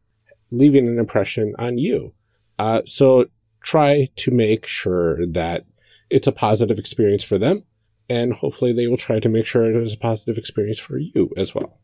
leaving 0.52 0.88
an 0.88 1.00
impression 1.00 1.54
on 1.58 1.78
you. 1.78 2.14
Uh, 2.60 2.82
so 2.86 3.26
try 3.64 4.08
to 4.18 4.32
make 4.32 4.66
sure 4.66 5.26
that 5.26 5.66
it's 6.10 6.28
a 6.28 6.32
positive 6.32 6.78
experience 6.78 7.24
for 7.24 7.38
them, 7.38 7.64
and 8.10 8.34
hopefully 8.34 8.72
they 8.72 8.88
will 8.88 8.98
try 8.98 9.20
to 9.20 9.30
make 9.30 9.46
sure 9.46 9.66
it 9.66 9.76
is 9.76 9.94
a 9.94 9.98
positive 9.98 10.38
experience 10.38 10.80
for 10.80 10.98
you 10.98 11.32
as 11.36 11.56
well. 11.56 11.80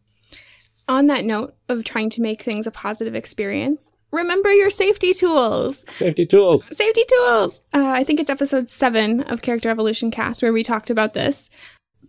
On 0.87 1.07
that 1.07 1.25
note 1.25 1.55
of 1.67 1.83
trying 1.83 2.09
to 2.11 2.21
make 2.21 2.41
things 2.41 2.67
a 2.67 2.71
positive 2.71 3.15
experience, 3.15 3.91
remember 4.11 4.51
your 4.51 4.69
safety 4.69 5.13
tools. 5.13 5.85
Safety 5.89 6.25
tools. 6.25 6.65
Safety 6.75 7.03
tools. 7.07 7.61
Uh, 7.73 7.89
I 7.89 8.03
think 8.03 8.19
it's 8.19 8.29
episode 8.29 8.69
seven 8.69 9.21
of 9.21 9.41
Character 9.41 9.69
Evolution 9.69 10.11
Cast 10.11 10.41
where 10.41 10.53
we 10.53 10.63
talked 10.63 10.89
about 10.89 11.13
this. 11.13 11.49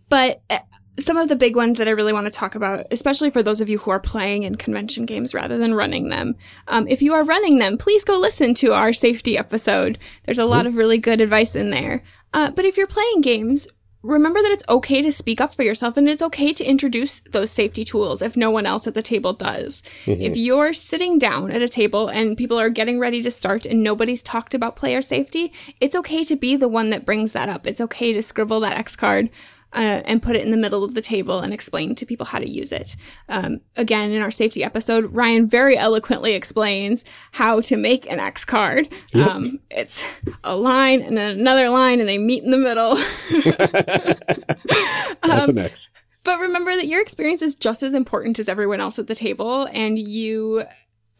But 0.09 0.41
uh, 0.49 0.59
some 1.05 1.17
of 1.17 1.27
the 1.27 1.35
big 1.35 1.55
ones 1.55 1.77
that 1.77 1.87
I 1.87 1.91
really 1.91 2.13
want 2.13 2.27
to 2.27 2.33
talk 2.33 2.55
about, 2.55 2.85
especially 2.91 3.29
for 3.29 3.43
those 3.43 3.61
of 3.61 3.69
you 3.69 3.79
who 3.79 3.91
are 3.91 3.99
playing 3.99 4.43
in 4.43 4.55
convention 4.55 5.05
games 5.05 5.33
rather 5.33 5.57
than 5.57 5.73
running 5.73 6.09
them. 6.09 6.35
Um, 6.67 6.87
if 6.87 7.01
you 7.01 7.13
are 7.13 7.23
running 7.23 7.59
them, 7.59 7.77
please 7.77 8.03
go 8.03 8.17
listen 8.17 8.53
to 8.55 8.73
our 8.73 8.93
safety 8.93 9.37
episode. 9.37 9.97
There's 10.23 10.39
a 10.39 10.45
lot 10.45 10.65
of 10.65 10.77
really 10.77 10.97
good 10.97 11.21
advice 11.21 11.55
in 11.55 11.69
there. 11.69 12.03
Uh, 12.33 12.51
but 12.51 12.65
if 12.65 12.77
you're 12.77 12.87
playing 12.87 13.21
games, 13.21 13.67
remember 14.03 14.41
that 14.41 14.51
it's 14.51 14.67
okay 14.67 15.01
to 15.01 15.11
speak 15.11 15.39
up 15.39 15.53
for 15.53 15.63
yourself 15.63 15.95
and 15.97 16.09
it's 16.09 16.23
okay 16.23 16.53
to 16.53 16.63
introduce 16.63 17.19
those 17.21 17.51
safety 17.51 17.83
tools 17.83 18.21
if 18.21 18.35
no 18.35 18.49
one 18.49 18.65
else 18.65 18.87
at 18.87 18.93
the 18.93 19.01
table 19.01 19.33
does. 19.33 19.83
If 20.21 20.37
you're 20.37 20.73
sitting 20.73 21.19
down 21.19 21.51
at 21.51 21.61
a 21.61 21.67
table 21.67 22.07
and 22.07 22.37
people 22.37 22.59
are 22.59 22.69
getting 22.69 22.99
ready 22.99 23.21
to 23.21 23.31
start 23.31 23.65
and 23.65 23.83
nobody's 23.83 24.23
talked 24.23 24.53
about 24.53 24.75
player 24.75 25.01
safety, 25.01 25.53
it's 25.79 25.95
okay 25.95 26.23
to 26.23 26.35
be 26.35 26.55
the 26.55 26.67
one 26.67 26.89
that 26.89 27.05
brings 27.05 27.33
that 27.33 27.49
up. 27.49 27.67
It's 27.67 27.81
okay 27.81 28.13
to 28.13 28.21
scribble 28.21 28.59
that 28.61 28.77
X 28.77 28.95
card. 28.95 29.29
Uh, 29.73 30.03
and 30.05 30.21
put 30.21 30.35
it 30.35 30.43
in 30.43 30.51
the 30.51 30.57
middle 30.57 30.83
of 30.83 30.95
the 30.95 31.01
table 31.01 31.39
and 31.39 31.53
explain 31.53 31.95
to 31.95 32.05
people 32.05 32.25
how 32.25 32.37
to 32.37 32.49
use 32.49 32.73
it. 32.73 32.97
Um, 33.29 33.61
again, 33.77 34.11
in 34.11 34.21
our 34.21 34.29
safety 34.29 34.65
episode, 34.65 35.05
Ryan 35.13 35.45
very 35.45 35.77
eloquently 35.77 36.33
explains 36.33 37.05
how 37.31 37.61
to 37.61 37.77
make 37.77 38.05
an 38.11 38.19
X 38.19 38.43
card. 38.43 38.89
Um, 39.15 39.61
it's 39.69 40.05
a 40.43 40.57
line 40.57 41.01
and 41.01 41.15
then 41.15 41.39
another 41.39 41.69
line, 41.69 42.01
and 42.01 42.09
they 42.09 42.17
meet 42.17 42.43
in 42.43 42.51
the 42.51 42.57
middle. 42.57 42.95
That's 45.21 45.45
the 45.45 45.53
next. 45.53 45.89
But 46.23 46.39
remember 46.39 46.75
that 46.75 46.87
your 46.87 47.01
experience 47.01 47.41
is 47.41 47.55
just 47.55 47.81
as 47.81 47.93
important 47.93 48.37
as 48.39 48.47
everyone 48.47 48.79
else 48.79 48.99
at 48.99 49.07
the 49.07 49.15
table, 49.15 49.67
and 49.71 49.97
you 49.97 50.63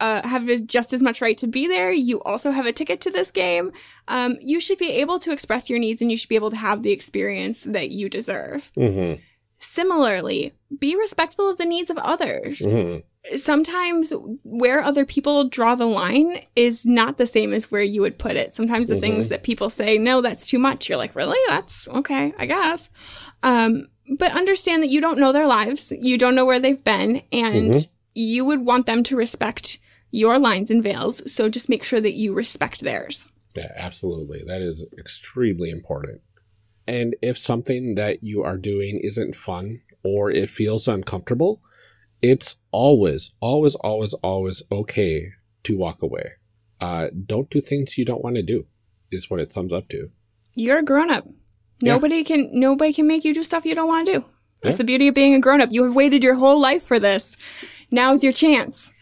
uh, 0.02 0.26
have 0.26 0.44
just 0.66 0.92
as 0.92 1.02
much 1.02 1.20
right 1.20 1.38
to 1.38 1.46
be 1.46 1.64
there. 1.68 1.92
You 1.92 2.20
also 2.22 2.50
have 2.50 2.66
a 2.66 2.72
ticket 2.72 3.00
to 3.02 3.10
this 3.10 3.30
game. 3.30 3.72
Um, 4.08 4.36
you 4.40 4.58
should 4.60 4.78
be 4.78 4.90
able 5.02 5.18
to 5.20 5.32
express 5.32 5.70
your 5.70 5.78
needs, 5.78 6.02
and 6.02 6.10
you 6.10 6.16
should 6.18 6.28
be 6.28 6.40
able 6.42 6.50
to 6.50 6.56
have 6.68 6.82
the 6.82 6.90
experience 6.92 7.62
that 7.76 7.90
you 7.90 8.08
deserve. 8.08 8.70
hmm 8.76 9.14
Similarly, 9.64 10.52
be 10.76 10.96
respectful 10.96 11.48
of 11.48 11.56
the 11.56 11.64
needs 11.64 11.88
of 11.88 11.96
others. 11.98 12.62
Mhm. 12.62 13.04
Sometimes 13.36 14.12
where 14.42 14.82
other 14.82 15.04
people 15.04 15.44
draw 15.48 15.76
the 15.76 15.86
line 15.86 16.40
is 16.56 16.84
not 16.84 17.16
the 17.16 17.26
same 17.28 17.52
as 17.52 17.70
where 17.70 17.82
you 17.94 18.00
would 18.00 18.18
put 18.18 18.34
it. 18.36 18.52
Sometimes 18.52 18.88
the 18.88 19.00
things 19.00 19.28
that 19.28 19.44
people 19.44 19.70
say, 19.70 19.98
no, 19.98 20.20
that's 20.20 20.48
too 20.48 20.58
much. 20.58 20.88
You're 20.88 20.98
like, 20.98 21.14
really? 21.14 21.38
That's 21.48 21.86
okay, 21.88 22.34
I 22.38 22.46
guess. 22.46 22.90
Um, 23.44 23.86
but 24.18 24.32
understand 24.36 24.82
that 24.82 24.90
you 24.90 25.00
don't 25.00 25.18
know 25.20 25.30
their 25.32 25.46
lives. 25.46 25.92
You 25.96 26.18
don't 26.18 26.34
know 26.34 26.44
where 26.44 26.58
they've 26.58 26.82
been 26.82 27.22
and 27.30 27.72
you 28.14 28.44
would 28.44 28.66
want 28.66 28.86
them 28.86 29.02
to 29.04 29.16
respect 29.16 29.78
your 30.12 30.38
lines 30.38 30.70
and 30.70 30.82
veils. 30.82 31.32
So 31.32 31.48
just 31.48 31.68
make 31.68 31.82
sure 31.82 32.00
that 32.00 32.12
you 32.12 32.32
respect 32.34 32.80
theirs. 32.82 33.24
Yeah, 33.56 33.72
absolutely. 33.74 34.42
That 34.46 34.62
is 34.62 34.94
extremely 34.98 35.70
important. 35.70 36.20
And 36.86 37.16
if 37.20 37.36
something 37.36 37.94
that 37.96 38.22
you 38.22 38.42
are 38.42 38.56
doing 38.56 39.00
isn't 39.02 39.34
fun 39.34 39.82
or 40.04 40.30
it 40.30 40.48
feels 40.48 40.86
uncomfortable, 40.86 41.60
it's 42.20 42.56
always, 42.70 43.32
always, 43.40 43.74
always, 43.76 44.14
always 44.14 44.62
okay 44.70 45.30
to 45.64 45.76
walk 45.76 46.02
away. 46.02 46.32
Uh, 46.80 47.08
don't 47.26 47.50
do 47.50 47.60
things 47.60 47.96
you 47.98 48.04
don't 48.04 48.22
want 48.22 48.36
to 48.36 48.42
do, 48.42 48.66
is 49.10 49.30
what 49.30 49.40
it 49.40 49.50
sums 49.50 49.72
up 49.72 49.88
to. 49.88 50.10
You're 50.54 50.78
a 50.78 50.82
grown 50.84 51.10
up. 51.10 51.26
Yeah. 51.80 51.94
Nobody 51.94 52.22
can 52.24 52.50
nobody 52.52 52.92
can 52.92 53.06
make 53.06 53.24
you 53.24 53.34
do 53.34 53.42
stuff 53.42 53.64
you 53.64 53.74
don't 53.74 53.88
want 53.88 54.06
to 54.06 54.12
do. 54.20 54.24
That's 54.62 54.74
Yeah. 54.74 54.78
the 54.78 54.84
beauty 54.84 55.08
of 55.08 55.14
being 55.14 55.34
a 55.34 55.40
grown 55.40 55.60
up. 55.60 55.70
You 55.72 55.84
have 55.84 55.94
waited 55.94 56.22
your 56.22 56.34
whole 56.34 56.60
life 56.60 56.82
for 56.82 56.98
this. 57.00 57.36
Now's 57.90 58.22
your 58.24 58.32
chance. 58.32 58.92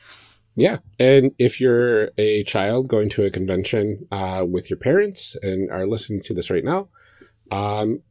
Yeah. 0.57 0.79
And 0.99 1.33
if 1.39 1.61
you're 1.61 2.11
a 2.19 2.43
child 2.45 2.89
going 2.89 3.09
to 3.11 3.25
a 3.25 3.31
convention 3.31 4.07
uh, 4.11 4.45
with 4.49 4.69
your 4.69 4.79
parents 4.79 5.37
and 5.43 5.71
are 5.71 5.87
listening 5.87 6.21
to 6.23 6.35
this 6.35 6.51
right 6.51 6.65
now, 6.65 6.89
um, 7.51 8.03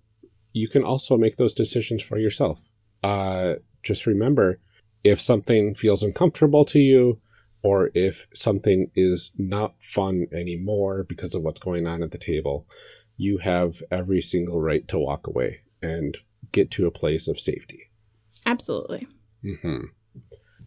you 0.54 0.68
can 0.68 0.84
also 0.84 1.18
make 1.18 1.36
those 1.36 1.54
decisions 1.54 2.02
for 2.02 2.18
yourself. 2.18 2.72
Uh, 3.04 3.56
just 3.84 4.06
remember 4.06 4.60
if 5.04 5.20
something 5.20 5.74
feels 5.76 6.04
uncomfortable 6.04 6.66
to 6.66 6.80
you, 6.80 7.20
or 7.62 7.92
if 7.94 8.28
something 8.34 8.90
is 8.96 9.32
not 9.38 9.82
fun 9.82 10.28
anymore 10.32 11.04
because 11.04 11.36
of 11.36 11.42
what's 11.42 11.60
going 11.60 11.88
on 11.88 12.02
at 12.02 12.12
the 12.12 12.18
table, 12.18 12.66
you 13.18 13.40
have 13.40 13.84
every 13.92 14.22
single 14.22 14.62
right 14.62 14.88
to 14.88 14.98
walk 14.98 15.28
away 15.28 15.60
and 15.82 16.18
get 16.52 16.72
to 16.72 16.88
a 16.88 16.92
place 16.92 17.28
of 17.28 17.40
safety. 17.40 17.90
Absolutely. 18.46 19.08
hmm 19.44 19.86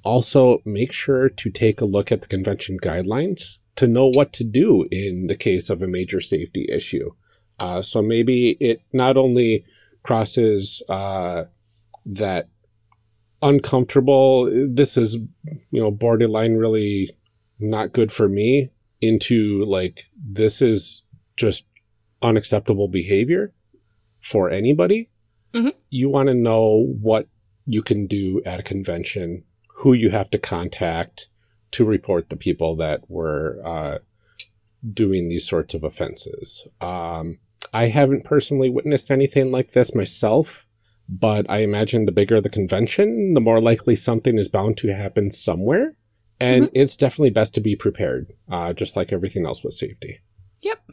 Also, 0.04 0.60
make 0.64 0.92
sure 0.92 1.28
to 1.28 1.50
take 1.50 1.80
a 1.80 1.84
look 1.84 2.10
at 2.10 2.22
the 2.22 2.28
convention 2.28 2.78
guidelines 2.78 3.58
to 3.76 3.86
know 3.86 4.06
what 4.06 4.32
to 4.34 4.44
do 4.44 4.86
in 4.90 5.28
the 5.28 5.36
case 5.36 5.70
of 5.70 5.82
a 5.82 5.86
major 5.86 6.20
safety 6.20 6.66
issue. 6.68 7.10
Uh, 7.58 7.80
so 7.80 8.02
maybe 8.02 8.56
it 8.60 8.82
not 8.92 9.16
only 9.16 9.64
crosses 10.02 10.82
uh, 10.88 11.44
that 12.04 12.48
uncomfortable, 13.40 14.50
this 14.68 14.96
is, 14.96 15.16
you 15.70 15.80
know, 15.80 15.90
borderline 15.90 16.54
really 16.54 17.16
not 17.58 17.92
good 17.92 18.10
for 18.10 18.28
me, 18.28 18.70
into 19.00 19.64
like, 19.64 20.02
this 20.16 20.60
is 20.62 21.02
just 21.36 21.64
unacceptable 22.20 22.88
behavior 22.88 23.52
for 24.20 24.50
anybody. 24.50 25.08
Mhm. 25.54 25.74
You 25.90 26.08
want 26.08 26.28
to 26.28 26.34
know 26.34 26.94
what 27.00 27.28
you 27.66 27.82
can 27.82 28.06
do 28.06 28.42
at 28.44 28.60
a 28.60 28.62
convention, 28.62 29.44
who 29.76 29.92
you 29.92 30.10
have 30.10 30.30
to 30.30 30.38
contact 30.38 31.28
to 31.72 31.84
report 31.84 32.28
the 32.28 32.36
people 32.36 32.76
that 32.76 33.02
were 33.08 33.60
uh, 33.64 33.98
doing 34.92 35.28
these 35.28 35.48
sorts 35.48 35.74
of 35.74 35.84
offenses. 35.84 36.66
Um, 36.80 37.38
I 37.72 37.86
haven't 37.86 38.24
personally 38.24 38.68
witnessed 38.68 39.10
anything 39.10 39.50
like 39.50 39.72
this 39.72 39.94
myself, 39.94 40.66
but 41.08 41.46
I 41.48 41.58
imagine 41.58 42.04
the 42.04 42.12
bigger 42.12 42.40
the 42.40 42.50
convention, 42.50 43.34
the 43.34 43.40
more 43.40 43.60
likely 43.60 43.96
something 43.96 44.38
is 44.38 44.48
bound 44.48 44.76
to 44.78 44.94
happen 44.94 45.30
somewhere. 45.30 45.94
And 46.40 46.70
it's 46.74 46.96
definitely 46.96 47.30
best 47.30 47.54
to 47.54 47.60
be 47.60 47.76
prepared, 47.76 48.32
uh, 48.50 48.72
just 48.72 48.96
like 48.96 49.12
everything 49.12 49.46
else 49.46 49.62
with 49.62 49.74
safety. 49.74 50.20
Yep. 50.62 50.90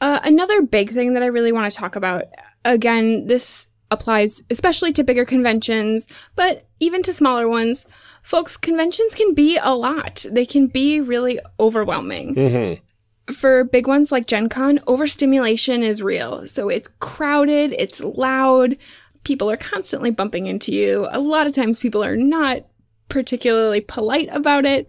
Uh, 0.00 0.20
another 0.24 0.62
big 0.62 0.88
thing 0.88 1.12
that 1.12 1.22
I 1.22 1.26
really 1.26 1.52
want 1.52 1.70
to 1.70 1.76
talk 1.76 1.96
about, 1.96 2.24
again, 2.64 3.26
this 3.26 3.66
applies 3.90 4.42
especially 4.50 4.92
to 4.92 5.04
bigger 5.04 5.24
conventions, 5.24 6.06
but 6.36 6.66
even 6.80 7.02
to 7.02 7.12
smaller 7.12 7.48
ones. 7.48 7.86
Folks, 8.22 8.56
conventions 8.56 9.14
can 9.14 9.34
be 9.34 9.58
a 9.62 9.74
lot. 9.74 10.26
They 10.30 10.44
can 10.44 10.66
be 10.66 11.00
really 11.00 11.38
overwhelming. 11.58 12.34
Mm-hmm. 12.34 13.32
For 13.32 13.64
big 13.64 13.86
ones 13.86 14.10
like 14.10 14.26
Gen 14.26 14.48
Con, 14.48 14.78
overstimulation 14.86 15.82
is 15.82 16.02
real. 16.02 16.46
So 16.46 16.68
it's 16.68 16.88
crowded, 16.98 17.72
it's 17.72 18.02
loud, 18.02 18.76
people 19.24 19.50
are 19.50 19.56
constantly 19.56 20.10
bumping 20.10 20.46
into 20.46 20.72
you. 20.72 21.06
A 21.10 21.20
lot 21.20 21.46
of 21.46 21.54
times 21.54 21.78
people 21.78 22.02
are 22.02 22.16
not 22.16 22.64
particularly 23.08 23.80
polite 23.80 24.28
about 24.32 24.64
it. 24.64 24.88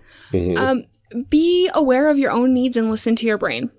Um, 0.58 0.86
be 1.30 1.70
aware 1.74 2.08
of 2.08 2.20
your 2.20 2.32
own 2.32 2.54
needs 2.54 2.78
and 2.78 2.90
listen 2.90 3.16
to 3.18 3.26
your 3.26 3.38
brain. 3.38 3.72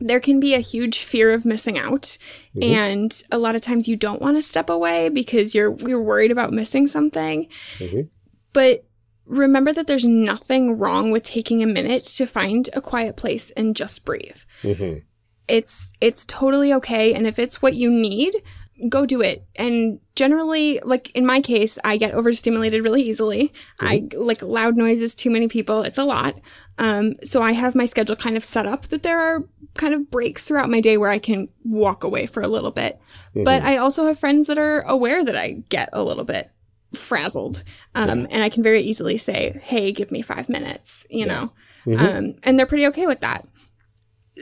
There 0.00 0.20
can 0.20 0.40
be 0.40 0.54
a 0.54 0.60
huge 0.60 0.98
fear 0.98 1.32
of 1.32 1.44
missing 1.44 1.78
out, 1.78 2.18
and 2.60 3.22
a 3.30 3.38
lot 3.38 3.56
of 3.56 3.62
times 3.62 3.88
you 3.88 3.96
don't 3.96 4.22
want 4.22 4.36
to 4.36 4.42
step 4.42 4.70
away 4.70 5.08
because 5.08 5.54
you're 5.54 5.74
you're 5.86 6.02
worried 6.02 6.30
about 6.30 6.52
missing 6.52 6.86
something. 6.86 7.46
Mhm. 7.78 8.08
But 8.52 8.84
remember 9.26 9.72
that 9.72 9.86
there's 9.86 10.04
nothing 10.04 10.78
wrong 10.78 11.10
with 11.10 11.22
taking 11.22 11.62
a 11.62 11.66
minute 11.66 12.02
to 12.04 12.26
find 12.26 12.68
a 12.74 12.80
quiet 12.80 13.16
place 13.16 13.50
and 13.52 13.76
just 13.76 14.04
breathe. 14.04 14.38
Mm-hmm. 14.62 14.98
It's 15.48 15.92
it's 16.00 16.26
totally 16.26 16.72
okay, 16.74 17.14
and 17.14 17.26
if 17.26 17.38
it's 17.38 17.62
what 17.62 17.74
you 17.74 17.90
need, 17.90 18.34
go 18.88 19.06
do 19.06 19.20
it. 19.22 19.46
And 19.56 19.98
generally, 20.14 20.78
like 20.84 21.10
in 21.10 21.24
my 21.26 21.40
case, 21.40 21.78
I 21.84 21.96
get 21.96 22.14
overstimulated 22.14 22.84
really 22.84 23.02
easily. 23.02 23.52
I 23.80 24.08
like 24.14 24.42
loud 24.42 24.76
noises, 24.76 25.14
too 25.14 25.30
many 25.30 25.48
people. 25.48 25.82
It's 25.82 25.98
a 25.98 26.04
lot. 26.04 26.38
Um, 26.78 27.14
so 27.22 27.42
I 27.42 27.52
have 27.52 27.74
my 27.74 27.86
schedule 27.86 28.16
kind 28.16 28.36
of 28.36 28.44
set 28.44 28.66
up 28.66 28.82
that 28.88 29.02
there 29.02 29.18
are 29.18 29.44
kind 29.78 29.94
of 29.94 30.10
breaks 30.10 30.44
throughout 30.44 30.68
my 30.68 30.80
day 30.80 30.98
where 30.98 31.10
I 31.10 31.18
can 31.18 31.48
walk 31.64 32.04
away 32.04 32.26
for 32.26 32.42
a 32.42 32.48
little 32.48 32.70
bit. 32.70 32.98
But 33.44 33.62
I 33.62 33.78
also 33.78 34.04
have 34.06 34.18
friends 34.18 34.46
that 34.48 34.58
are 34.58 34.82
aware 34.82 35.24
that 35.24 35.36
I 35.36 35.62
get 35.70 35.88
a 35.94 36.02
little 36.02 36.24
bit 36.24 36.50
frazzled. 36.94 37.64
Um, 37.94 38.26
and 38.30 38.42
I 38.42 38.48
can 38.50 38.62
very 38.62 38.80
easily 38.82 39.16
say, 39.18 39.58
Hey, 39.62 39.92
give 39.92 40.10
me 40.10 40.20
five 40.22 40.48
minutes, 40.48 41.06
you 41.08 41.24
know? 41.26 41.52
Um, 42.18 42.34
and 42.42 42.58
they're 42.58 42.66
pretty 42.66 42.86
okay 42.88 43.06
with 43.06 43.20
that 43.20 43.46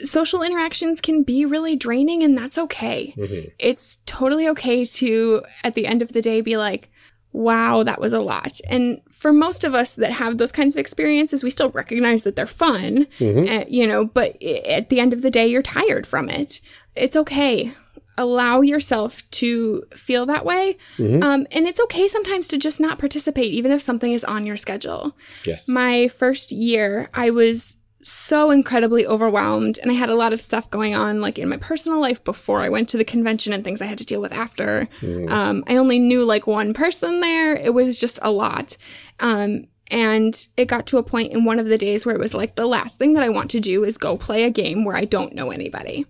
social 0.03 0.43
interactions 0.43 1.01
can 1.01 1.23
be 1.23 1.47
really 1.47 1.75
draining 1.77 2.23
and 2.23 2.37
that's 2.37 2.59
okay. 2.59 3.15
It's 3.59 4.01
totally 4.05 4.49
okay 4.49 4.85
to, 4.85 5.43
at 5.65 5.75
the 5.75 5.87
end 5.87 6.03
of 6.03 6.13
the 6.13 6.21
day, 6.21 6.41
be 6.43 6.57
like, 6.57 6.91
wow, 7.37 7.83
that 7.83 8.01
was 8.01 8.13
a 8.15 8.21
lot. 8.21 8.61
And 8.69 9.01
for 9.11 9.33
most 9.33 9.63
of 9.63 9.75
us 9.75 9.95
that 9.97 10.13
have 10.13 10.39
those 10.39 10.53
kinds 10.53 10.75
of 10.75 10.81
experiences, 10.81 11.45
we 11.45 11.51
still 11.51 11.71
recognize 11.71 12.23
that 12.23 12.35
they're 12.35 12.47
fun, 12.47 13.07
uh, 13.21 13.65
you 13.69 13.87
know, 13.87 14.07
but 14.07 14.43
at 14.43 14.89
the 14.89 15.01
end 15.01 15.13
of 15.13 15.21
the 15.23 15.31
day, 15.31 15.47
you're 15.47 15.63
tired 15.63 16.07
from 16.07 16.29
it. 16.31 16.61
It's 16.95 17.15
okay. 17.17 17.73
Allow 18.19 18.63
yourself 18.63 19.29
to 19.33 19.83
feel 19.95 20.25
that 20.27 20.47
way. 20.47 20.79
Um, 20.99 21.47
and 21.53 21.67
it's 21.67 21.81
okay 21.81 22.09
sometimes 22.09 22.49
to 22.49 22.57
just 22.57 22.81
not 22.81 22.99
participate, 22.99 23.53
even 23.53 23.71
if 23.71 23.83
something 23.83 24.13
is 24.13 24.25
on 24.25 24.47
your 24.47 24.57
schedule 24.57 25.15
Yes. 25.45 25.69
my 25.69 26.09
first 26.09 26.51
year, 26.53 27.11
I 27.13 27.29
was 27.31 27.77
so 28.07 28.51
incredibly 28.53 29.05
overwhelmed 29.05 29.79
and 29.83 29.91
I 29.91 29.95
had 29.95 30.11
a 30.11 30.15
lot 30.15 30.33
of 30.33 30.41
stuff 30.41 30.71
going 30.71 30.95
on 30.95 31.21
like 31.21 31.39
in 31.41 31.49
my 31.49 31.57
personal 31.57 32.01
life 32.01 32.23
before 32.23 32.61
I 32.61 32.69
went 32.69 32.89
to 32.91 32.97
the 32.97 33.05
convention 33.05 33.53
and 33.53 33.65
things 33.65 33.83
I 33.83 33.87
had 33.87 33.99
to 33.99 34.07
deal 34.07 34.21
with 34.21 34.33
after. 34.33 34.89
Um, 35.29 35.65
I 35.67 35.77
only 35.77 35.99
knew 35.99 36.25
like 36.25 36.47
one 36.47 36.73
person 36.73 37.19
there. 37.21 37.57
It 37.57 37.75
was 37.75 37.99
just 37.99 38.21
a 38.23 38.31
lot. 38.31 38.77
Um, 39.19 39.67
and 39.91 40.49
it 40.57 40.67
got 40.67 40.87
to 40.89 40.99
a 40.99 41.03
point 41.03 41.33
in 41.33 41.45
one 41.45 41.59
of 41.59 41.67
the 41.67 41.79
days 41.79 42.05
where 42.07 42.15
it 42.15 42.21
was 42.21 42.35
like 42.35 42.55
the 42.57 42.67
last 42.67 42.99
thing 42.99 43.15
that 43.15 43.23
I 43.25 43.29
want 43.29 43.51
to 43.53 43.61
do 43.61 43.85
is 43.85 43.99
go 43.99 44.17
play 44.17 44.45
a 44.45 44.51
game 44.51 44.85
where 44.85 44.97
I 44.97 45.05
don't 45.05 45.33
know 45.35 45.51
anybody. 45.51 46.07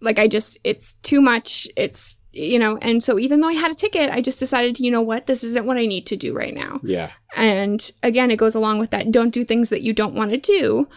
Like 0.00 0.18
I 0.18 0.28
just, 0.28 0.58
it's 0.64 0.94
too 1.02 1.20
much. 1.20 1.68
It's, 1.76 2.18
you 2.32 2.58
know, 2.58 2.78
and 2.82 3.02
so 3.02 3.18
even 3.18 3.40
though 3.40 3.48
I 3.48 3.54
had 3.54 3.70
a 3.70 3.74
ticket, 3.74 4.10
I 4.10 4.20
just 4.20 4.38
decided, 4.38 4.80
you 4.80 4.90
know 4.90 5.00
what, 5.00 5.26
this 5.26 5.44
isn't 5.44 5.64
what 5.64 5.76
I 5.76 5.86
need 5.86 6.06
to 6.06 6.16
do 6.16 6.34
right 6.34 6.54
now. 6.54 6.80
yeah. 6.82 7.10
And 7.36 7.90
again, 8.02 8.30
it 8.30 8.38
goes 8.38 8.54
along 8.54 8.78
with 8.78 8.90
that 8.90 9.10
don't 9.10 9.30
do 9.30 9.44
things 9.44 9.68
that 9.70 9.82
you 9.82 9.92
don't 9.92 10.14
want 10.14 10.30
to 10.32 10.36
do. 10.38 10.88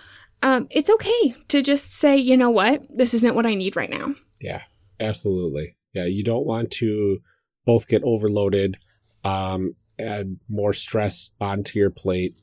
Um, 0.44 0.68
it's 0.70 0.90
okay 0.90 1.36
to 1.48 1.62
just 1.62 1.94
say, 1.94 2.16
you 2.16 2.38
know 2.38 2.50
what, 2.50 2.84
this 2.90 3.14
isn't 3.14 3.36
what 3.36 3.46
I 3.46 3.56
need 3.56 3.76
right 3.76 3.90
now. 3.90 4.14
Yeah, 4.42 4.64
absolutely. 5.00 5.76
Yeah, 5.94 6.06
you 6.06 6.24
don't 6.24 6.46
want 6.46 6.72
to 6.74 7.20
both 7.66 7.88
get 7.88 8.04
overloaded, 8.04 8.78
um, 9.24 9.76
add 10.00 10.38
more 10.48 10.74
stress 10.74 11.32
onto 11.42 11.80
your 11.80 11.90
plate, 11.90 12.34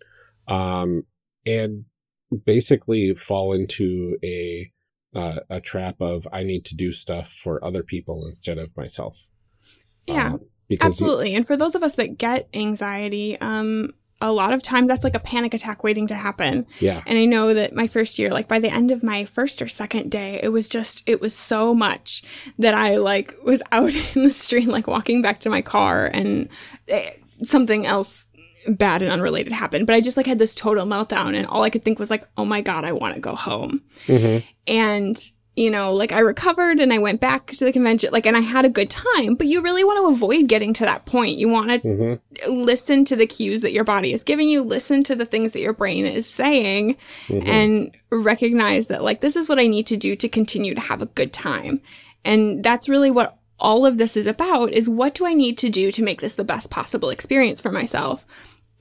um, 0.49 1.05
and 1.47 1.85
basically 2.45 3.15
fall 3.15 3.53
into 3.53 4.19
a 4.25 4.71
uh, 5.15 5.41
a 5.49 5.61
trap 5.61 6.01
of 6.01 6.27
I 6.33 6.43
need 6.43 6.65
to 6.67 6.75
do 6.75 6.91
stuff 6.91 7.31
for 7.31 7.65
other 7.65 7.85
people 7.85 8.27
instead 8.27 8.59
of 8.59 8.77
myself. 8.77 9.29
Yeah, 10.07 10.33
Um, 10.33 10.41
absolutely. 10.81 11.35
And 11.37 11.47
for 11.47 11.57
those 11.57 11.77
of 11.77 11.85
us 11.85 11.95
that 11.95 12.19
get 12.19 12.49
anxiety, 12.53 13.39
um, 13.41 13.93
a 14.29 14.33
lot 14.33 14.53
of 14.53 14.63
times 14.63 14.89
that's 14.89 15.05
like 15.05 15.15
a 15.15 15.21
panic 15.21 15.55
attack 15.55 15.85
waiting 15.85 16.07
to 16.09 16.15
happen. 16.15 16.67
Yeah. 16.81 17.03
And 17.07 17.19
I 17.19 17.25
know 17.25 17.55
that 17.55 17.75
my 17.75 17.87
first 17.87 18.19
year, 18.19 18.31
like 18.31 18.49
by 18.49 18.59
the 18.59 18.69
end 18.69 18.91
of 18.91 19.03
my 19.03 19.25
first 19.25 19.63
or 19.63 19.69
second 19.69 20.11
day, 20.11 20.41
it 20.43 20.49
was 20.49 20.69
just, 20.69 21.03
it 21.07 21.21
was 21.21 21.35
so 21.35 21.75
much 21.75 22.23
that 22.59 22.75
I 22.75 22.97
like 22.97 23.35
was 23.45 23.63
out 23.73 23.95
in 24.17 24.23
the 24.23 24.31
street, 24.31 24.69
like 24.69 24.87
walking 24.87 25.23
back 25.23 25.41
to 25.41 25.51
my 25.51 25.63
car 25.63 26.07
and 26.07 26.49
eh, 26.89 27.11
something 27.43 27.87
else 27.87 28.29
bad 28.67 29.03
and 29.03 29.11
unrelated 29.11 29.53
happened. 29.53 29.87
But 29.87 29.95
I 29.95 30.01
just 30.01 30.17
like 30.17 30.27
had 30.27 30.39
this 30.39 30.55
total 30.55 30.87
meltdown 30.87 31.35
and 31.35 31.47
all 31.47 31.63
I 31.63 31.71
could 31.71 31.85
think 31.85 31.99
was 31.99 32.11
like, 32.11 32.27
oh 32.37 32.45
my 32.45 32.61
God, 32.61 32.85
I 32.85 32.93
want 32.93 33.15
to 33.15 33.21
go 33.21 33.35
home. 33.35 33.83
And 34.67 35.19
you 35.57 35.71
know, 35.71 35.93
like 35.93 36.11
I 36.11 36.19
recovered 36.19 36.81
and 36.81 36.93
I 36.93 36.99
went 36.99 37.21
back 37.21 37.47
to 37.47 37.65
the 37.65 37.73
convention, 37.73 38.11
like, 38.13 38.27
and 38.27 38.37
I 38.37 38.41
had 38.41 38.65
a 38.65 38.71
good 38.71 38.91
time, 38.91 39.35
but 39.37 39.47
you 39.47 39.63
really 39.63 39.85
want 39.85 39.99
to 39.99 40.13
avoid 40.13 40.49
getting 40.49 40.73
to 40.75 40.85
that 40.85 41.07
point. 41.07 41.39
You 41.39 41.49
want 41.49 41.71
to 41.71 41.79
mm-hmm. 41.81 42.53
listen 42.53 43.05
to 43.05 43.17
the 43.17 43.27
cues 43.27 43.61
that 43.61 43.73
your 43.73 43.85
body 43.85 44.13
is 44.13 44.25
giving 44.25 44.49
you, 44.49 44.63
listen 44.63 45.05
to 45.05 45.15
the 45.15 45.25
things 45.25 45.53
that 45.53 45.61
your 45.61 45.73
brain 45.73 46.07
is 46.07 46.29
saying, 46.29 46.97
mm-hmm. 47.29 47.47
and 47.47 47.97
recognize 48.11 48.89
that, 48.89 49.05
like, 49.05 49.21
this 49.21 49.37
is 49.37 49.49
what 49.49 49.61
I 49.61 49.69
need 49.69 49.87
to 49.87 49.97
do 49.97 50.17
to 50.17 50.29
continue 50.29 50.75
to 50.75 50.81
have 50.81 51.03
a 51.03 51.07
good 51.07 51.33
time. 51.33 51.81
And 52.25 52.65
that's 52.65 52.89
really 52.89 53.11
what 53.11 53.39
all 53.61 53.87
of 53.87 53.99
this 53.99 54.17
is 54.17 54.27
about 54.27 54.73
is 54.73 54.89
what 54.89 55.15
do 55.15 55.25
I 55.25 55.35
need 55.35 55.57
to 55.59 55.71
do 55.71 55.93
to 55.93 56.03
make 56.03 56.21
this 56.21 56.35
the 56.35 56.43
best 56.43 56.71
possible 56.71 57.11
experience 57.11 57.61
for 57.61 57.71
myself? 57.71 58.27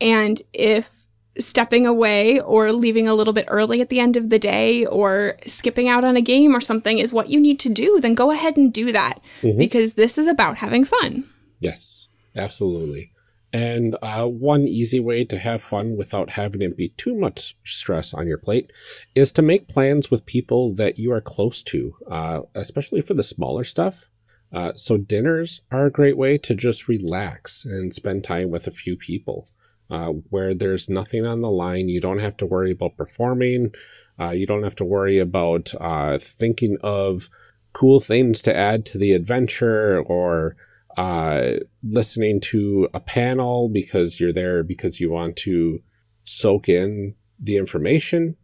And 0.01 0.41
if 0.53 1.02
stepping 1.37 1.87
away 1.87 2.39
or 2.39 2.71
leaving 2.71 3.07
a 3.07 3.13
little 3.13 3.33
bit 3.33 3.45
early 3.47 3.81
at 3.81 3.89
the 3.89 3.99
end 3.99 4.15
of 4.15 4.29
the 4.29 4.39
day 4.39 4.85
or 4.85 5.35
skipping 5.45 5.87
out 5.87 6.03
on 6.03 6.15
a 6.15 6.21
game 6.21 6.55
or 6.55 6.61
something 6.61 6.99
is 6.99 7.13
what 7.13 7.29
you 7.29 7.39
need 7.39 7.59
to 7.59 7.69
do, 7.69 7.99
then 7.99 8.13
go 8.13 8.31
ahead 8.31 8.57
and 8.57 8.71
do 8.71 8.91
that 8.91 9.19
because 9.57 9.93
this 9.93 10.17
is 10.17 10.27
about 10.27 10.57
having 10.57 10.85
fun. 10.85 11.25
Yes, 11.59 12.07
absolutely. 12.35 13.11
And 13.53 13.95
uh, 14.01 14.25
one 14.25 14.67
easy 14.67 14.99
way 14.99 15.25
to 15.25 15.37
have 15.37 15.61
fun 15.61 15.95
without 15.95 16.31
having 16.31 16.63
it 16.63 16.75
be 16.75 16.89
too 16.89 17.15
much 17.15 17.55
stress 17.63 18.11
on 18.11 18.27
your 18.27 18.39
plate 18.39 18.71
is 19.13 19.31
to 19.33 19.43
make 19.43 19.67
plans 19.67 20.09
with 20.09 20.25
people 20.25 20.73
that 20.75 20.97
you 20.97 21.11
are 21.13 21.21
close 21.21 21.61
to, 21.63 21.93
uh, 22.09 22.41
especially 22.55 22.99
for 22.99 23.13
the 23.13 23.21
smaller 23.21 23.63
stuff. 23.63 24.09
Uh, 24.51 24.71
so 24.73 24.97
dinners 24.97 25.61
are 25.71 25.85
a 25.85 25.91
great 25.91 26.17
way 26.17 26.37
to 26.37 26.55
just 26.55 26.87
relax 26.87 27.63
and 27.63 27.93
spend 27.93 28.23
time 28.23 28.49
with 28.49 28.65
a 28.65 28.71
few 28.71 28.95
people. 28.95 29.47
Uh, 29.89 30.13
where 30.29 30.55
there's 30.55 30.89
nothing 30.89 31.25
on 31.25 31.41
the 31.41 31.51
line. 31.51 31.87
You 31.87 32.01
don't 32.01 32.19
have 32.19 32.35
to 32.37 32.45
worry 32.45 32.71
about 32.71 32.97
performing. 32.97 33.73
Uh, 34.19 34.31
you 34.31 34.47
don't 34.47 34.63
have 34.63 34.75
to 34.77 34.85
worry 34.85 35.19
about 35.19 35.73
uh, 35.79 36.17
thinking 36.17 36.77
of 36.81 37.29
cool 37.73 37.99
things 37.99 38.41
to 38.41 38.55
add 38.55 38.85
to 38.85 38.97
the 38.97 39.11
adventure 39.11 39.99
or 39.99 40.55
uh, 40.97 41.53
listening 41.83 42.39
to 42.39 42.87
a 42.93 42.99
panel 42.99 43.69
because 43.69 44.19
you're 44.19 44.33
there 44.33 44.63
because 44.63 44.99
you 44.99 45.11
want 45.11 45.35
to 45.35 45.81
soak 46.23 46.69
in 46.69 47.15
the 47.39 47.57
information. 47.57 48.35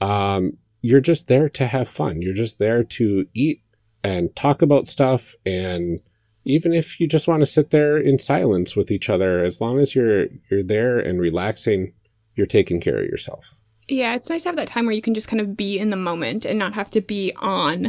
Um, 0.00 0.58
you're 0.82 1.00
just 1.00 1.28
there 1.28 1.48
to 1.50 1.66
have 1.66 1.88
fun. 1.88 2.22
You're 2.22 2.34
just 2.34 2.58
there 2.58 2.82
to 2.82 3.26
eat 3.34 3.62
and 4.02 4.34
talk 4.34 4.62
about 4.62 4.86
stuff. 4.86 5.34
And 5.44 6.00
even 6.44 6.72
if 6.72 6.98
you 7.00 7.06
just 7.06 7.28
want 7.28 7.40
to 7.40 7.46
sit 7.46 7.70
there 7.70 7.96
in 7.98 8.18
silence 8.18 8.74
with 8.76 8.90
each 8.90 9.08
other, 9.10 9.44
as 9.44 9.60
long 9.60 9.78
as 9.78 9.94
you're 9.94 10.26
you're 10.50 10.62
there 10.62 10.98
and 10.98 11.20
relaxing, 11.20 11.92
you're 12.34 12.46
taking 12.46 12.80
care 12.80 12.98
of 12.98 13.06
yourself. 13.06 13.62
Yeah, 13.88 14.14
it's 14.14 14.30
nice 14.30 14.44
to 14.44 14.50
have 14.50 14.56
that 14.56 14.68
time 14.68 14.86
where 14.86 14.94
you 14.94 15.02
can 15.02 15.14
just 15.14 15.26
kind 15.28 15.40
of 15.40 15.56
be 15.56 15.78
in 15.78 15.90
the 15.90 15.96
moment 15.96 16.44
and 16.44 16.58
not 16.58 16.74
have 16.74 16.90
to 16.90 17.00
be 17.00 17.32
on, 17.38 17.86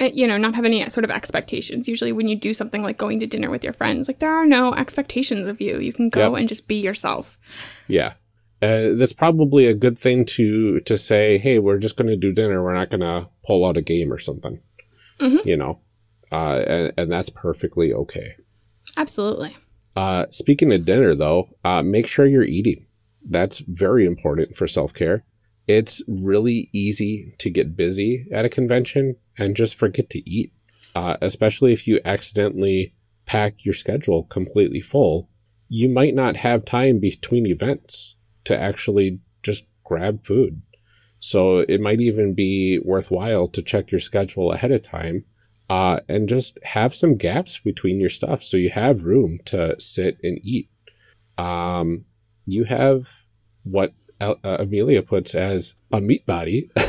uh, 0.00 0.08
you 0.14 0.26
know, 0.26 0.38
not 0.38 0.54
have 0.54 0.64
any 0.64 0.88
sort 0.88 1.04
of 1.04 1.10
expectations. 1.10 1.86
Usually, 1.88 2.10
when 2.10 2.26
you 2.26 2.36
do 2.36 2.54
something 2.54 2.82
like 2.82 2.96
going 2.96 3.20
to 3.20 3.26
dinner 3.26 3.50
with 3.50 3.62
your 3.62 3.74
friends, 3.74 4.08
like 4.08 4.18
there 4.18 4.32
are 4.32 4.46
no 4.46 4.72
expectations 4.72 5.46
of 5.46 5.60
you. 5.60 5.78
You 5.78 5.92
can 5.92 6.08
go 6.08 6.30
Yep. 6.32 6.38
and 6.38 6.48
just 6.48 6.68
be 6.68 6.80
yourself. 6.80 7.38
Yeah. 7.86 8.14
Uh, 8.62 8.94
that's 8.94 9.12
probably 9.12 9.66
a 9.66 9.74
good 9.74 9.98
thing 9.98 10.24
to 10.24 10.80
to 10.80 10.96
say. 10.96 11.36
Hey, 11.36 11.58
we're 11.58 11.78
just 11.78 11.96
going 11.96 12.08
to 12.08 12.16
do 12.16 12.32
dinner. 12.32 12.62
We're 12.62 12.74
not 12.74 12.90
going 12.90 13.00
to 13.00 13.28
pull 13.44 13.66
out 13.66 13.76
a 13.76 13.82
game 13.82 14.10
or 14.12 14.18
something. 14.18 14.60
You 15.44 15.56
know, 15.56 15.80
uh, 16.32 16.64
and, 16.66 16.92
and 16.96 17.12
that's 17.12 17.30
perfectly 17.30 17.92
okay. 17.92 18.34
Absolutely. 18.96 19.56
Uh, 19.94 20.26
speaking 20.30 20.72
of 20.72 20.86
dinner, 20.86 21.14
though, 21.14 21.48
uh, 21.64 21.82
make 21.82 22.06
sure 22.06 22.26
you're 22.26 22.42
eating. 22.42 22.86
That's 23.24 23.60
very 23.60 24.06
important 24.06 24.56
for 24.56 24.66
self 24.66 24.94
care. 24.94 25.24
It's 25.68 26.02
really 26.08 26.70
easy 26.72 27.34
to 27.38 27.50
get 27.50 27.76
busy 27.76 28.26
at 28.32 28.44
a 28.44 28.48
convention 28.48 29.16
and 29.38 29.54
just 29.54 29.76
forget 29.76 30.10
to 30.10 30.28
eat, 30.28 30.52
uh, 30.94 31.18
especially 31.20 31.72
if 31.72 31.86
you 31.86 32.00
accidentally 32.04 32.94
pack 33.26 33.64
your 33.64 33.74
schedule 33.74 34.24
completely 34.24 34.80
full. 34.80 35.28
You 35.68 35.88
might 35.88 36.14
not 36.14 36.36
have 36.36 36.64
time 36.64 36.98
between 36.98 37.46
events 37.46 38.16
to 38.44 38.58
actually 38.58 39.20
just 39.42 39.66
grab 39.84 40.24
food. 40.24 40.62
So 41.18 41.60
it 41.60 41.80
might 41.80 42.00
even 42.00 42.34
be 42.34 42.80
worthwhile 42.84 43.46
to 43.48 43.62
check 43.62 43.92
your 43.92 44.00
schedule 44.00 44.52
ahead 44.52 44.72
of 44.72 44.82
time 44.82 45.24
uh, 45.72 46.00
and 46.06 46.28
just 46.28 46.58
have 46.64 46.92
some 46.92 47.16
gaps 47.16 47.58
between 47.58 47.98
your 47.98 48.10
stuff 48.10 48.42
so 48.42 48.58
you 48.58 48.68
have 48.68 49.04
room 49.04 49.40
to 49.46 49.74
sit 49.80 50.18
and 50.22 50.38
eat. 50.44 50.68
Um, 51.38 52.04
you 52.44 52.64
have 52.64 53.08
what 53.62 53.94
uh, 54.22 54.56
Amelia 54.60 55.02
puts 55.02 55.34
as 55.34 55.74
a 55.92 56.00
meat 56.00 56.24
body. 56.26 56.70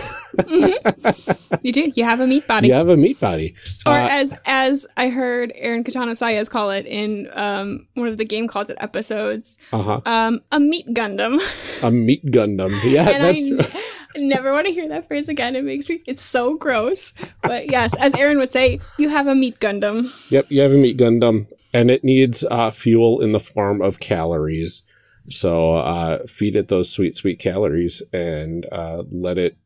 You 1.62 1.72
do. 1.72 1.92
You 1.96 2.04
have 2.04 2.20
a 2.20 2.28
meat 2.28 2.46
body. 2.46 2.68
you 2.68 2.74
have 2.74 2.90
a 2.90 2.98
meat 2.98 3.20
body. 3.22 3.56
Or 3.86 3.94
Uh, 3.94 4.08
as 4.12 4.38
as 4.46 4.86
I 4.98 5.08
heard 5.10 5.54
Aaron 5.56 5.84
Katana 5.86 6.12
Sayas 6.12 6.50
call 6.50 6.72
it 6.72 6.86
in 6.86 7.30
um, 7.34 7.88
one 7.94 8.08
of 8.10 8.18
the 8.18 8.26
Game 8.26 8.48
Closet 8.48 8.76
episodes, 8.82 9.58
uh-huh. 9.72 10.02
um, 10.06 10.42
a 10.52 10.60
meat 10.60 10.88
Gundam. 10.88 11.40
A 11.82 11.90
meat 11.90 12.26
Gundam. 12.26 12.70
Yeah, 12.84 13.08
and 13.10 13.24
that's 13.24 13.42
I 13.42 13.48
true. 13.48 13.60
n- 14.24 14.28
never 14.28 14.52
want 14.52 14.68
to 14.68 14.74
hear 14.74 14.90
that 14.90 15.08
phrase 15.08 15.30
again. 15.30 15.56
It 15.56 15.64
makes 15.64 15.90
me 15.90 16.02
it's 16.06 16.22
so 16.22 16.58
gross. 16.58 17.14
But 17.44 17.72
yes, 17.72 17.96
as 17.96 18.14
Aaron 18.16 18.40
would 18.40 18.52
say, 18.52 18.80
you 19.00 19.08
have 19.08 19.28
a 19.28 19.36
meat 19.36 19.60
Gundam. 19.62 20.12
Yep, 20.32 20.48
you 20.50 20.62
have 20.62 20.72
a 20.74 20.78
meat 20.78 20.98
Gundam, 20.98 21.48
and 21.74 21.90
it 21.90 22.04
needs 22.04 22.44
uh, 22.52 22.72
fuel 22.72 23.22
in 23.22 23.32
the 23.32 23.40
form 23.40 23.82
of 23.82 24.00
calories. 24.02 24.84
So 25.30 25.76
uh, 25.76 26.26
feed 26.28 26.56
it 26.56 26.68
those 26.68 26.90
sweet, 26.90 27.16
sweet 27.16 27.40
calories 27.40 28.02
and 28.12 28.66
uh, 28.72 29.04
let 29.10 29.38
it 29.38 29.58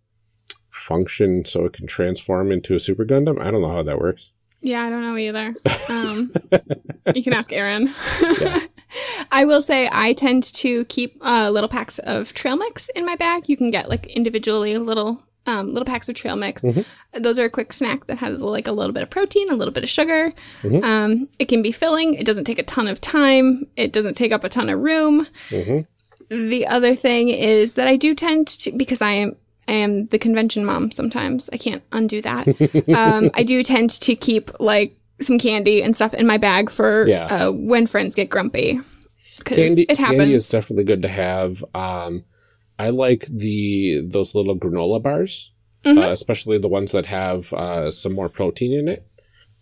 function 0.69 1.45
so 1.45 1.65
it 1.65 1.73
can 1.73 1.87
transform 1.87 2.51
into 2.51 2.75
a 2.75 2.79
Super 2.79 3.05
Gundam. 3.05 3.41
I 3.41 3.51
don't 3.51 3.61
know 3.61 3.71
how 3.71 3.83
that 3.83 3.99
works. 3.99 4.33
Yeah, 4.61 4.83
I 4.83 4.89
don't 4.89 5.01
know 5.01 5.17
either. 5.17 5.55
Um, 5.89 6.33
you 7.15 7.23
can 7.23 7.33
ask 7.33 7.53
Aaron. 7.53 7.87
I 9.31 9.45
will 9.45 9.61
say 9.61 9.87
I 9.89 10.11
tend 10.11 10.43
to 10.55 10.83
keep 10.85 11.17
uh, 11.21 11.49
little 11.49 11.69
packs 11.69 11.97
of 11.99 12.33
trail 12.33 12.57
mix 12.57 12.89
in 12.89 13.05
my 13.05 13.15
bag. 13.15 13.47
You 13.47 13.55
can 13.55 13.71
get 13.71 13.87
like 13.89 14.05
individually 14.07 14.77
little 14.77 15.23
um, 15.47 15.67
little 15.73 15.85
packs 15.85 16.07
of 16.09 16.15
trail 16.15 16.35
mix. 16.35 16.63
Those 17.13 17.39
are 17.39 17.45
a 17.45 17.49
quick 17.49 17.73
snack 17.73 18.05
that 18.07 18.17
has 18.19 18.43
like 18.43 18.67
a 18.67 18.71
little 18.71 18.93
bit 18.93 19.03
of 19.03 19.09
protein, 19.09 19.49
a 19.49 19.55
little 19.55 19.73
bit 19.73 19.83
of 19.83 19.89
sugar. 19.89 20.33
Um, 20.83 21.27
it 21.39 21.45
can 21.47 21.61
be 21.61 21.71
filling. 21.71 22.13
It 22.13 22.25
doesn't 22.25 22.43
take 22.43 22.59
a 22.59 22.63
ton 22.63 22.87
of 22.87 23.01
time. 23.01 23.65
It 23.75 23.93
doesn't 23.93 24.15
take 24.15 24.31
up 24.31 24.43
a 24.43 24.49
ton 24.49 24.69
of 24.69 24.79
room. 24.79 25.25
The 26.29 26.67
other 26.67 26.93
thing 26.95 27.29
is 27.29 27.75
that 27.75 27.87
I 27.87 27.95
do 27.95 28.13
tend 28.13 28.47
to 28.47 28.71
because 28.73 29.01
I 29.01 29.11
am 29.11 29.35
I 29.69 29.73
am 29.73 30.05
the 30.07 30.19
convention 30.19 30.63
mom 30.65 30.91
sometimes. 30.91 31.49
I 31.51 31.57
can't 31.57 31.83
undo 31.91 32.21
that. 32.21 32.47
um, 32.95 33.31
I 33.33 33.43
do 33.43 33.63
tend 33.63 33.89
to 33.91 34.15
keep 34.15 34.51
like 34.59 34.95
some 35.19 35.37
candy 35.39 35.81
and 35.81 35.95
stuff 35.95 36.13
in 36.13 36.27
my 36.27 36.37
bag 36.37 36.69
for 36.69 37.07
Yeah. 37.07 37.25
uh, 37.25 37.51
when 37.51 37.85
friends 37.87 38.13
get 38.15 38.29
grumpy. 38.29 38.79
Candy, 39.45 39.83
it 39.83 39.97
happens. 39.97 40.19
candy 40.19 40.33
is 40.33 40.49
definitely 40.49 40.83
good 40.85 41.01
to 41.01 41.07
have. 41.07 41.63
Um, 41.73 42.23
I 42.79 42.89
like 42.89 43.25
the 43.27 44.01
those 44.07 44.35
little 44.35 44.57
granola 44.57 45.01
bars, 45.01 45.51
Mm-hmm. 45.83 45.99
uh, 45.99 46.09
especially 46.09 46.57
the 46.57 46.67
ones 46.67 46.91
that 46.91 47.05
have 47.05 47.53
uh, 47.53 47.91
some 47.91 48.13
more 48.13 48.29
protein 48.29 48.73
in 48.73 48.87
it, 48.87 49.07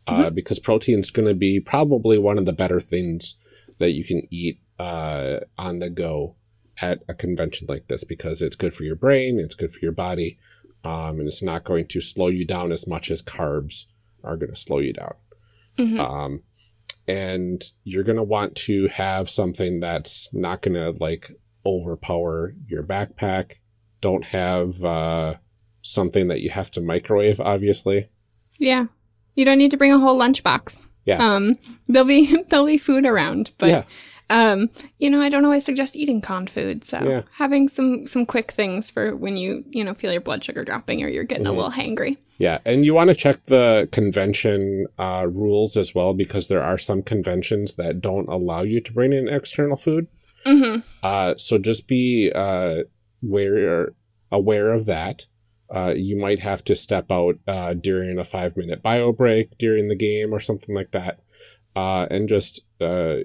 uh, 0.08 0.26
Mm-hmm. 0.26 0.36
because 0.36 0.60
protein 0.60 1.00
is 1.00 1.12
going 1.12 1.28
to 1.28 1.36
be 1.36 1.60
probably 1.60 2.18
one 2.18 2.38
of 2.38 2.46
the 2.46 2.54
better 2.54 2.80
things 2.80 3.36
that 3.78 3.92
you 3.92 4.04
can 4.04 4.24
eat 4.32 4.60
uh, 4.80 5.40
on 5.58 5.80
the 5.80 5.90
go 5.90 6.36
at 6.82 7.04
a 7.08 7.14
convention 7.14 7.68
like 7.70 7.88
this 7.88 8.04
because 8.04 8.42
it's 8.42 8.56
good 8.56 8.74
for 8.74 8.84
your 8.84 8.96
brain, 8.96 9.40
it's 9.40 9.56
good 9.56 9.72
for 9.72 9.80
your 9.82 9.92
body, 9.92 10.38
um, 10.84 11.20
and 11.20 11.28
it's 11.28 11.44
not 11.44 11.64
going 11.64 11.86
to 11.88 12.02
slow 12.02 12.28
you 12.28 12.46
down 12.46 12.72
as 12.72 12.88
much 12.88 13.12
as 13.12 13.22
carbs 13.22 13.86
are 14.24 14.38
going 14.38 14.50
to 14.52 14.56
slow 14.58 14.80
you 14.80 14.94
down. 14.94 15.14
Mm-hmm. 15.78 16.00
Um, 16.00 16.44
and 17.08 17.64
you're 17.84 18.04
going 18.04 18.16
to 18.18 18.24
want 18.24 18.56
to 18.56 18.88
have 18.88 19.30
something 19.30 19.80
that's 19.80 20.28
not 20.34 20.62
going 20.62 20.74
to 20.76 20.92
like 21.04 21.30
overpower 21.66 22.54
your 22.68 22.84
backpack. 22.84 23.54
Don't 24.02 24.26
have 24.26 24.84
uh, 24.84 25.36
something 25.82 26.28
that 26.28 26.42
you 26.42 26.50
have 26.52 26.72
to 26.72 26.82
microwave, 26.82 27.40
obviously. 27.40 28.10
yeah, 28.60 28.86
you 29.36 29.46
don't 29.46 29.58
need 29.58 29.72
to 29.72 29.78
bring 29.78 29.92
a 29.94 30.00
whole 30.00 30.18
lunchbox. 30.20 30.88
Yeah. 31.06 31.18
Um, 31.18 31.58
there'll 31.88 32.08
be 32.08 32.44
there'll 32.50 32.66
be 32.66 32.78
food 32.78 33.06
around, 33.06 33.54
but 33.58 33.68
yeah. 33.70 33.84
um, 34.30 34.70
you 34.98 35.10
know, 35.10 35.22
I 35.22 35.30
don't 35.30 35.46
always 35.46 35.66
suggest 35.66 35.96
eating 35.96 36.22
canned 36.22 36.50
food. 36.50 36.84
So 36.84 37.00
Yeah. 37.04 37.22
having 37.34 37.68
some 37.68 38.06
some 38.06 38.26
quick 38.26 38.52
things 38.52 38.90
for 38.92 39.16
when 39.16 39.38
you 39.38 39.64
you 39.70 39.84
know 39.84 39.94
feel 39.94 40.12
your 40.12 40.22
blood 40.22 40.44
sugar 40.44 40.64
dropping 40.64 41.04
or 41.04 41.08
you're 41.08 41.24
getting 41.24 41.46
Mm-hmm. 41.46 41.54
a 41.54 41.58
little 41.58 41.72
hangry. 41.72 42.18
Yeah. 42.38 42.58
And 42.66 42.84
you 42.86 42.94
want 42.94 43.10
to 43.10 43.16
check 43.16 43.44
the 43.44 43.88
convention 43.92 44.88
uh, 45.00 45.28
rules 45.30 45.78
as 45.78 45.94
well 45.96 46.14
because 46.14 46.48
there 46.48 46.64
are 46.64 46.78
some 46.78 47.02
conventions 47.04 47.76
that 47.76 48.02
don't 48.02 48.28
allow 48.28 48.62
you 48.64 48.82
to 48.82 48.94
bring 48.94 49.14
in 49.14 49.30
external 49.30 49.78
food. 49.78 50.08
Mm-hmm. 50.46 50.82
Uh, 51.04 51.36
so 51.38 51.58
just 51.58 51.88
be 51.88 52.32
uh, 52.34 52.84
aware 53.24 53.94
aware 54.32 54.72
of 54.72 54.86
that. 54.86 55.24
Uh, 55.74 55.94
you 55.96 56.16
might 56.16 56.40
have 56.40 56.64
to 56.64 56.76
step 56.76 57.12
out 57.12 57.36
uh, 57.48 57.74
during 57.74 58.20
a 58.20 58.24
five 58.24 58.56
minute 58.56 58.84
bio 58.84 59.12
break 59.12 59.58
during 59.58 59.88
the 59.88 59.96
game 59.96 60.34
or 60.34 60.40
something 60.40 60.76
like 60.76 60.92
that, 60.92 61.20
uh, 61.76 62.06
and 62.12 62.30
just 62.30 62.62
uh, 62.80 63.18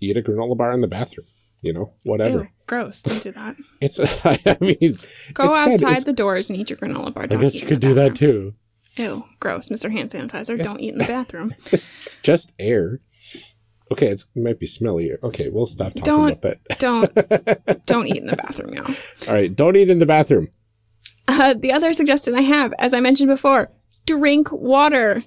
eat 0.00 0.16
a 0.16 0.22
granola 0.22 0.56
bar 0.56 0.72
in 0.72 0.80
the 0.80 0.88
bathroom. 0.88 1.26
You 1.62 1.72
know, 1.72 1.94
whatever. 2.02 2.42
Ew, 2.42 2.48
gross. 2.66 3.02
Don't 3.02 3.22
do 3.22 3.30
that. 3.32 3.56
It's. 3.80 3.98
I 4.26 4.56
mean, 4.60 4.98
Go 5.32 5.54
outside 5.54 6.04
the 6.04 6.12
doors 6.12 6.50
and 6.50 6.58
eat 6.58 6.68
your 6.70 6.76
granola 6.78 7.14
bar. 7.14 7.24
I 7.24 7.26
Don't 7.26 7.40
guess 7.40 7.60
you 7.60 7.66
could 7.66 7.80
do 7.80 7.94
that 7.94 8.16
too. 8.16 8.54
Ew, 8.96 9.24
gross. 9.40 9.68
Mr. 9.70 9.90
Hand 9.90 10.10
Sanitizer, 10.10 10.62
don't 10.62 10.80
eat 10.80 10.92
in 10.92 10.98
the 10.98 11.04
bathroom. 11.08 11.52
Just, 11.64 11.90
just 12.22 12.52
air. 12.58 13.00
Okay, 13.92 14.08
it's, 14.08 14.26
it 14.34 14.42
might 14.42 14.58
be 14.58 14.66
smelly. 14.66 15.12
Okay, 15.22 15.48
we'll 15.50 15.66
stop 15.66 15.88
talking 15.94 16.04
Don't- 16.04 16.30
about 16.30 16.42
that. 16.42 16.58
Don't 16.78 17.84
don't 17.86 18.06
eat 18.08 18.16
in 18.16 18.26
the 18.26 18.36
bathroom, 18.36 18.74
y'all. 18.74 18.86
All 19.28 19.34
right, 19.34 19.54
don't 19.54 19.76
eat 19.76 19.88
in 19.90 19.98
the 19.98 20.06
bathroom. 20.06 20.48
Uh, 21.28 21.54
the 21.54 21.72
other 21.72 21.92
suggestion 21.92 22.34
I 22.34 22.42
have, 22.42 22.72
as 22.78 22.92
I 22.94 23.00
mentioned 23.00 23.28
before, 23.28 23.70
drink 24.06 24.50
water. 24.52 25.22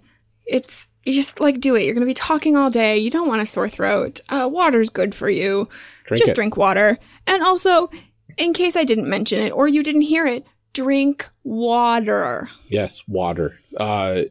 It's 0.45 0.87
you 1.03 1.13
just 1.13 1.39
like 1.39 1.59
do 1.59 1.75
it. 1.75 1.83
You're 1.85 1.93
gonna 1.93 2.05
be 2.05 2.13
talking 2.13 2.55
all 2.55 2.69
day. 2.69 2.97
You 2.97 3.09
don't 3.09 3.27
want 3.27 3.41
a 3.41 3.45
sore 3.45 3.69
throat. 3.69 4.19
Uh, 4.29 4.49
water's 4.51 4.89
good 4.89 5.15
for 5.15 5.29
you. 5.29 5.67
Drink 6.03 6.19
just 6.21 6.33
it. 6.33 6.35
drink 6.35 6.57
water. 6.57 6.97
And 7.25 7.43
also, 7.43 7.89
in 8.37 8.53
case 8.53 8.75
I 8.75 8.83
didn't 8.83 9.09
mention 9.09 9.39
it 9.39 9.51
or 9.51 9.67
you 9.67 9.83
didn't 9.83 10.01
hear 10.01 10.25
it, 10.25 10.45
drink 10.73 11.29
water. 11.43 12.49
Yes, 12.69 13.03
water. 13.07 13.59
Uh, 13.77 14.23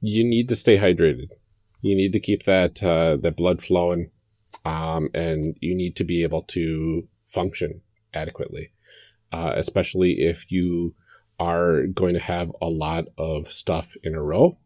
you 0.00 0.24
need 0.24 0.48
to 0.48 0.56
stay 0.56 0.78
hydrated. 0.78 1.30
You 1.82 1.94
need 1.96 2.12
to 2.14 2.20
keep 2.20 2.44
that 2.44 2.82
uh, 2.82 3.16
that 3.18 3.36
blood 3.36 3.60
flowing, 3.60 4.10
um, 4.64 5.08
and 5.14 5.56
you 5.60 5.74
need 5.74 5.94
to 5.96 6.04
be 6.04 6.22
able 6.22 6.42
to 6.56 7.08
function 7.26 7.82
adequately, 8.14 8.72
uh, 9.32 9.52
especially 9.56 10.20
if 10.20 10.50
you 10.50 10.94
are 11.38 11.86
going 11.86 12.14
to 12.14 12.20
have 12.20 12.50
a 12.62 12.68
lot 12.70 13.04
of 13.18 13.48
stuff 13.48 13.94
in 14.04 14.14
a 14.14 14.22
row. 14.22 14.56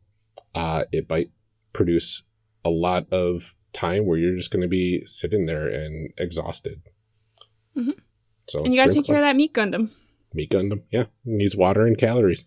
Uh, 0.54 0.84
it 0.92 1.08
might 1.08 1.30
produce 1.72 2.22
a 2.64 2.70
lot 2.70 3.06
of 3.12 3.54
time 3.72 4.04
where 4.06 4.18
you're 4.18 4.36
just 4.36 4.50
going 4.50 4.62
to 4.62 4.68
be 4.68 5.02
sitting 5.06 5.46
there 5.46 5.68
and 5.68 6.12
exhausted. 6.18 6.82
Mhm. 7.76 7.94
So 8.48 8.64
And 8.64 8.72
you 8.72 8.80
gotta 8.80 8.90
drink 8.92 9.06
take 9.06 9.12
care 9.12 9.22
of 9.22 9.26
that 9.28 9.36
meat 9.36 9.52
Gundam. 9.54 9.90
Meat 10.34 10.50
Gundam, 10.50 10.82
yeah, 10.90 11.02
it 11.02 11.08
needs 11.24 11.56
water 11.56 11.82
and 11.86 11.96
calories. 11.96 12.46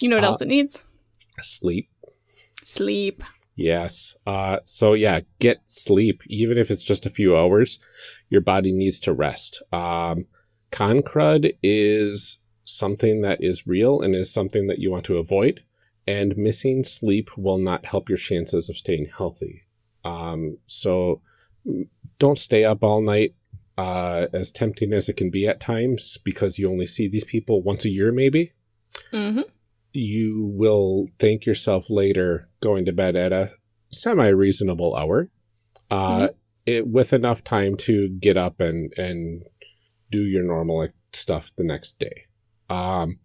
You 0.00 0.08
know 0.08 0.16
what 0.16 0.24
Uh, 0.24 0.28
else 0.28 0.40
it 0.40 0.48
needs? 0.48 0.84
Sleep. 1.40 1.88
Sleep. 2.62 3.22
Yes. 3.58 4.14
Uh, 4.24 4.58
so 4.64 4.92
yeah, 4.94 5.22
get 5.40 5.62
sleep, 5.64 6.22
even 6.28 6.56
if 6.56 6.70
it's 6.70 6.84
just 6.84 7.04
a 7.04 7.10
few 7.10 7.36
hours. 7.36 7.80
Your 8.30 8.40
body 8.40 8.70
needs 8.70 9.00
to 9.00 9.12
rest. 9.12 9.60
Um, 9.72 10.26
con 10.70 11.02
crud 11.02 11.56
is 11.60 12.38
something 12.62 13.22
that 13.22 13.42
is 13.42 13.66
real 13.66 14.00
and 14.00 14.14
is 14.14 14.32
something 14.32 14.68
that 14.68 14.78
you 14.78 14.92
want 14.92 15.04
to 15.06 15.18
avoid. 15.18 15.64
And 16.06 16.36
missing 16.36 16.84
sleep 16.84 17.36
will 17.36 17.58
not 17.58 17.84
help 17.84 18.08
your 18.08 18.16
chances 18.16 18.70
of 18.70 18.76
staying 18.76 19.10
healthy. 19.18 19.64
Um, 20.04 20.58
so 20.66 21.20
don't 22.20 22.38
stay 22.38 22.64
up 22.64 22.84
all 22.84 23.02
night. 23.02 23.34
Uh, 23.76 24.26
as 24.32 24.50
tempting 24.50 24.92
as 24.92 25.08
it 25.08 25.16
can 25.16 25.30
be 25.30 25.46
at 25.46 25.60
times, 25.60 26.18
because 26.24 26.58
you 26.58 26.68
only 26.68 26.86
see 26.86 27.06
these 27.08 27.22
people 27.22 27.62
once 27.62 27.84
a 27.84 27.90
year, 27.90 28.10
maybe 28.10 28.52
hmm 29.10 29.40
you 29.98 30.50
will 30.54 31.04
thank 31.18 31.44
yourself 31.46 31.90
later 31.90 32.42
going 32.60 32.84
to 32.86 32.92
bed 32.92 33.16
at 33.16 33.32
a 33.32 33.50
semi 33.90 34.28
reasonable 34.28 34.94
hour, 34.96 35.28
uh, 35.90 36.28
it, 36.66 36.86
with 36.86 37.12
enough 37.12 37.42
time 37.44 37.74
to 37.76 38.08
get 38.08 38.36
up 38.36 38.60
and 38.60 38.92
and 38.98 39.44
do 40.10 40.22
your 40.22 40.42
normal 40.42 40.88
stuff 41.12 41.50
the 41.56 41.64
next 41.64 41.98
day. 41.98 42.26
Um, 42.70 43.18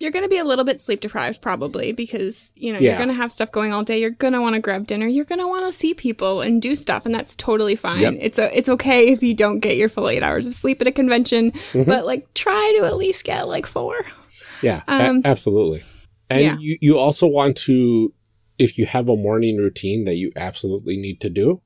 You're 0.00 0.10
going 0.10 0.24
to 0.24 0.28
be 0.28 0.38
a 0.38 0.44
little 0.44 0.64
bit 0.64 0.80
sleep 0.80 1.00
deprived 1.00 1.40
probably 1.40 1.92
because, 1.92 2.52
you 2.56 2.72
know, 2.72 2.78
Yeah. 2.80 2.90
you're 2.90 2.96
going 2.98 3.08
to 3.08 3.14
have 3.14 3.30
stuff 3.30 3.52
going 3.52 3.72
all 3.72 3.84
day. 3.84 4.00
You're 4.00 4.10
going 4.10 4.32
to 4.32 4.40
want 4.40 4.54
to 4.56 4.60
grab 4.60 4.86
dinner. 4.86 5.06
You're 5.06 5.24
going 5.26 5.40
to 5.40 5.46
want 5.46 5.64
to 5.66 5.72
see 5.72 5.94
people 5.94 6.40
and 6.40 6.60
do 6.60 6.74
stuff 6.74 7.06
and 7.06 7.14
that's 7.14 7.36
totally 7.36 7.76
fine. 7.76 8.00
Yep. 8.00 8.14
It's 8.18 8.38
a, 8.38 8.56
it's 8.58 8.68
okay 8.68 9.08
if 9.12 9.22
you 9.22 9.34
don't 9.34 9.60
get 9.60 9.76
your 9.76 9.88
full 9.88 10.08
8 10.08 10.22
hours 10.22 10.46
of 10.46 10.54
sleep 10.54 10.80
at 10.80 10.86
a 10.86 10.92
convention, 10.92 11.52
Mhm. 11.52 11.86
but 11.86 12.04
like 12.04 12.32
try 12.34 12.74
to 12.78 12.84
at 12.86 12.96
least 12.96 13.24
get 13.24 13.46
like 13.46 13.64
4. 13.66 13.94
yeah, 14.62 14.82
a- 14.88 15.08
Um, 15.10 15.22
absolutely. 15.24 15.82
And 16.32 16.42
yeah. 16.42 16.56
you 16.58 16.78
you 16.80 16.98
also 16.98 17.26
want 17.26 17.56
to, 17.58 18.12
if 18.58 18.78
you 18.78 18.86
have 18.86 19.08
a 19.08 19.16
morning 19.16 19.58
routine 19.58 20.04
that 20.04 20.14
you 20.14 20.32
absolutely 20.36 20.96
need 20.96 21.20
to 21.20 21.30
do, 21.30 21.60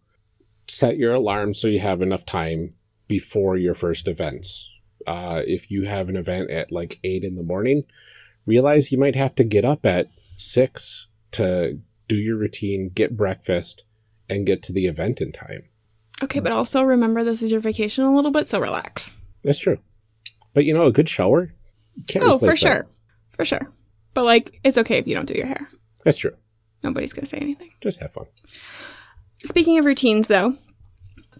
set 0.68 0.96
your 0.96 1.14
alarm 1.14 1.54
so 1.54 1.68
you 1.68 1.80
have 1.80 2.02
enough 2.02 2.24
time 2.24 2.74
before 3.08 3.56
your 3.56 3.74
first 3.74 4.08
events. 4.08 4.68
Uh, 5.06 5.42
if 5.46 5.70
you 5.70 5.84
have 5.84 6.08
an 6.08 6.16
event 6.16 6.50
at 6.50 6.72
like 6.72 6.98
eight 7.04 7.22
in 7.22 7.36
the 7.36 7.42
morning, 7.42 7.84
realize 8.44 8.90
you 8.90 8.98
might 8.98 9.14
have 9.14 9.34
to 9.36 9.44
get 9.44 9.64
up 9.64 9.86
at 9.86 10.12
six 10.36 11.06
to 11.32 11.78
do 12.08 12.16
your 12.16 12.36
routine, 12.36 12.90
get 12.92 13.16
breakfast, 13.16 13.84
and 14.28 14.46
get 14.46 14.62
to 14.64 14.72
the 14.72 14.86
event 14.86 15.20
in 15.20 15.32
time. 15.32 15.62
Okay, 16.22 16.40
but 16.40 16.52
also 16.52 16.82
remember 16.82 17.22
this 17.22 17.42
is 17.42 17.52
your 17.52 17.60
vacation 17.60 18.04
a 18.04 18.14
little 18.14 18.30
bit, 18.30 18.48
so 18.48 18.60
relax. 18.60 19.12
That's 19.42 19.58
true. 19.58 19.78
But 20.54 20.64
you 20.64 20.72
know, 20.72 20.86
a 20.86 20.92
good 20.92 21.08
shower. 21.08 21.52
can't 22.08 22.24
Oh, 22.24 22.38
for 22.38 22.46
that. 22.46 22.58
sure. 22.58 22.86
For 23.28 23.44
sure. 23.44 23.72
But 24.16 24.24
like 24.24 24.58
it's 24.64 24.78
okay 24.78 24.98
if 24.98 25.06
you 25.06 25.14
don't 25.14 25.26
do 25.28 25.34
your 25.34 25.46
hair. 25.46 25.68
That's 26.04 26.18
true. 26.18 26.34
Nobody's 26.82 27.12
going 27.12 27.24
to 27.24 27.28
say 27.28 27.36
anything. 27.38 27.70
Just 27.80 28.00
have 28.00 28.12
fun. 28.12 28.26
Speaking 29.44 29.78
of 29.78 29.84
routines, 29.84 30.26
though, 30.28 30.56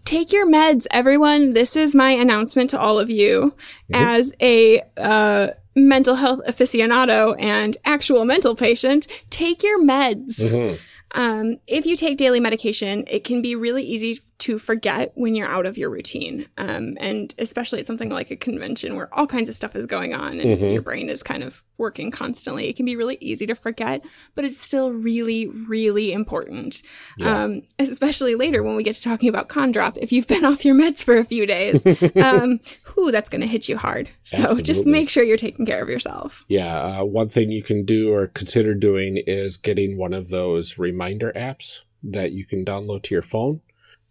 take 0.05 0.33
your 0.33 0.47
meds, 0.47 0.87
everyone. 0.91 1.53
This 1.53 1.75
is 1.75 1.95
my 1.95 2.11
announcement 2.11 2.71
to 2.71 2.79
all 2.79 2.99
of 2.99 3.11
you 3.11 3.55
as 3.95 4.35
a 4.41 4.83
uh, 4.99 5.49
mental 5.75 6.17
health 6.17 6.41
aficionado 6.47 7.35
and 7.41 7.77
actual 7.85 8.25
mental 8.25 8.55
patient. 8.55 9.07
Take 9.31 9.63
your 9.63 9.83
meds. 9.83 10.39
Mhm. 10.41 10.79
Um, 11.15 11.61
if 11.67 11.87
you 11.87 11.97
take 11.97 12.19
daily 12.19 12.41
medication, 12.41 13.05
it 13.09 13.25
can 13.25 13.41
be 13.41 13.55
really 13.57 13.85
easy 13.85 14.19
to 14.39 14.59
forget 14.59 15.13
when 15.15 15.35
you're 15.35 15.49
out 15.49 15.65
of 15.65 15.79
your 15.79 15.89
routine. 15.89 16.47
Um, 16.59 16.99
and 17.01 17.33
especially 17.39 17.81
at 17.81 17.87
something 17.87 18.11
like 18.11 18.31
a 18.31 18.37
convention 18.37 18.97
where 18.97 19.09
all 19.15 19.27
kinds 19.27 19.49
of 19.49 19.55
stuff 19.55 19.75
is 19.77 19.87
going 19.87 20.13
on 20.13 20.41
and 20.41 20.61
Mhm. 20.61 20.73
your 20.75 20.83
brain 20.83 21.09
is 21.09 21.23
kind 21.23 21.43
of 21.43 21.63
working 21.79 22.11
constantly. 22.11 22.69
It 22.69 22.77
can 22.77 22.87
be 22.87 22.97
really 22.97 23.19
easy 23.21 23.47
to 23.47 23.55
forget, 23.55 24.05
but 24.35 24.45
it's 24.45 24.59
still 24.59 24.93
really, 24.93 25.49
really 25.49 26.13
important. 26.13 26.83
Yeah. 27.17 27.45
Um, 27.45 27.63
especially 27.79 28.35
later 28.35 28.63
when 28.63 28.77
we 28.77 28.83
get 28.83 28.95
to 28.95 29.03
talking 29.03 29.29
about 29.29 29.49
con 29.49 29.73
drop. 29.73 29.99
If 29.99 30.13
you've 30.13 30.27
been 30.27 30.45
off 30.47 30.65
your 30.65 30.75
meds 30.75 31.03
for 31.03 31.17
a 31.17 31.25
few 31.25 31.47
days, 31.47 31.85
um, 32.17 32.61
whew, 32.95 33.13
that's 33.13 33.31
going 33.31 33.43
to 33.43 33.47
hit 33.47 33.69
you 33.69 33.77
hard. 33.77 34.09
So 34.23 34.61
just 34.61 34.87
make 34.87 35.11
sure 35.11 35.23
you're 35.23 35.37
taking 35.37 35.67
care 35.67 35.83
of 35.83 35.89
yourself. 35.89 36.45
Yeah, 36.49 37.01
uh, 37.01 37.05
one 37.05 37.29
thing 37.29 37.51
you 37.51 37.63
can 37.63 37.85
do 37.85 38.13
or 38.13 38.27
consider 38.27 38.75
doing 38.75 39.23
is 39.27 39.57
getting 39.57 39.99
one 39.99 40.15
of 40.15 40.29
those 40.29 40.79
reminder 40.79 41.33
apps 41.35 41.81
that 42.03 42.33
you 42.33 42.45
can 42.45 42.65
download 42.65 43.03
to 43.05 43.15
your 43.15 43.23
phone 43.23 43.61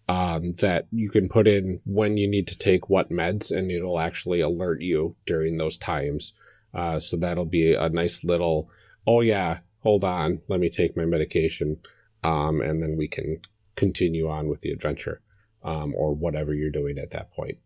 um, 0.07 0.53
that 0.53 0.87
you 0.91 1.09
can 1.09 1.29
put 1.29 1.47
in 1.47 1.79
when 1.85 2.17
you 2.17 2.27
need 2.27 2.47
to 2.47 2.57
take 2.57 2.89
what 2.89 3.09
meds, 3.09 3.51
and 3.51 3.71
it'll 3.71 3.99
actually 3.99 4.39
alert 4.39 4.81
you 4.81 5.15
during 5.25 5.57
those 5.57 5.77
times. 5.77 6.33
Uh, 6.75 6.99
so 6.99 7.15
that'll 7.17 7.45
be 7.45 7.73
a 7.73 7.87
nice 7.89 8.23
little, 8.25 8.69
oh 9.07 9.21
yeah, 9.21 9.59
hold 9.81 10.03
on, 10.03 10.41
let 10.49 10.59
me 10.59 10.69
take 10.69 10.97
my 10.97 11.05
medication, 11.05 11.77
um, 12.23 12.59
and 12.61 12.83
then 12.83 12.97
we 12.97 13.07
can 13.07 13.39
continue 13.75 14.27
on 14.29 14.49
with 14.49 14.61
the 14.61 14.71
adventure 14.71 15.21
um, 15.63 15.93
or 15.95 16.13
whatever 16.13 16.53
you're 16.53 16.69
doing 16.71 16.97
at 16.97 17.11
that 17.11 17.31
point. 17.31 17.57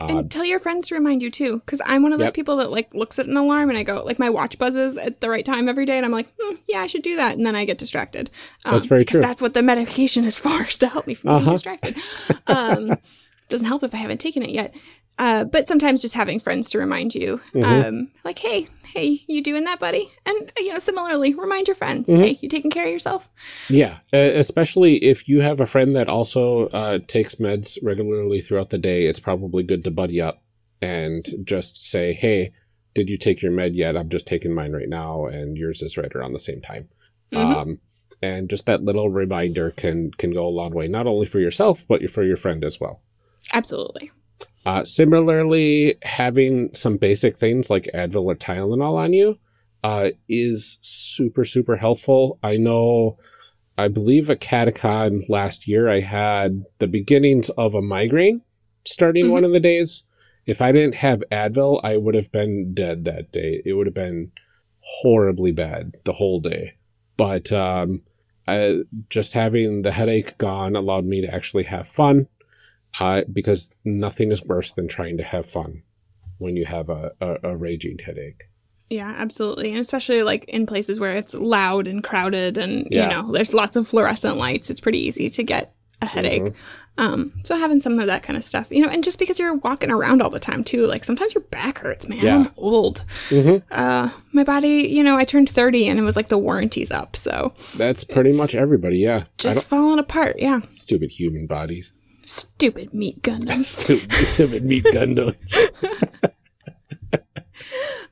Uh, 0.00 0.06
And 0.18 0.30
tell 0.30 0.44
your 0.44 0.58
friends 0.58 0.88
to 0.88 0.94
remind 0.96 1.22
you 1.22 1.30
too, 1.30 1.60
because 1.60 1.80
I'm 1.86 2.02
one 2.02 2.12
of 2.12 2.18
those 2.18 2.26
Yep. 2.28 2.34
people 2.34 2.56
that 2.56 2.70
like 2.70 2.92
looks 2.94 3.18
at 3.18 3.26
an 3.26 3.36
alarm 3.36 3.68
and 3.70 3.78
I 3.78 3.84
go 3.84 4.02
like 4.04 4.18
my 4.18 4.28
watch 4.30 4.58
buzzes 4.58 4.98
at 4.98 5.20
the 5.20 5.30
right 5.30 5.44
time 5.44 5.68
every 5.68 5.84
day, 5.86 5.96
and 5.96 6.04
I'm 6.04 6.12
like, 6.12 6.28
hmm, 6.40 6.56
yeah, 6.68 6.80
I 6.80 6.86
should 6.88 7.02
do 7.02 7.16
that, 7.16 7.36
and 7.36 7.46
then 7.46 7.54
I 7.54 7.64
get 7.64 7.78
distracted. 7.78 8.28
Um, 8.64 8.72
That's 8.72 8.86
very 8.86 9.00
because 9.02 9.12
true. 9.18 9.20
That's 9.22 9.40
what 9.40 9.54
the 9.54 9.62
medication 9.62 10.24
is 10.24 10.38
for, 10.38 10.62
is 10.68 10.76
to 10.78 10.88
help 10.88 11.06
me 11.06 11.14
from 11.14 11.28
getting 11.30 11.42
Uh-huh. 11.46 11.52
distracted. 11.52 11.96
Um, 12.46 12.96
doesn't 13.48 13.66
help 13.66 13.82
if 13.82 13.94
I 13.94 13.98
haven't 13.98 14.18
taken 14.18 14.42
it 14.42 14.50
yet. 14.50 14.74
Uh, 15.18 15.44
but 15.44 15.68
sometimes 15.68 16.02
just 16.02 16.14
having 16.14 16.38
friends 16.40 16.70
to 16.70 16.78
remind 16.78 17.14
you, 17.14 17.38
Mhm. 17.54 17.64
um, 17.88 18.10
like, 18.24 18.38
hey, 18.38 18.66
hey, 18.94 19.18
you 19.28 19.42
doing 19.42 19.64
that, 19.64 19.78
buddy? 19.78 20.08
And 20.26 20.36
uh, 20.48 20.52
you 20.60 20.72
know, 20.72 20.78
similarly, 20.78 21.34
remind 21.34 21.68
your 21.68 21.74
friends, 21.74 22.08
Mhm. 22.08 22.18
hey, 22.20 22.38
you 22.40 22.48
taking 22.48 22.70
care 22.70 22.86
of 22.86 22.90
yourself? 22.92 23.28
Yeah, 23.68 23.98
uh, 24.12 24.16
especially 24.34 24.96
if 25.04 25.28
you 25.28 25.40
have 25.42 25.60
a 25.60 25.66
friend 25.66 25.94
that 25.96 26.08
also 26.08 26.66
uh, 26.68 26.98
takes 27.06 27.36
meds 27.36 27.78
regularly 27.82 28.40
throughout 28.40 28.70
the 28.70 28.78
day, 28.78 29.06
it's 29.06 29.20
probably 29.20 29.62
good 29.62 29.84
to 29.84 29.90
buddy 29.90 30.20
up 30.20 30.42
and 30.80 31.26
just 31.44 31.86
say, 31.88 32.12
"Hey, 32.14 32.52
did 32.94 33.08
you 33.08 33.16
take 33.16 33.42
your 33.42 33.52
med 33.52 33.74
yet? 33.74 33.96
I'm 33.96 34.08
just 34.08 34.26
taking 34.26 34.54
mine 34.54 34.72
right 34.72 34.88
now, 34.88 35.26
and 35.26 35.56
yours 35.56 35.82
is 35.82 35.96
right 35.96 36.14
around 36.14 36.32
the 36.32 36.38
same 36.40 36.60
time." 36.60 36.88
Mhm. 37.32 37.38
Um, 37.56 37.80
and 38.22 38.48
just 38.50 38.66
that 38.66 38.82
little 38.82 39.08
reminder 39.10 39.70
can 39.70 40.10
can 40.12 40.32
go 40.32 40.46
a 40.46 40.50
long 40.50 40.72
way, 40.72 40.88
not 40.88 41.06
only 41.06 41.26
for 41.26 41.38
yourself 41.38 41.86
but 41.88 42.08
for 42.10 42.22
your 42.24 42.36
friend 42.36 42.64
as 42.64 42.80
well. 42.80 43.00
Absolutely. 43.52 44.10
Uh, 44.64 44.84
similarly, 44.84 45.96
having 46.02 46.72
some 46.72 46.96
basic 46.96 47.36
things 47.36 47.68
like 47.68 47.90
Advil 47.94 48.24
or 48.24 48.34
Tylenol 48.34 48.96
on 48.96 49.12
you 49.12 49.38
uh, 49.82 50.10
is 50.28 50.78
super, 50.82 51.44
super 51.44 51.76
helpful. 51.76 52.38
I 52.42 52.56
know, 52.56 53.16
I 53.76 53.88
believe 53.88 54.30
a 54.30 54.36
Catacon 54.36 55.20
last 55.28 55.66
year, 55.66 55.88
I 55.88 56.00
had 56.00 56.64
the 56.78 56.86
beginnings 56.86 57.50
of 57.50 57.74
a 57.74 57.82
migraine 57.82 58.42
starting 58.84 59.30
one 59.30 59.44
of 59.44 59.52
the 59.52 59.60
days. 59.60 60.04
If 60.46 60.60
I 60.60 60.72
didn't 60.72 60.96
have 60.96 61.22
Advil, 61.30 61.80
I 61.84 61.96
would 61.96 62.14
have 62.14 62.30
been 62.32 62.74
dead 62.74 63.04
that 63.04 63.32
day. 63.32 63.62
It 63.64 63.74
would 63.74 63.86
have 63.86 63.94
been 63.94 64.32
horribly 64.80 65.52
bad 65.52 65.96
the 66.04 66.12
whole 66.12 66.40
day. 66.40 66.74
But 67.16 67.52
um, 67.52 68.02
I, 68.46 68.82
just 69.08 69.34
having 69.34 69.82
the 69.82 69.92
headache 69.92 70.36
gone 70.38 70.74
allowed 70.74 71.04
me 71.04 71.20
to 71.20 71.32
actually 71.32 71.64
have 71.64 71.86
fun 71.86 72.28
uh, 73.00 73.22
because 73.32 73.70
nothing 73.84 74.30
is 74.32 74.44
worse 74.44 74.72
than 74.72 74.88
trying 74.88 75.16
to 75.18 75.22
have 75.24 75.46
fun 75.46 75.82
when 76.38 76.56
you 76.56 76.64
have 76.64 76.88
a, 76.88 77.12
a, 77.20 77.38
a 77.50 77.56
raging 77.56 77.98
headache. 77.98 78.44
Yeah, 78.90 79.14
absolutely. 79.16 79.70
And 79.70 79.78
especially 79.80 80.22
like 80.22 80.44
in 80.44 80.66
places 80.66 81.00
where 81.00 81.16
it's 81.16 81.34
loud 81.34 81.86
and 81.88 82.04
crowded 82.04 82.58
and, 82.58 82.86
Yeah. 82.90 83.04
you 83.04 83.08
know, 83.10 83.32
there's 83.32 83.54
lots 83.54 83.76
of 83.76 83.86
fluorescent 83.88 84.36
lights, 84.36 84.68
it's 84.68 84.80
pretty 84.80 84.98
easy 84.98 85.30
to 85.30 85.42
get 85.42 85.74
a 86.02 86.06
headache. 86.06 86.42
Mm-hmm. 86.42 86.58
Um, 86.98 87.32
so 87.42 87.56
having 87.56 87.80
some 87.80 87.98
of 87.98 88.06
that 88.08 88.22
kind 88.22 88.36
of 88.36 88.44
stuff, 88.44 88.70
you 88.70 88.84
know, 88.84 88.90
and 88.92 89.02
just 89.02 89.18
because 89.18 89.38
you're 89.38 89.54
walking 89.54 89.90
around 89.90 90.20
all 90.20 90.28
the 90.28 90.38
time 90.38 90.62
too, 90.62 90.86
like 90.86 91.04
sometimes 91.04 91.34
your 91.34 91.44
back 91.44 91.78
hurts, 91.78 92.06
man. 92.06 92.18
Yeah. 92.22 92.36
I'm 92.40 92.48
old. 92.58 93.02
Uh, 93.70 94.10
my 94.32 94.44
body, 94.44 94.88
you 94.90 95.02
know, 95.02 95.16
I 95.16 95.24
turned 95.24 95.48
30 95.48 95.88
and 95.88 95.98
it 95.98 96.02
was 96.02 96.16
like 96.16 96.28
the 96.28 96.36
warranty's 96.36 96.90
up. 96.90 97.16
So 97.16 97.54
That's 97.76 98.04
pretty 98.04 98.36
much 98.36 98.54
everybody, 98.54 98.98
yeah. 98.98 99.24
Just 99.38 99.66
falling 99.66 100.00
apart. 100.00 100.36
Yeah. 100.38 100.60
stupid 100.70 101.12
human 101.12 101.46
bodies. 101.46 101.94
Stupid 102.24 102.94
meat 102.94 103.22
Gundams. 103.22 103.64
Stupid, 103.82 104.12
stupid 104.12 104.64
meat 104.64 104.84
Gundams. 104.84 105.56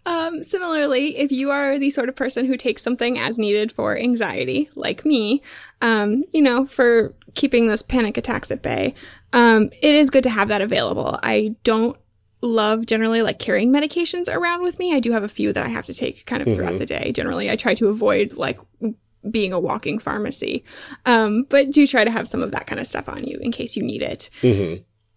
Um, 0.07 0.43
similarly, 0.43 1.19
if 1.19 1.31
you 1.31 1.51
are 1.51 1.79
the 1.79 1.91
sort 1.91 2.09
of 2.09 2.17
person 2.17 2.47
who 2.47 2.57
takes 2.57 2.83
something 2.83 3.19
as 3.19 3.39
needed 3.39 3.71
for 3.71 3.97
anxiety, 3.97 4.71
like 4.75 5.05
me, 5.05 5.43
um, 5.83 6.25
you 6.33 6.43
know, 6.43 6.65
for 6.65 7.15
keeping 7.35 7.67
those 7.67 7.83
panic 7.83 8.17
attacks 8.17 8.51
at 8.51 8.63
bay, 8.63 8.95
um, 9.33 9.71
it 9.83 9.95
is 9.95 10.11
good 10.11 10.25
to 10.25 10.31
have 10.31 10.49
that 10.49 10.63
available. 10.63 11.19
I 11.23 11.55
don't 11.63 11.97
love 12.43 12.87
generally 12.87 13.23
like 13.23 13.39
carrying 13.39 13.73
medications 13.73 14.35
around 14.35 14.63
with 14.63 14.79
me. 14.79 14.95
I 14.95 15.01
do 15.01 15.13
have 15.13 15.23
a 15.23 15.29
few 15.29 15.53
that 15.53 15.65
I 15.65 15.69
have 15.69 15.85
to 15.85 15.95
take 15.95 16.25
kind 16.25 16.43
of 16.43 16.49
throughout 16.55 16.79
the 16.79 16.87
day. 16.87 17.13
Generally, 17.13 17.51
I 17.51 17.57
try 17.57 17.75
to 17.75 17.89
avoid 17.89 18.33
like 18.39 18.59
being 19.29 19.53
a 19.53 19.61
walking 19.61 19.99
pharmacy, 19.99 20.65
um, 21.07 21.45
but 21.51 21.71
do 21.71 21.87
try 21.87 22.05
to 22.05 22.11
have 22.11 22.29
some 22.29 22.43
of 22.43 22.53
that 22.53 22.67
kind 22.67 22.81
of 22.81 22.87
stuff 22.87 23.09
on 23.09 23.25
you 23.25 23.39
in 23.41 23.53
case 23.53 23.77
you 23.77 23.83
need 23.83 24.03
it. 24.03 24.31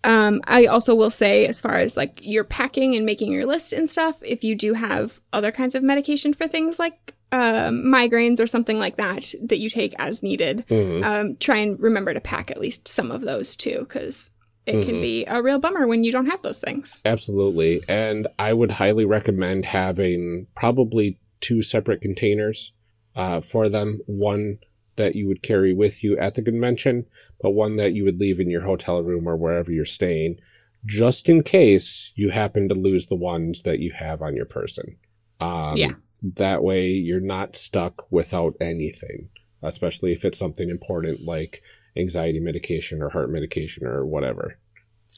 Um, 0.06 0.42
I 0.48 0.66
also 0.66 0.96
will 0.96 1.10
say, 1.10 1.48
as 1.48 1.62
far 1.62 1.76
as 1.76 1.96
like 1.96 2.20
your 2.22 2.44
packing 2.44 2.96
and 2.96 3.06
making 3.06 3.32
your 3.32 3.46
list 3.46 3.72
and 3.72 3.90
stuff, 3.90 4.22
if 4.24 4.44
you 4.44 4.56
do 4.56 4.74
have 4.74 5.22
other 5.32 5.52
kinds 5.52 5.76
of 5.76 5.84
medication 5.84 6.34
for 6.34 6.48
things 6.48 6.78
like 6.78 7.16
um, 7.32 7.86
migraines 7.86 8.42
or 8.42 8.48
something 8.48 8.78
like 8.78 8.98
that 8.98 9.34
that 9.42 9.60
you 9.60 9.70
take 9.70 9.94
as 10.00 10.22
needed, 10.22 10.66
um, 11.04 11.38
try 11.38 11.58
and 11.58 11.80
remember 11.80 12.14
to 12.14 12.20
pack 12.20 12.52
at 12.52 12.60
least 12.60 12.88
some 12.88 13.12
of 13.12 13.22
those 13.22 13.56
too, 13.56 13.80
because 13.80 14.30
it 14.66 14.86
can 14.86 15.00
be 15.02 15.26
a 15.26 15.42
real 15.42 15.60
bummer 15.60 15.88
when 15.88 16.04
you 16.04 16.12
don't 16.12 16.28
have 16.28 16.42
those 16.42 16.60
things. 16.60 17.00
Absolutely. 17.06 17.82
And 17.88 18.28
I 18.38 18.54
would 18.54 18.72
highly 18.72 19.06
recommend 19.06 19.66
having 19.66 20.48
probably 20.56 21.18
two 21.40 21.62
separate 21.62 22.02
containers 22.02 22.74
uh, 23.16 23.42
for 23.42 23.70
them. 23.70 24.02
One 24.06 24.60
that 24.96 25.16
you 25.16 25.28
would 25.28 25.42
carry 25.42 25.74
with 25.74 26.04
you 26.04 26.18
at 26.18 26.36
the 26.36 26.42
convention, 26.42 27.06
but 27.42 27.52
one 27.52 27.78
that 27.78 27.94
you 27.94 28.04
would 28.04 28.20
leave 28.20 28.40
in 28.40 28.50
your 28.50 28.62
hotel 28.62 29.02
room 29.02 29.28
or 29.28 29.36
wherever 29.36 29.72
you're 29.72 29.86
staying, 29.86 30.40
just 30.86 31.30
in 31.30 31.42
case 31.44 32.12
you 32.16 32.30
happen 32.30 32.70
to 32.70 32.76
lose 32.76 33.08
the 33.08 33.16
ones 33.16 33.64
that 33.64 33.80
you 33.80 33.92
have 33.92 34.22
on 34.22 34.36
your 34.36 34.46
person. 34.46 34.98
Um, 35.40 35.78
Yeah. 35.78 35.94
That 36.22 36.64
way 36.64 36.88
you're 36.88 37.20
not 37.20 37.56
stuck 37.56 38.10
without 38.12 38.56
anything, 38.62 39.30
especially 39.62 40.14
if 40.14 40.24
it's 40.24 40.38
something 40.38 40.70
important 40.70 41.26
like 41.26 41.62
anxiety 41.98 42.40
medication 42.40 43.02
or 43.02 43.10
heart 43.10 43.30
medication 43.30 43.86
or 43.86 44.06
whatever. 44.06 44.58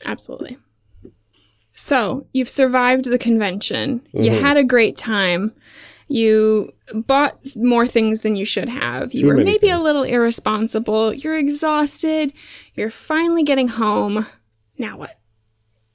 Absolutely. 0.06 0.58
So 1.76 2.26
you've 2.34 2.50
survived 2.50 3.06
the 3.06 3.20
convention. 3.20 4.02
You 4.14 4.32
had 4.32 4.58
a 4.58 4.64
great 4.64 4.96
time. 4.96 5.54
You 6.08 6.72
bought 6.94 7.40
more 7.56 7.88
things 7.88 8.22
than 8.22 8.36
you 8.36 8.46
should 8.46 8.70
have. 8.70 9.14
You 9.14 9.22
Too 9.22 9.28
were 9.28 9.38
maybe 9.38 9.70
a 9.70 9.80
little 9.80 10.04
irresponsible. 10.04 11.14
You're 11.14 11.38
exhausted. 11.38 12.34
You're 12.76 12.92
finally 12.92 13.44
getting 13.44 13.70
home. 13.70 14.26
Now 14.78 14.98
what? 14.98 15.20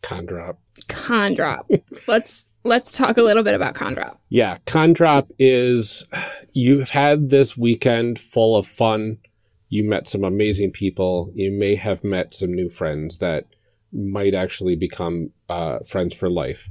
Con 0.02 0.26
drop. 0.26 0.58
Con 0.88 1.34
drop. 1.34 1.70
let's 2.08 2.48
let's 2.64 2.96
talk 2.96 3.16
a 3.16 3.22
little 3.22 3.42
bit 3.42 3.54
about 3.54 3.74
con 3.74 3.94
drop. 3.94 4.20
Yeah, 4.28 4.58
con 4.66 4.92
drop 4.92 5.30
is 5.38 6.06
you've 6.52 6.90
had 6.90 7.30
this 7.30 7.56
weekend 7.56 8.18
full 8.18 8.56
of 8.56 8.66
fun. 8.66 9.18
You 9.68 9.88
met 9.88 10.08
some 10.08 10.24
amazing 10.24 10.72
people. 10.72 11.30
You 11.34 11.52
may 11.52 11.76
have 11.76 12.02
met 12.02 12.34
some 12.34 12.52
new 12.52 12.68
friends 12.68 13.18
that 13.18 13.46
might 13.92 14.34
actually 14.34 14.76
become 14.76 15.30
uh, 15.48 15.78
friends 15.80 16.14
for 16.14 16.28
life. 16.28 16.68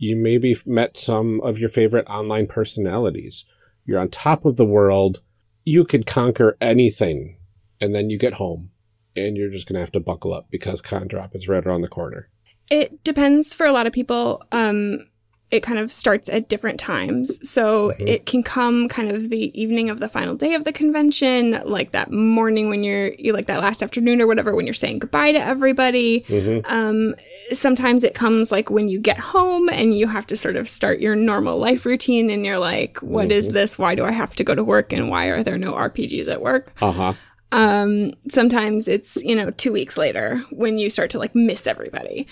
You 0.00 0.16
maybe 0.16 0.56
met 0.64 0.96
some 0.96 1.42
of 1.42 1.58
your 1.58 1.68
favorite 1.68 2.06
online 2.08 2.46
personalities. 2.46 3.44
You're 3.84 4.00
on 4.00 4.08
top 4.08 4.46
of 4.46 4.56
the 4.56 4.64
world. 4.64 5.20
You 5.66 5.84
could 5.84 6.06
conquer 6.06 6.56
anything. 6.58 7.36
And 7.82 7.94
then 7.94 8.08
you 8.08 8.18
get 8.18 8.34
home 8.34 8.72
and 9.14 9.36
you're 9.36 9.50
just 9.50 9.68
going 9.68 9.74
to 9.74 9.80
have 9.80 9.92
to 9.92 10.00
buckle 10.00 10.32
up 10.32 10.46
because 10.50 10.80
con 10.80 11.06
drop 11.06 11.36
is 11.36 11.48
right 11.48 11.66
around 11.66 11.82
the 11.82 11.88
corner. 11.88 12.30
It 12.70 13.04
depends 13.04 13.52
for 13.52 13.66
a 13.66 13.72
lot 13.72 13.86
of 13.86 13.92
people. 13.92 14.42
Um, 14.52 15.09
it 15.50 15.62
kind 15.62 15.78
of 15.78 15.90
starts 15.90 16.28
at 16.28 16.48
different 16.48 16.78
times. 16.78 17.48
So 17.48 17.92
it 17.98 18.24
can 18.26 18.42
come 18.42 18.88
kind 18.88 19.10
of 19.10 19.30
the 19.30 19.60
evening 19.60 19.90
of 19.90 19.98
the 19.98 20.08
final 20.08 20.36
day 20.36 20.54
of 20.54 20.64
the 20.64 20.72
convention, 20.72 21.60
like 21.64 21.90
that 21.90 22.12
morning 22.12 22.68
when 22.70 22.84
you're, 22.84 23.12
you 23.18 23.32
like 23.32 23.46
that 23.46 23.60
last 23.60 23.82
afternoon 23.82 24.20
or 24.20 24.26
whatever, 24.28 24.54
when 24.54 24.64
you're 24.66 24.74
saying 24.74 25.00
goodbye 25.00 25.32
to 25.32 25.38
everybody. 25.38 26.24
Um, 26.66 27.14
sometimes 27.50 28.04
it 28.04 28.14
comes 28.14 28.52
like 28.52 28.70
when 28.70 28.88
you 28.88 29.00
get 29.00 29.18
home 29.18 29.68
and 29.68 29.92
you 29.96 30.06
have 30.06 30.26
to 30.26 30.36
sort 30.36 30.54
of 30.56 30.68
start 30.68 31.00
your 31.00 31.16
normal 31.16 31.58
life 31.58 31.84
routine 31.84 32.30
and 32.30 32.46
you're 32.46 32.58
like, 32.58 32.98
"What 32.98 33.32
is 33.32 33.48
this? 33.50 33.78
Why 33.78 33.94
do 33.94 34.04
I 34.04 34.12
have 34.12 34.36
to 34.36 34.44
go 34.44 34.54
to 34.54 34.62
work? 34.62 34.92
And 34.92 35.10
why 35.10 35.26
are 35.26 35.42
there 35.42 35.58
no 35.58 35.72
RPGs 35.72 36.28
at 36.28 36.40
work? 36.40 36.72
Uh 36.80 36.92
huh. 36.92 37.12
Um, 37.52 38.12
sometimes 38.28 38.86
it's, 38.86 39.20
you 39.24 39.34
know, 39.34 39.50
two 39.50 39.72
weeks 39.72 39.96
later 39.96 40.38
when 40.50 40.78
you 40.78 40.88
start 40.90 41.10
to 41.10 41.18
like 41.18 41.34
miss 41.34 41.66
everybody. 41.66 42.28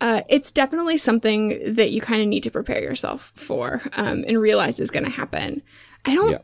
Uh, 0.00 0.22
it's 0.28 0.52
definitely 0.52 0.98
something 0.98 1.74
that 1.74 1.90
you 1.90 2.00
kind 2.00 2.20
of 2.20 2.28
need 2.28 2.42
to 2.42 2.50
prepare 2.50 2.82
yourself 2.82 3.32
for 3.34 3.80
um, 3.96 4.24
and 4.28 4.38
realize 4.38 4.78
is 4.78 4.90
going 4.90 5.04
to 5.04 5.10
happen. 5.10 5.62
I 6.04 6.14
don't. 6.14 6.30
Yeah. 6.30 6.38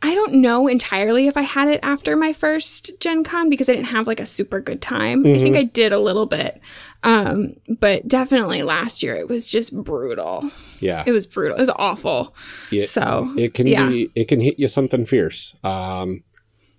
I 0.00 0.14
don't 0.14 0.34
know 0.34 0.68
entirely 0.68 1.26
if 1.26 1.36
I 1.36 1.42
had 1.42 1.66
it 1.66 1.80
after 1.82 2.16
my 2.16 2.32
first 2.32 2.92
Gen 3.00 3.24
Con 3.24 3.50
because 3.50 3.68
I 3.68 3.72
didn't 3.72 3.88
have 3.88 4.06
like 4.06 4.20
a 4.20 4.26
super 4.26 4.60
good 4.60 4.80
time. 4.80 5.26
I 5.26 5.38
think 5.38 5.56
I 5.56 5.64
did 5.64 5.90
a 5.90 5.98
little 5.98 6.26
bit. 6.26 6.60
Um, 7.02 7.54
but 7.80 8.06
definitely 8.06 8.62
last 8.62 9.02
year 9.02 9.16
it 9.16 9.28
was 9.28 9.48
just 9.48 9.74
brutal. 9.74 10.48
Yeah. 10.78 11.02
It 11.04 11.10
was 11.10 11.26
brutal. 11.26 11.56
It 11.56 11.60
was 11.60 11.70
awful. 11.70 12.32
Yeah. 12.70 12.84
So 12.84 13.34
it 13.36 13.54
can 13.54 13.66
yeah. 13.66 13.88
be 13.88 14.08
it 14.14 14.28
can 14.28 14.38
hit 14.38 14.56
you 14.60 14.68
something 14.68 15.04
fierce 15.04 15.56
um 15.64 16.22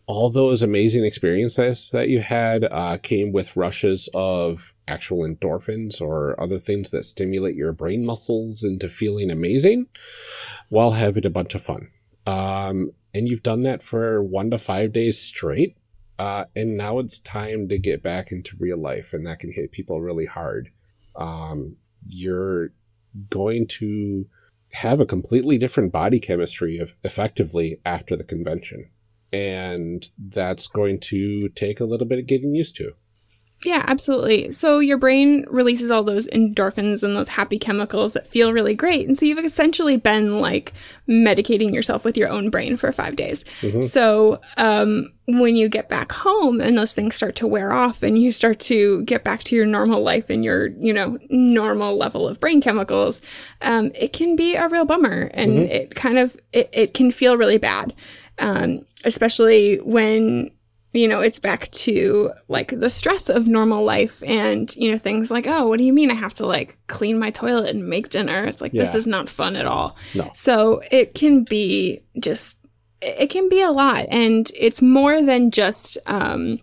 all 0.09 0.31
those 0.31 0.63
amazing 0.63 1.05
experiences 1.05 1.91
that 1.91 2.09
you 2.09 2.19
had 2.19 2.63
uh, 2.63 2.97
came 2.97 3.31
with 3.31 3.55
rushes 3.55 4.09
of 4.15 4.73
actual 4.87 5.19
endorphins 5.19 6.01
or 6.01 6.35
other 6.41 6.57
things 6.57 6.89
that 6.89 7.05
stimulate 7.05 7.55
your 7.55 7.71
brain 7.71 8.03
muscles 8.03 8.63
into 8.63 8.89
feeling 8.89 9.29
amazing 9.29 9.85
while 10.69 10.91
having 10.91 11.27
a 11.27 11.29
bunch 11.29 11.53
of 11.53 11.61
fun 11.61 11.89
um, 12.25 12.89
and 13.13 13.27
you've 13.27 13.43
done 13.43 13.61
that 13.61 13.83
for 13.83 14.23
one 14.23 14.49
to 14.49 14.57
five 14.57 14.91
days 14.91 15.19
straight 15.21 15.77
uh, 16.17 16.45
and 16.55 16.75
now 16.75 16.97
it's 16.97 17.19
time 17.19 17.69
to 17.69 17.77
get 17.77 18.01
back 18.01 18.31
into 18.31 18.57
real 18.59 18.79
life 18.79 19.13
and 19.13 19.27
that 19.27 19.37
can 19.37 19.51
hit 19.51 19.71
people 19.71 20.01
really 20.01 20.25
hard 20.25 20.71
um, 21.17 21.75
you're 22.03 22.69
going 23.29 23.67
to 23.67 24.25
have 24.71 24.99
a 24.99 25.05
completely 25.05 25.59
different 25.59 25.91
body 25.91 26.19
chemistry 26.19 26.79
of 26.79 26.95
effectively 27.03 27.79
after 27.85 28.15
the 28.15 28.23
convention. 28.23 28.89
And 29.31 30.05
that's 30.17 30.67
going 30.67 30.99
to 31.01 31.49
take 31.49 31.79
a 31.79 31.85
little 31.85 32.07
bit 32.07 32.19
of 32.19 32.27
getting 32.27 32.55
used 32.55 32.75
to. 32.77 32.93
Yeah, 33.65 33.83
absolutely. 33.87 34.51
So 34.51 34.79
your 34.79 34.97
brain 34.97 35.45
releases 35.49 35.91
all 35.91 36.03
those 36.03 36.29
endorphins 36.29 37.03
and 37.03 37.13
those 37.13 37.27
happy 37.27 37.59
chemicals 37.59 38.13
that 38.13 38.25
feel 38.25 38.53
really 38.53 38.73
great. 38.73 39.05
And 39.05 39.17
so 39.17 39.25
you've 39.25 39.37
essentially 39.39 39.97
been 39.97 40.39
like 40.39 40.71
medicating 41.09 41.73
yourself 41.73 42.05
with 42.05 42.15
your 42.15 42.29
own 42.29 42.49
brain 42.49 42.77
for 42.77 42.89
five 42.93 43.17
days. 43.17 43.43
So 43.81 44.39
um, 44.55 45.11
when 45.27 45.57
you 45.57 45.67
get 45.67 45.89
back 45.89 46.13
home 46.13 46.61
and 46.61 46.77
those 46.77 46.93
things 46.93 47.15
start 47.15 47.35
to 47.37 47.47
wear 47.47 47.73
off 47.73 48.01
and 48.01 48.17
you 48.17 48.31
start 48.31 48.59
to 48.61 49.03
get 49.03 49.25
back 49.25 49.43
to 49.43 49.57
your 49.57 49.65
normal 49.65 50.01
life 50.01 50.29
and 50.29 50.45
your, 50.45 50.67
you 50.79 50.93
know, 50.93 51.19
normal 51.29 51.97
level 51.97 52.29
of 52.29 52.39
brain 52.39 52.61
chemicals, 52.61 53.21
um, 53.61 53.91
it 53.93 54.13
can 54.13 54.37
be 54.37 54.55
a 54.55 54.69
real 54.69 54.85
bummer 54.85 55.29
and 55.33 55.51
it 55.69 55.95
kind 55.95 56.17
of, 56.17 56.37
it, 56.53 56.69
it 56.71 56.93
can 56.93 57.11
feel 57.11 57.35
really 57.35 57.57
bad. 57.57 57.93
Um, 58.39 58.85
especially 59.05 59.77
when 59.77 60.51
you 60.91 61.07
know, 61.07 61.21
it's 61.21 61.39
back 61.39 61.69
to 61.69 62.31
like 62.47 62.69
the 62.69 62.89
stress 62.89 63.29
of 63.29 63.47
normal 63.47 63.83
life 63.83 64.23
and, 64.25 64.75
you 64.75 64.91
know, 64.91 64.97
things 64.97 65.29
like, 65.29 65.45
oh, 65.47 65.67
what 65.67 65.77
do 65.77 65.83
you 65.83 65.93
mean 65.93 66.09
I 66.09 66.15
have 66.15 66.33
to 66.35 66.47
like 66.47 66.77
clean 66.87 67.19
my 67.19 67.29
toilet 67.29 67.69
and 67.69 67.87
make 67.87 68.09
dinner? 68.09 68.43
It's 68.45 68.61
like, 68.61 68.71
this 68.71 68.95
is 68.95 69.05
not 69.05 69.29
fun 69.29 69.55
at 69.55 69.67
all. 69.67 69.95
No. 70.15 70.29
So 70.33 70.81
it 70.91 71.13
can 71.13 71.43
be 71.43 72.01
just, 72.19 72.57
it 73.01 73.29
can 73.29 73.49
be 73.49 73.61
a 73.61 73.69
lot. 73.69 74.07
And 74.09 74.51
it's 74.55 74.81
more 74.81 75.21
than 75.21 75.51
just, 75.51 75.99
um, 76.07 76.59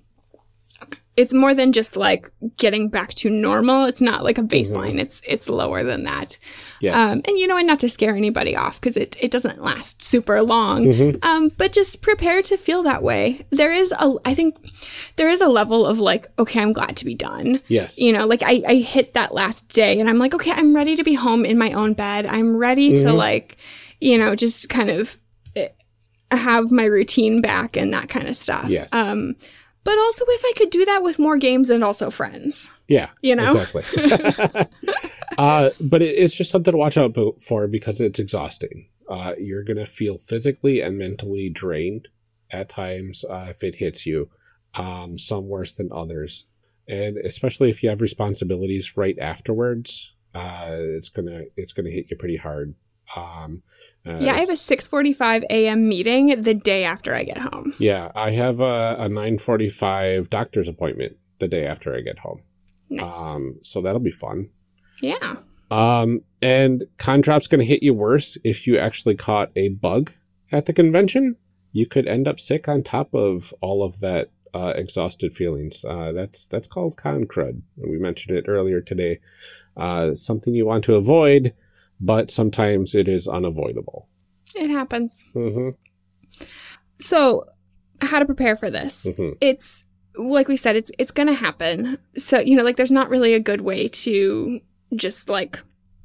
it's 1.17 1.33
more 1.33 1.55
than 1.55 1.73
just 1.73 1.97
like 1.97 2.31
getting 2.59 2.89
back 2.89 3.11
to 3.14 3.31
normal. 3.31 3.85
It's 3.85 4.03
not 4.03 4.23
like 4.23 4.37
a 4.37 4.43
baseline. 4.43 5.01
It's 5.01 5.23
it's 5.27 5.49
lower 5.49 5.83
than 5.83 6.05
that. 6.05 6.39
Yes. 6.81 6.95
Um, 6.95 7.23
and 7.27 7.39
you 7.39 7.47
know, 7.47 7.57
and 7.57 7.67
not 7.67 7.81
to 7.81 7.89
scare 7.89 8.14
anybody 8.14 8.55
off 8.55 8.79
because 8.81 8.97
it, 8.97 9.17
it 9.19 9.31
doesn't 9.31 9.62
last 9.62 10.03
super 10.03 10.43
long. 10.43 10.93
Um, 11.23 11.51
but 11.57 11.73
just 11.73 12.03
prepare 12.03 12.43
to 12.43 12.57
feel 12.57 12.83
that 12.83 13.03
way. 13.03 13.47
There 13.51 13.73
is 13.73 13.93
a, 13.93 14.14
I 14.25 14.35
think, 14.35 14.57
there 15.17 15.31
is 15.31 15.41
a 15.41 15.49
level 15.49 15.87
of 15.87 16.01
like, 16.01 16.27
okay, 16.39 16.61
I'm 16.61 16.73
glad 16.73 16.97
to 16.99 17.05
be 17.05 17.14
done. 17.14 17.61
Yes. 17.69 17.99
You 17.99 18.12
know, 18.12 18.27
like 18.27 18.43
I, 18.45 18.62
I 18.69 18.75
hit 18.77 19.14
that 19.14 19.35
last 19.35 19.73
day 19.73 19.99
and 19.99 20.09
I'm 20.09 20.19
like, 20.19 20.35
okay, 20.35 20.53
I'm 20.53 20.77
ready 20.77 20.97
to 20.97 21.05
be 21.05 21.14
home 21.14 21.45
in 21.45 21.57
my 21.57 21.73
own 21.73 21.95
bed. 21.95 22.27
I'm 22.27 22.57
ready 22.57 22.93
to 22.93 23.12
like, 23.12 23.57
you 24.01 24.19
know, 24.19 24.35
just 24.35 24.69
kind 24.69 24.91
of 24.91 25.19
eh, 25.57 25.69
have 26.31 26.71
my 26.71 26.85
routine 26.85 27.41
back 27.41 27.77
and 27.77 27.93
that 27.95 28.09
kind 28.09 28.29
of 28.29 28.37
stuff. 28.37 28.69
Yes. 28.69 28.93
Um, 28.93 29.37
but 29.87 29.97
also 29.99 30.24
if 30.28 30.43
I 30.45 30.53
could 30.57 30.70
do 30.70 30.84
that 30.84 31.03
with 31.03 31.18
more 31.18 31.39
games 31.39 31.70
and 31.70 31.82
also 31.82 32.11
friends. 32.11 32.68
Yeah, 32.89 33.09
You 33.22 33.37
know? 33.37 33.53
exactly. 33.53 33.84
uh, 35.39 35.70
but 35.80 36.03
it, 36.03 36.14
it's 36.18 36.34
just 36.34 36.51
something 36.51 36.72
to 36.72 36.78
watch 36.78 36.99
out 36.99 37.16
for 37.41 37.66
because 37.66 38.01
it's 38.01 38.18
exhausting. 38.18 38.89
Uh, 39.09 39.32
you're 39.39 39.64
gonna 39.64 39.87
feel 39.87 40.18
physically 40.18 40.80
and 40.80 40.99
mentally 40.99 41.49
drained 41.49 42.09
at 42.51 42.68
times 42.68 43.24
uh, 43.24 43.47
if 43.49 43.62
it 43.62 43.76
hits 43.76 44.05
you. 44.05 44.28
Um, 44.74 45.16
some 45.16 45.49
worse 45.49 45.72
than 45.72 45.89
others, 45.91 46.45
and 46.87 47.16
especially 47.16 47.70
if 47.70 47.82
you 47.82 47.89
have 47.89 48.03
responsibilities 48.03 48.95
right 48.95 49.18
afterwards, 49.18 50.12
uh, 50.34 50.66
it's 50.68 51.09
gonna 51.09 51.45
it's 51.57 51.72
gonna 51.72 51.89
hit 51.91 52.11
you 52.11 52.16
pretty 52.16 52.37
hard. 52.37 52.74
Um, 53.15 53.63
uh, 54.07 54.19
Yeah, 54.21 54.35
I 54.35 54.41
have 54.41 54.49
a 54.49 54.53
6:45 54.57 55.45
a.m. 55.51 55.89
meeting 55.89 56.43
the 56.43 56.55
day 56.55 56.85
after 56.85 57.15
I 57.15 57.25
get 57.25 57.39
home. 57.39 57.75
yeah, 57.79 58.11
I 58.15 58.31
have 58.33 58.61
a, 58.61 58.97
a 58.99 59.09
nine 59.09 59.39
forty 59.39 59.69
five 59.69 60.29
doctor's 60.31 60.69
appointment 60.69 61.17
the 61.39 61.49
day 61.49 61.67
after 61.67 61.95
I 61.95 62.01
get 62.01 62.19
home. 62.21 62.43
Nice. 62.89 63.19
Um, 63.19 63.59
so 63.63 63.81
that'll 63.81 64.01
be 64.01 64.11
fun. 64.11 64.51
yeah. 65.03 65.37
Um, 65.71 66.21
and 66.41 66.85
Condrop's 66.97 67.49
going 67.49 67.59
to 67.59 67.67
hit 67.67 67.83
you 67.83 67.93
worse 67.93 68.39
if 68.45 68.69
you 68.69 68.79
actually 68.79 69.17
caught 69.17 69.51
a 69.57 69.71
bug 69.71 70.13
at 70.53 70.67
the 70.67 70.73
convention. 70.73 71.37
You 71.73 71.87
could 71.87 72.07
end 72.07 72.29
up 72.29 72.39
sick 72.39 72.69
on 72.69 72.85
top 72.85 73.13
of 73.13 73.53
all 73.61 73.83
of 73.83 73.99
that 73.99 74.31
uh, 74.55 74.73
exhausted 74.77 75.35
feelings. 75.35 75.85
Uh, 75.85 76.13
that's 76.13 76.47
that's 76.47 76.69
called 76.69 76.97
con 76.97 77.25
crud. 77.25 77.63
We 77.77 77.99
mentioned 77.99 78.37
it 78.39 78.45
earlier 78.49 78.81
today. 78.81 79.19
Uh, 79.77 80.15
something 80.15 80.55
you 80.55 80.65
want 80.67 80.85
to 80.85 80.95
avoid, 80.95 81.53
but 82.01 82.31
sometimes 82.31 82.95
it 82.95 83.09
is 83.09 83.27
unavoidable. 83.29 84.09
It 84.55 84.71
happens. 84.71 85.25
hmm 85.33 85.71
So, 86.99 87.45
how 88.01 88.19
to 88.19 88.25
prepare 88.25 88.57
for 88.57 88.71
this? 88.71 89.09
hmm 89.17 89.31
It's 89.41 89.85
like 90.17 90.49
we 90.49 90.57
said, 90.57 90.77
it's 90.77 90.91
it's 90.99 91.11
gonna 91.11 91.35
happen. 91.35 91.99
So 92.17 92.39
you 92.39 92.57
know, 92.57 92.65
like 92.65 92.77
there's 92.77 92.93
not 92.93 93.11
really 93.11 93.35
a 93.35 93.41
good 93.41 93.61
way 93.61 93.89
to 93.89 94.61
just 94.95 95.29
like 95.29 95.59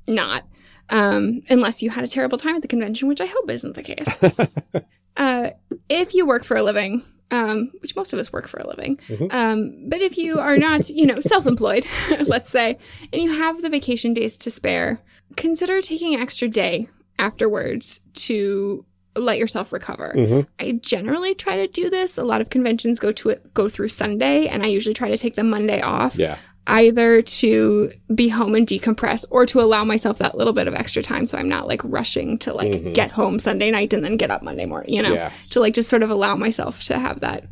not, 0.07 0.43
um, 0.89 1.41
unless 1.49 1.81
you 1.81 1.89
had 1.89 2.03
a 2.03 2.07
terrible 2.07 2.37
time 2.37 2.55
at 2.55 2.61
the 2.61 2.67
convention, 2.67 3.07
which 3.07 3.21
I 3.21 3.25
hope 3.27 3.49
isn't 3.49 3.75
the 3.75 3.83
case. 3.83 4.83
uh, 5.17 5.51
if 5.87 6.13
you 6.13 6.25
work 6.25 6.43
for 6.43 6.57
a 6.57 6.63
living. 6.63 7.03
Um, 7.33 7.71
which 7.81 7.95
most 7.95 8.11
of 8.11 8.19
us 8.19 8.33
work 8.33 8.45
for 8.45 8.59
a 8.59 8.67
living. 8.67 8.97
Mhm. 8.97 9.33
Um, 9.33 9.87
but 9.87 10.01
if 10.01 10.17
you 10.17 10.39
are 10.39 10.57
not, 10.57 10.89
you 10.89 11.05
know, 11.05 11.21
self-employed, 11.21 11.85
let's 12.27 12.49
say, 12.49 12.77
and 13.13 13.21
you 13.21 13.31
have 13.31 13.61
the 13.61 13.69
vacation 13.69 14.13
days 14.13 14.35
to 14.35 14.51
spare, 14.51 14.99
consider 15.35 15.81
taking 15.81 16.13
an 16.15 16.21
extra 16.21 16.47
day 16.47 16.87
afterwards 17.19 18.01
to 18.13 18.85
let 19.17 19.37
yourself 19.37 19.73
recover. 19.73 20.13
hmm 20.15 20.41
I 20.59 20.71
generally 20.81 21.35
try 21.35 21.57
to 21.57 21.67
do 21.67 21.89
this. 21.89 22.17
A 22.17 22.23
lot 22.23 22.39
of 22.41 22.49
conventions 22.49 22.99
go 22.99 23.11
to 23.11 23.29
it 23.29 23.53
go 23.53 23.67
through 23.67 23.89
Sunday, 23.89 24.47
and 24.47 24.63
I 24.63 24.67
usually 24.67 24.93
try 24.93 25.09
to 25.09 25.17
take 25.17 25.35
the 25.35 25.43
Monday 25.43 25.81
off, 25.81 26.15
Yeah. 26.15 26.37
either 26.67 27.21
to 27.21 27.91
be 28.15 28.29
home 28.29 28.55
and 28.55 28.65
decompress, 28.65 29.25
or 29.29 29.45
to 29.47 29.59
allow 29.59 29.83
myself 29.83 30.19
that 30.19 30.37
little 30.37 30.53
bit 30.53 30.67
of 30.69 30.73
extra 30.75 31.03
time, 31.03 31.25
so 31.25 31.37
I'm 31.37 31.49
not 31.49 31.67
like 31.67 31.81
rushing 31.83 32.37
to 32.39 32.53
like 32.53 32.71
Mhm. 32.71 32.93
get 32.93 33.11
home 33.11 33.37
Sunday 33.37 33.69
night 33.69 33.91
and 33.91 34.01
then 34.03 34.15
get 34.15 34.31
up 34.31 34.43
Monday 34.43 34.65
morning. 34.65 34.93
You 34.93 35.01
know, 35.01 35.13
Yeah. 35.13 35.31
to 35.49 35.59
like 35.59 35.73
just 35.73 35.89
sort 35.89 36.03
of 36.03 36.09
allow 36.09 36.35
myself 36.35 36.83
to 36.85 36.97
have 36.97 37.19
that 37.19 37.45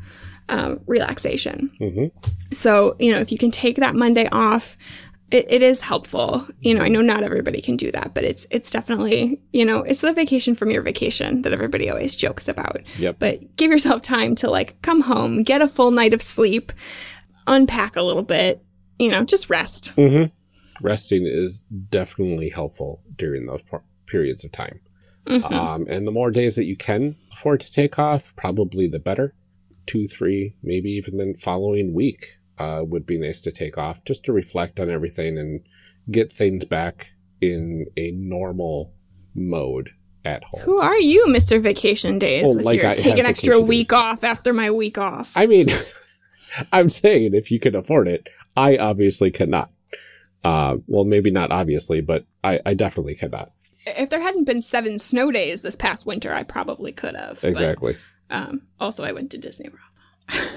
um, 0.52 0.80
relaxation. 0.88 1.70
hmm 1.78 2.06
So, 2.50 2.96
you 3.00 3.12
know, 3.12 3.20
if 3.20 3.32
you 3.32 3.38
can 3.38 3.52
take 3.52 3.76
that 3.76 3.96
Monday 3.96 4.28
off, 4.32 4.78
it, 5.32 5.46
it 5.50 5.62
is 5.62 5.82
helpful. 5.82 6.46
You 6.60 6.74
know, 6.74 6.82
I 6.82 6.88
know 6.88 7.02
not 7.02 7.24
everybody 7.24 7.62
can 7.62 7.78
do 7.78 7.92
that, 7.92 8.14
but 8.14 8.24
it's 8.24 8.46
it's 8.52 8.70
definitely, 8.70 9.42
you 9.54 9.66
know, 9.66 9.84
it's 9.84 10.02
the 10.02 10.14
vacation 10.14 10.56
from 10.56 10.72
your 10.72 10.82
vacation 10.82 11.42
that 11.44 11.54
everybody 11.54 11.90
always 11.90 12.16
jokes 12.16 12.48
about. 12.48 12.82
Yep. 13.00 13.18
But 13.20 13.56
give 13.56 13.72
yourself 13.72 14.02
time 14.02 14.36
to 14.36 14.50
like 14.50 14.82
come 14.82 15.02
home, 15.02 15.44
get 15.44 15.62
a 15.62 15.68
full 15.68 15.92
night 15.92 16.14
of 16.14 16.22
sleep, 16.22 16.72
unpack 17.48 17.96
a 17.96 18.02
little 18.02 18.24
bit, 18.24 18.64
you 18.98 19.10
know, 19.10 19.24
just 19.24 19.50
rest. 19.50 19.90
hmm 19.92 20.26
Resting 20.82 21.26
is 21.26 21.64
definitely 21.90 22.50
helpful 22.50 23.02
during 23.18 23.46
those 23.48 23.62
per- 23.64 23.84
periods 24.08 24.46
of 24.46 24.52
time. 24.54 24.80
Mhm. 25.28 25.52
Um, 25.52 25.86
and 25.90 26.08
the 26.08 26.12
more 26.12 26.32
days 26.32 26.56
that 26.56 26.64
you 26.66 26.78
can 26.78 27.16
afford 27.34 27.60
to 27.60 27.72
take 27.72 28.00
off, 28.00 28.34
probably 28.38 28.88
the 28.88 29.00
better. 29.00 29.36
Two, 29.86 30.08
three, 30.08 30.56
maybe 30.64 30.90
even 30.92 31.18
the 31.18 31.34
following 31.34 31.94
week 31.94 32.38
uh, 32.60 32.84
would 32.86 33.06
be 33.06 33.18
nice 33.18 33.40
to 33.42 33.52
take 33.52 33.78
off 33.78 34.04
just 34.04 34.24
to 34.26 34.34
reflect 34.34 34.80
on 34.80 34.90
everything 34.90 35.38
and 35.38 35.62
get 36.12 36.32
things 36.32 36.66
back 36.66 37.14
in 37.42 37.86
a 37.98 38.12
normal 38.12 38.94
mode 39.34 39.92
at 40.26 40.44
home. 40.44 40.62
Who 40.62 40.80
are 40.80 40.98
you, 41.00 41.26
Mr. 41.28 41.62
Vacation 41.62 42.20
Days? 42.20 42.44
Oh, 42.48 42.56
with 42.58 42.66
like 42.66 42.82
your 42.82 42.92
I 42.92 42.96
take 42.96 43.18
an 43.18 43.26
extra 43.26 43.60
week 43.60 43.90
days. 43.90 43.98
off 44.00 44.24
after 44.24 44.54
my 44.54 44.70
week 44.72 44.98
off. 44.98 45.32
I 45.36 45.46
mean, 45.46 45.68
I'm 46.74 46.90
saying 46.90 47.34
if 47.34 47.52
you 47.52 47.60
can 47.60 47.76
afford 47.76 48.08
it, 48.08 48.30
I 48.58 48.78
obviously 48.78 49.32
cannot. 49.32 49.72
Uh, 50.44 50.78
well, 50.88 51.06
maybe 51.06 51.32
not 51.32 51.52
obviously, 51.52 52.02
but 52.02 52.26
I, 52.44 52.60
I 52.66 52.74
definitely 52.74 53.16
cannot. 53.16 53.52
if 53.86 54.10
there 54.10 54.22
hadn't 54.22 54.46
been 54.46 54.62
seven 54.62 54.98
snow 54.98 55.32
days 55.32 55.62
this 55.62 55.76
past 55.76 56.06
winter, 56.06 56.34
I 56.34 56.44
probably 56.44 56.92
could 56.92 57.16
have. 57.16 57.42
but, 57.42 57.50
Exactly. 57.50 57.96
um, 58.30 58.62
also, 58.80 59.04
I 59.04 59.12
went 59.12 59.32
to 59.32 59.38
Disney 59.38 59.70
World. 59.70 59.89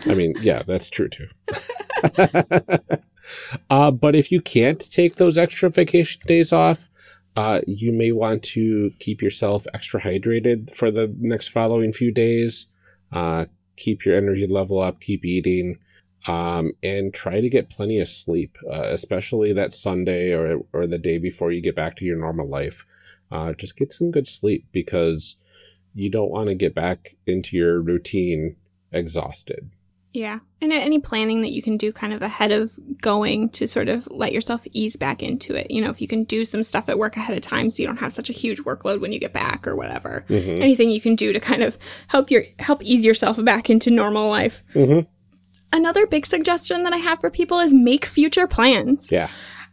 I 0.06 0.14
mean, 0.14 0.34
yeah, 0.42 0.62
that's 0.62 0.88
true 0.88 1.08
too. 1.08 1.28
uh, 3.70 3.90
but 3.90 4.14
if 4.14 4.30
you 4.30 4.40
can't 4.40 4.80
take 4.92 5.16
those 5.16 5.38
extra 5.38 5.70
vacation 5.70 6.20
days 6.26 6.52
off, 6.52 6.88
uh, 7.36 7.60
you 7.66 7.92
may 7.92 8.12
want 8.12 8.42
to 8.42 8.92
keep 8.98 9.22
yourself 9.22 9.66
extra 9.72 10.00
hydrated 10.00 10.74
for 10.74 10.90
the 10.90 11.14
next 11.18 11.48
following 11.48 11.92
few 11.92 12.12
days. 12.12 12.66
Uh, 13.10 13.46
keep 13.76 14.04
your 14.04 14.16
energy 14.16 14.46
level 14.46 14.80
up, 14.80 15.00
keep 15.00 15.24
eating, 15.24 15.78
um, 16.26 16.72
and 16.82 17.14
try 17.14 17.40
to 17.40 17.48
get 17.48 17.70
plenty 17.70 17.98
of 17.98 18.08
sleep, 18.08 18.58
uh, 18.70 18.84
especially 18.84 19.52
that 19.52 19.72
Sunday 19.72 20.32
or, 20.32 20.60
or 20.72 20.86
the 20.86 20.98
day 20.98 21.18
before 21.18 21.50
you 21.50 21.60
get 21.60 21.74
back 21.74 21.96
to 21.96 22.04
your 22.04 22.16
normal 22.16 22.48
life. 22.48 22.84
Uh, 23.30 23.52
just 23.54 23.76
get 23.76 23.92
some 23.92 24.10
good 24.10 24.28
sleep 24.28 24.66
because 24.72 25.36
you 25.94 26.10
don't 26.10 26.30
want 26.30 26.48
to 26.48 26.54
get 26.54 26.74
back 26.74 27.16
into 27.26 27.56
your 27.56 27.80
routine 27.80 28.56
exhausted. 28.92 29.70
Yeah. 30.12 30.40
And 30.60 30.72
any 30.72 30.98
planning 30.98 31.40
that 31.40 31.52
you 31.52 31.62
can 31.62 31.78
do 31.78 31.90
kind 31.90 32.12
of 32.12 32.20
ahead 32.20 32.52
of 32.52 32.70
going 33.00 33.48
to 33.50 33.66
sort 33.66 33.88
of 33.88 34.06
let 34.10 34.32
yourself 34.32 34.66
ease 34.72 34.94
back 34.94 35.22
into 35.22 35.54
it. 35.54 35.70
You 35.70 35.80
know, 35.80 35.88
if 35.88 36.02
you 36.02 36.06
can 36.06 36.24
do 36.24 36.44
some 36.44 36.62
stuff 36.62 36.90
at 36.90 36.98
work 36.98 37.16
ahead 37.16 37.34
of 37.34 37.42
time 37.42 37.70
so 37.70 37.82
you 37.82 37.86
don't 37.86 37.96
have 37.96 38.12
such 38.12 38.28
a 38.28 38.34
huge 38.34 38.60
workload 38.64 39.00
when 39.00 39.10
you 39.12 39.18
get 39.18 39.32
back 39.32 39.66
or 39.66 39.74
whatever. 39.74 40.26
Mhm. 40.28 40.60
Anything 40.60 40.90
you 40.90 41.00
can 41.00 41.16
do 41.16 41.32
to 41.32 41.40
kind 41.40 41.62
of 41.62 41.78
help 42.08 42.30
your 42.30 42.44
help 42.58 42.84
ease 42.84 43.06
yourself 43.06 43.42
back 43.42 43.70
into 43.70 43.90
normal 43.90 44.28
life. 44.28 44.62
Mhm. 44.74 45.06
Another 45.72 46.06
big 46.06 46.26
suggestion 46.26 46.84
that 46.84 46.92
I 46.92 46.98
have 46.98 47.18
for 47.18 47.30
people 47.30 47.58
is 47.58 47.72
make 47.72 48.04
future 48.04 48.46
plans. 48.46 49.08
Yeah. 49.10 49.28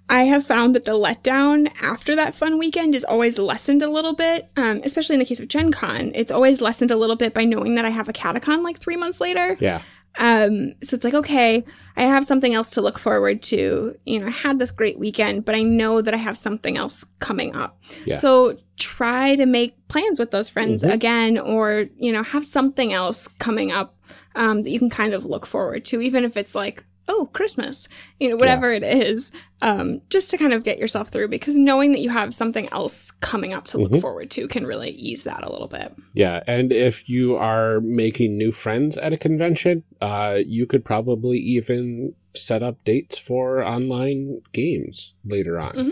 I 0.10 0.24
have 0.24 0.44
found 0.46 0.74
that 0.76 0.86
the 0.86 0.92
letdown 0.94 1.72
after 1.84 2.16
that 2.16 2.34
fun 2.34 2.58
weekend 2.58 2.96
is 2.96 3.04
always 3.04 3.38
lessened 3.38 3.84
a 3.84 3.90
little 3.90 4.14
bit, 4.14 4.50
um, 4.58 4.82
especially 4.84 5.14
in 5.16 5.20
the 5.20 5.26
case 5.26 5.40
of 5.40 5.48
Gen 5.48 5.72
Con. 5.72 6.12
It's 6.16 6.32
always 6.32 6.62
lessened 6.62 6.92
a 6.92 6.96
little 6.96 7.16
bit 7.16 7.34
by 7.34 7.46
knowing 7.46 7.76
that 7.76 7.86
I 7.86 7.90
have 7.90 8.10
a 8.10 8.14
catacon 8.14 8.64
like 8.64 8.80
three 8.80 8.98
months 8.98 9.22
later. 9.22 9.56
Yeah. 9.60 9.82
Um, 10.18 10.74
so 10.82 10.96
it's 10.96 11.04
like, 11.06 11.14
okay, 11.14 11.64
I 11.96 12.02
have 12.02 12.26
something 12.26 12.54
else 12.56 12.72
to 12.72 12.82
look 12.82 12.98
forward 12.98 13.44
to. 13.44 13.96
You 14.06 14.20
know, 14.20 14.26
I 14.28 14.32
had 14.32 14.58
this 14.58 14.72
great 14.72 14.98
weekend, 14.98 15.46
but 15.46 15.54
I 15.54 15.62
know 15.62 16.02
that 16.02 16.14
I 16.16 16.18
have 16.18 16.36
something 16.36 16.76
else 16.76 17.06
coming 17.20 17.56
up. 17.56 17.80
Yeah. 18.06 18.16
So 18.16 18.58
try 18.78 19.36
to 19.36 19.46
make 19.46 19.76
plans 19.88 20.18
with 20.20 20.32
those 20.32 20.50
friends 20.50 20.84
Mhm. 20.84 20.92
again, 20.94 21.38
or, 21.38 21.86
you 21.98 22.12
know, 22.12 22.24
have 22.24 22.44
something 22.44 22.92
else 22.92 23.28
coming 23.38 23.72
up 23.72 23.96
um, 24.36 24.64
that 24.64 24.72
you 24.72 24.80
can 24.80 24.90
kind 24.90 25.14
of 25.14 25.26
look 25.26 25.46
forward 25.46 25.86
to, 25.86 26.02
even 26.02 26.24
if 26.24 26.36
it's 26.36 26.56
like, 26.56 26.84
oh, 27.10 27.30
Christmas, 27.34 27.90
you 28.20 28.30
know, 28.30 28.36
whatever 28.38 28.72
it 28.72 28.84
is, 28.84 29.32
um, 29.62 30.02
just 30.10 30.30
to 30.30 30.38
kind 30.38 30.54
of 30.54 30.64
get 30.64 30.78
yourself 30.78 31.10
through 31.10 31.28
because 31.28 31.58
knowing 31.58 31.92
that 31.92 32.00
you 32.00 32.10
have 32.10 32.34
something 32.34 32.70
else 32.72 33.12
coming 33.12 33.52
up 33.52 33.66
to 33.66 33.78
look 33.80 33.92
Mhm. 33.92 34.02
forward 34.02 34.30
to 34.32 34.48
can 34.48 34.66
really 34.66 34.92
ease 34.92 35.24
that 35.24 35.44
a 35.44 35.52
little 35.52 35.68
bit. 35.68 35.92
Yeah. 36.14 36.44
And 36.48 36.72
if 36.72 37.10
you 37.10 37.36
are 37.36 37.82
making 37.82 38.38
new 38.38 38.52
friends 38.52 38.96
at 38.96 39.12
a 39.12 39.18
convention, 39.18 39.84
uh, 40.00 40.40
you 40.46 40.66
could 40.66 40.86
probably 40.86 41.40
even 41.40 42.14
set 42.36 42.62
up 42.62 42.84
dates 42.86 43.18
for 43.18 43.64
online 43.66 44.42
games 44.54 45.14
later 45.26 45.60
on. 45.60 45.74
Mhm. 45.74 45.92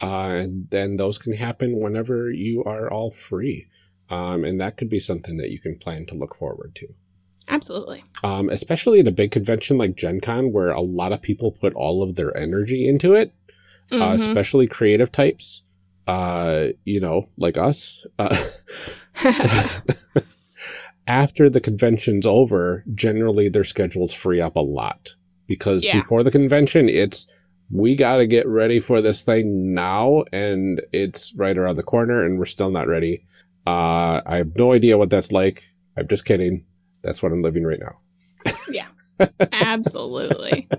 Uh, 0.00 0.34
and 0.42 0.68
then 0.70 0.96
those 0.96 1.18
can 1.18 1.32
happen 1.32 1.80
whenever 1.80 2.30
you 2.30 2.62
are 2.64 2.88
all 2.92 3.10
free. 3.10 3.66
Um, 4.10 4.44
and 4.44 4.60
that 4.60 4.76
could 4.76 4.88
be 4.88 5.00
something 5.00 5.38
that 5.38 5.50
you 5.50 5.58
can 5.58 5.76
plan 5.76 6.06
to 6.06 6.14
look 6.14 6.34
forward 6.34 6.74
to. 6.76 6.88
Absolutely. 7.48 8.04
Um, 8.22 8.48
especially 8.50 9.00
at 9.00 9.08
a 9.08 9.12
big 9.12 9.30
convention 9.30 9.78
like 9.78 9.96
Gen 9.96 10.20
Con, 10.20 10.52
where 10.52 10.70
a 10.70 10.80
lot 10.82 11.12
of 11.12 11.22
people 11.22 11.50
put 11.52 11.72
all 11.74 12.02
of 12.02 12.14
their 12.16 12.36
energy 12.36 12.86
into 12.88 13.14
it, 13.14 13.32
uh, 13.90 13.96
Mhm. 13.96 14.14
especially 14.14 14.66
creative 14.66 15.10
types, 15.10 15.62
uh, 16.06 16.68
you 16.84 17.00
know, 17.00 17.28
like 17.38 17.56
us. 17.56 18.06
Uh, 18.18 18.34
after 21.06 21.48
the 21.48 21.60
convention's 21.60 22.26
over, 22.26 22.84
generally 22.94 23.48
their 23.48 23.64
schedules 23.64 24.12
free 24.12 24.40
up 24.40 24.56
a 24.56 24.60
lot 24.60 25.14
because 25.46 25.84
Yeah. 25.84 25.98
before 26.00 26.22
the 26.22 26.30
convention, 26.30 26.88
it's 26.88 27.26
we 27.70 27.94
got 27.96 28.16
to 28.16 28.26
get 28.26 28.46
ready 28.46 28.80
for 28.80 29.00
this 29.02 29.22
thing 29.22 29.74
now, 29.74 30.24
and 30.32 30.80
it's 30.92 31.34
right 31.36 31.56
around 31.56 31.76
the 31.76 31.82
corner, 31.82 32.24
and 32.24 32.38
we're 32.38 32.46
still 32.46 32.70
not 32.70 32.88
ready. 32.88 33.22
Uh, 33.66 34.22
I 34.24 34.36
have 34.38 34.56
no 34.56 34.72
idea 34.72 34.96
what 34.96 35.10
that's 35.10 35.32
like. 35.32 35.60
I'm 35.96 36.08
just 36.08 36.24
kidding. 36.24 36.64
That's 37.02 37.22
what 37.22 37.32
I'm 37.32 37.42
living 37.42 37.64
right 37.64 37.80
now. 37.80 38.52
yeah. 38.70 38.88
Absolutely. 39.52 40.68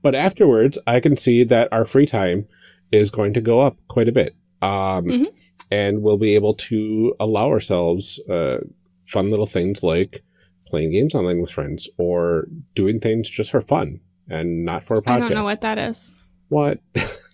But 0.00 0.14
afterwards, 0.14 0.78
I 0.86 1.00
can 1.00 1.16
see 1.16 1.42
that 1.42 1.66
our 1.72 1.84
free 1.84 2.06
time 2.06 2.46
is 2.92 3.10
going 3.10 3.34
to 3.34 3.40
go 3.40 3.58
up 3.60 3.76
quite 3.88 4.08
a 4.08 4.12
bit. 4.12 4.36
Um, 4.62 5.06
Mhm. 5.06 5.52
and 5.72 6.02
we'll 6.02 6.16
be 6.18 6.36
able 6.36 6.54
to 6.70 7.16
allow 7.18 7.48
ourselves, 7.48 8.20
uh, 8.30 8.58
fun 9.02 9.30
little 9.30 9.46
things 9.46 9.82
like 9.82 10.22
playing 10.68 10.92
games 10.92 11.12
online 11.16 11.40
with 11.40 11.50
friends 11.50 11.88
or 11.98 12.46
doing 12.76 13.00
things 13.00 13.28
just 13.28 13.50
for 13.50 13.60
fun 13.60 13.98
and 14.30 14.64
not 14.64 14.84
for 14.84 14.98
a 14.98 15.02
podcast. 15.02 15.10
I 15.16 15.18
don't 15.18 15.34
know 15.34 15.42
what 15.42 15.62
that 15.62 15.78
is. 15.78 16.14
What? 16.48 16.78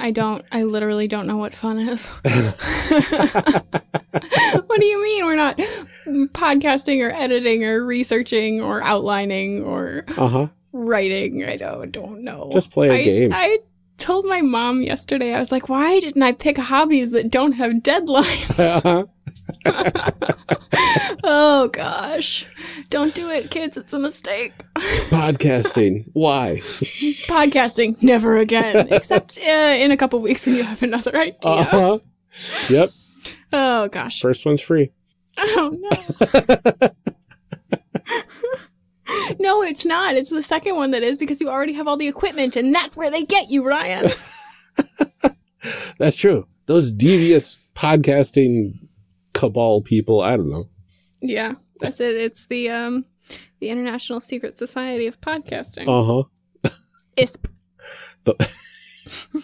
I 0.00 0.10
don't. 0.10 0.44
I 0.52 0.62
literally 0.64 1.08
don't 1.08 1.26
know 1.26 1.36
what 1.36 1.54
fun 1.54 1.78
is. 1.78 2.10
what 2.20 2.24
do 4.80 4.86
you 4.86 5.02
mean 5.02 5.24
we're 5.26 5.36
not 5.36 5.56
podcasting 6.32 7.06
or 7.06 7.10
editing 7.14 7.64
or 7.64 7.84
researching 7.84 8.60
or 8.60 8.82
outlining 8.82 9.62
or 9.62 10.04
uh 10.16 10.28
huh. 10.28 10.46
writing? 10.72 11.44
I 11.44 11.56
don't 11.56 11.92
don't 11.92 12.22
know. 12.22 12.50
Just 12.52 12.72
play 12.72 12.88
a 12.88 12.92
I- 12.92 13.04
game. 13.04 13.30
I 13.32 13.58
told 13.98 14.24
my 14.24 14.40
mom 14.40 14.82
yesterday. 14.82 15.34
I 15.34 15.38
was 15.38 15.52
like, 15.52 15.68
"Why 15.68 16.00
didn't 16.00 16.22
I 16.22 16.32
pick 16.32 16.56
hobbies 16.58 17.10
that 17.12 17.30
don't 17.30 17.52
have 17.52 17.72
deadlines?" 17.74 19.08
oh 21.24 21.68
gosh, 21.72 22.46
don't 22.88 23.14
do 23.14 23.28
it, 23.30 23.50
kids. 23.50 23.76
It's 23.76 23.92
a 23.92 23.98
mistake. 23.98 24.52
Podcasting. 25.10 26.08
Why? 26.12 26.58
Podcasting, 26.60 28.02
never 28.02 28.36
again. 28.36 28.88
Except 28.90 29.38
uh, 29.38 29.74
in 29.78 29.90
a 29.90 29.96
couple 29.96 30.20
weeks 30.20 30.46
when 30.46 30.56
you 30.56 30.62
have 30.62 30.82
another 30.82 31.16
idea. 31.16 31.38
Uh 31.44 31.64
huh. 31.64 31.98
Yep. 32.68 32.90
Oh 33.52 33.88
gosh. 33.88 34.20
First 34.20 34.46
one's 34.46 34.62
free. 34.62 34.92
Oh 35.38 35.76
no. 35.78 36.88
no, 39.38 39.62
it's 39.62 39.84
not. 39.84 40.16
It's 40.16 40.30
the 40.30 40.42
second 40.42 40.76
one 40.76 40.90
that 40.92 41.02
is 41.02 41.18
because 41.18 41.40
you 41.40 41.48
already 41.48 41.72
have 41.74 41.86
all 41.86 41.96
the 41.96 42.08
equipment 42.08 42.56
and 42.56 42.74
that's 42.74 42.96
where 42.96 43.10
they 43.10 43.24
get 43.24 43.50
you, 43.50 43.66
Ryan. 43.66 44.08
That's 45.98 46.16
true. 46.16 46.46
Those 46.66 46.92
devious 46.92 47.70
podcasting 47.74 48.78
cabal 49.32 49.82
people. 49.82 50.20
I 50.20 50.36
don't 50.36 50.50
know. 50.50 50.68
yeah, 51.20 51.54
that's 51.80 52.00
it. 52.00 52.14
It's 52.16 52.46
the 52.46 52.68
um 52.70 53.04
the 53.60 53.68
International 53.70 54.20
Secret 54.20 54.56
Society 54.58 55.06
of 55.06 55.20
Podcasting. 55.20 55.86
Uh 55.88 56.24
huh. 56.64 56.70
ISP. 57.16 57.46
The- 58.24 58.60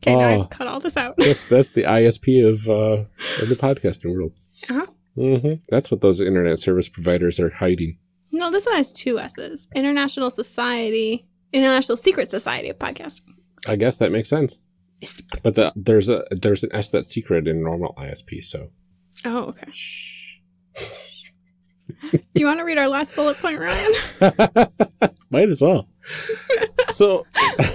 Okay, 0.00 0.14
now 0.14 0.28
Oh. 0.28 0.40
I've 0.42 0.50
cut 0.50 0.66
all 0.68 0.80
this 0.80 0.96
out. 0.96 1.16
That's 1.18 1.44
that's 1.44 1.70
the 1.72 1.82
ISP 1.82 2.48
of 2.48 2.68
uh, 2.68 3.04
of 3.42 3.48
the 3.48 3.56
podcasting 3.56 4.14
world. 4.14 4.32
Uh-huh. 4.70 4.86
hmm 5.16 5.54
That's 5.70 5.90
what 5.90 6.00
those 6.00 6.20
internet 6.20 6.58
service 6.60 6.88
providers 6.88 7.40
are 7.40 7.50
hiding. 7.50 7.98
No, 8.32 8.50
this 8.50 8.66
one 8.66 8.76
has 8.76 8.92
two 8.92 9.18
S's. 9.18 9.66
International 9.74 10.30
Society, 10.30 11.26
International 11.52 11.96
Secret 11.96 12.30
Society 12.30 12.68
of 12.68 12.78
Podcasting. 12.78 13.22
I 13.66 13.74
guess 13.76 13.98
that 13.98 14.12
makes 14.12 14.28
sense. 14.28 14.62
But 15.42 15.54
the, 15.54 15.72
there's 15.76 16.08
a 16.08 16.24
there's 16.30 16.64
an 16.64 16.70
S 16.72 16.90
that's 16.90 17.08
secret 17.08 17.46
in 17.46 17.62
normal 17.62 17.94
ISP. 17.98 18.44
So 18.44 18.70
Oh, 19.24 19.44
okay. 19.44 19.70
Do 22.12 22.20
you 22.34 22.46
want 22.46 22.60
to 22.60 22.64
read 22.64 22.78
our 22.78 22.88
last 22.88 23.16
bullet 23.16 23.36
point, 23.38 23.58
Ryan? 23.58 23.92
might 25.30 25.48
as 25.48 25.60
well. 25.60 25.88
so 26.86 27.26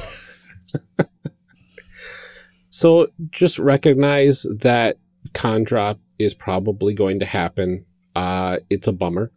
so 2.69 3.07
just 3.30 3.59
recognize 3.59 4.45
that 4.49 4.97
con 5.34 5.63
drop 5.63 5.99
is 6.19 6.34
probably 6.34 6.93
going 6.93 7.19
to 7.19 7.26
happen. 7.26 7.86
Uh, 8.15 8.59
it's 8.69 8.88
a 8.88 8.93
bummer, 8.93 9.32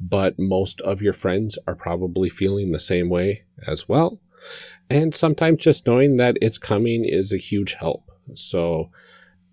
but 0.00 0.38
most 0.38 0.80
of 0.82 1.02
your 1.02 1.12
friends 1.12 1.58
are 1.66 1.74
probably 1.74 2.28
feeling 2.28 2.72
the 2.72 2.80
same 2.80 3.08
way 3.08 3.44
as 3.66 3.88
well. 3.88 4.20
And 4.88 5.14
sometimes 5.14 5.62
just 5.62 5.86
knowing 5.86 6.16
that 6.16 6.36
it's 6.40 6.58
coming 6.58 7.04
is 7.04 7.32
a 7.32 7.38
huge 7.38 7.74
help. 7.74 8.10
So 8.34 8.90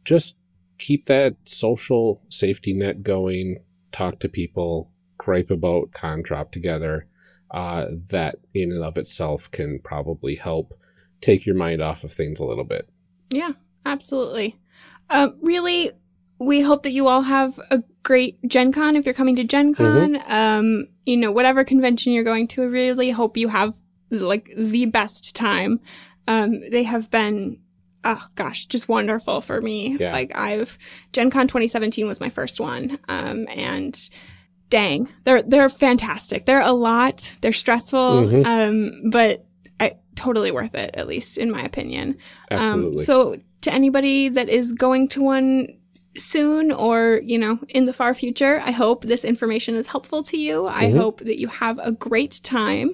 just 0.03 0.35
keep 0.77 1.05
that 1.05 1.35
social 1.45 2.21
safety 2.29 2.73
net 2.73 3.03
going, 3.03 3.57
talk 3.91 4.19
to 4.19 4.29
people, 4.29 4.91
gripe 5.17 5.49
about 5.49 5.91
con 5.91 6.21
drop 6.21 6.51
together. 6.51 7.07
Uh, 7.51 7.85
that 8.09 8.37
in 8.55 8.71
and 8.71 8.83
of 8.83 8.97
itself 8.97 9.49
can 9.51 9.79
probably 9.83 10.35
help 10.35 10.73
take 11.21 11.45
your 11.45 11.55
mind 11.55 11.81
off 11.83 12.03
of 12.03 12.11
things 12.11 12.39
a 12.39 12.43
little 12.43 12.63
bit. 12.63 12.89
Yeah, 13.29 13.51
absolutely. 13.85 14.59
Um, 15.11 15.37
really, 15.41 15.91
we 16.39 16.61
hope 16.61 16.83
that 16.83 16.91
you 16.91 17.07
all 17.07 17.21
have 17.21 17.59
a 17.69 17.83
great 18.01 18.39
Gen 18.47 18.71
Con 18.71 18.95
if 18.95 19.05
you're 19.05 19.13
coming 19.13 19.35
to 19.35 19.43
Gen 19.43 19.75
Con. 19.75 20.19
Um, 20.27 20.87
you 21.05 21.15
know, 21.15 21.31
whatever 21.31 21.63
convention 21.63 22.11
you're 22.11 22.23
going 22.23 22.47
to, 22.49 22.63
I 22.63 22.65
really 22.65 23.11
hope 23.11 23.37
you 23.37 23.49
have 23.49 23.75
like 24.21 24.51
the 24.55 24.85
best 24.85 25.35
time. 25.35 25.79
Um, 26.27 26.59
they 26.71 26.83
have 26.83 27.09
been, 27.11 27.59
oh 28.03 28.23
gosh, 28.35 28.65
just 28.65 28.87
wonderful 28.87 29.41
for 29.41 29.61
me. 29.61 29.97
Yeah. 29.99 30.11
Like 30.13 30.37
I've, 30.37 30.77
Gen 31.13 31.29
Con 31.31 31.47
2017 31.47 32.07
was 32.07 32.19
my 32.19 32.29
first 32.29 32.59
one. 32.59 32.97
Um, 33.09 33.45
and 33.55 33.97
dang, 34.69 35.07
they're, 35.23 35.41
they're 35.41 35.69
fantastic. 35.69 36.45
They're 36.45 36.61
a 36.61 36.71
lot. 36.71 37.37
They're 37.41 37.53
stressful. 37.53 37.99
Mhm. 37.99 38.45
Um, 38.45 39.09
but 39.11 39.45
I, 39.79 39.93
totally 40.15 40.51
worth 40.51 40.75
it, 40.75 40.91
at 40.93 41.07
least 41.07 41.37
in 41.37 41.51
my 41.51 41.61
opinion. 41.63 42.17
Absolutely. 42.51 42.91
Um, 42.91 42.97
so 42.97 43.37
to 43.63 43.73
anybody 43.73 44.29
that 44.29 44.49
is 44.49 44.71
going 44.71 45.07
to 45.09 45.21
one 45.23 45.67
soon 46.15 46.71
or, 46.71 47.19
you 47.23 47.39
know, 47.39 47.57
in 47.69 47.85
the 47.85 47.93
far 47.93 48.13
future, 48.13 48.61
I 48.63 48.71
hope 48.71 49.03
this 49.03 49.25
information 49.25 49.75
is 49.75 49.87
helpful 49.87 50.21
to 50.23 50.37
you. 50.37 50.67
I 50.67 50.85
Mhm. 50.85 50.97
hope 50.97 51.19
that 51.21 51.39
you 51.39 51.47
have 51.47 51.79
a 51.79 51.91
great 51.91 52.39
time. 52.43 52.93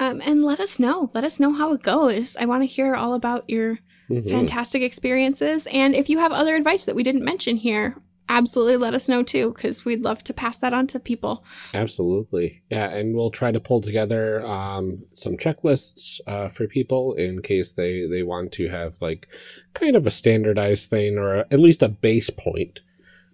Um, 0.00 0.20
and 0.24 0.44
let 0.44 0.60
us 0.60 0.78
know. 0.78 1.10
Let 1.14 1.24
us 1.24 1.40
know 1.40 1.52
how 1.52 1.72
it 1.72 1.82
goes. 1.82 2.36
I 2.36 2.46
want 2.46 2.62
to 2.62 2.66
hear 2.68 2.94
all 2.94 3.14
about 3.14 3.48
your 3.50 3.78
Mhm. 4.10 4.28
fantastic 4.30 4.82
experiences. 4.82 5.66
And 5.72 5.94
if 5.94 6.08
you 6.08 6.18
have 6.18 6.32
other 6.32 6.54
advice 6.56 6.84
that 6.84 6.94
we 6.94 7.02
didn't 7.02 7.24
mention 7.24 7.56
here, 7.56 7.96
absolutely 8.30 8.76
let 8.76 8.94
us 8.94 9.08
know 9.08 9.22
too, 9.22 9.52
because 9.54 9.84
we'd 9.84 10.02
love 10.04 10.22
to 10.24 10.32
pass 10.34 10.56
that 10.58 10.72
on 10.72 10.86
to 10.86 11.00
people. 11.00 11.44
Absolutely. 11.74 12.62
Yeah. 12.70 12.88
And 12.94 13.14
we'll 13.16 13.30
try 13.30 13.50
to 13.52 13.58
pull 13.60 13.80
together 13.80 14.46
um, 14.46 15.04
some 15.12 15.36
checklists 15.36 16.20
uh, 16.26 16.48
for 16.48 16.66
people 16.66 17.14
in 17.14 17.42
case 17.42 17.72
they, 17.72 18.06
they 18.06 18.22
want 18.22 18.52
to 18.52 18.68
have 18.68 19.00
like 19.02 19.28
kind 19.74 19.96
of 19.96 20.06
a 20.06 20.10
standardized 20.10 20.88
thing 20.90 21.18
or 21.18 21.38
at 21.50 21.58
least 21.58 21.82
a 21.82 21.88
base 21.88 22.30
point 22.30 22.80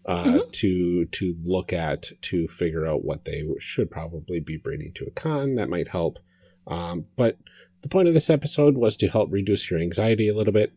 uh, 0.06 0.24
Mhm. 0.24 0.52
to 0.52 1.04
to 1.06 1.34
look 1.44 1.72
at 1.72 2.12
to 2.20 2.46
figure 2.46 2.86
out 2.86 3.04
what 3.04 3.24
they 3.24 3.42
should 3.58 3.90
probably 3.90 4.38
be 4.38 4.56
bringing 4.58 4.92
to 4.92 5.04
a 5.06 5.10
con. 5.10 5.54
That 5.54 5.68
might 5.70 5.88
help. 5.88 6.18
Um, 6.66 7.06
but 7.16 7.38
the 7.82 7.88
point 7.88 8.08
of 8.08 8.14
this 8.14 8.30
episode 8.30 8.76
was 8.76 8.96
to 8.96 9.08
help 9.08 9.30
reduce 9.30 9.70
your 9.70 9.78
anxiety 9.80 10.28
a 10.28 10.36
little 10.36 10.52
bit. 10.52 10.72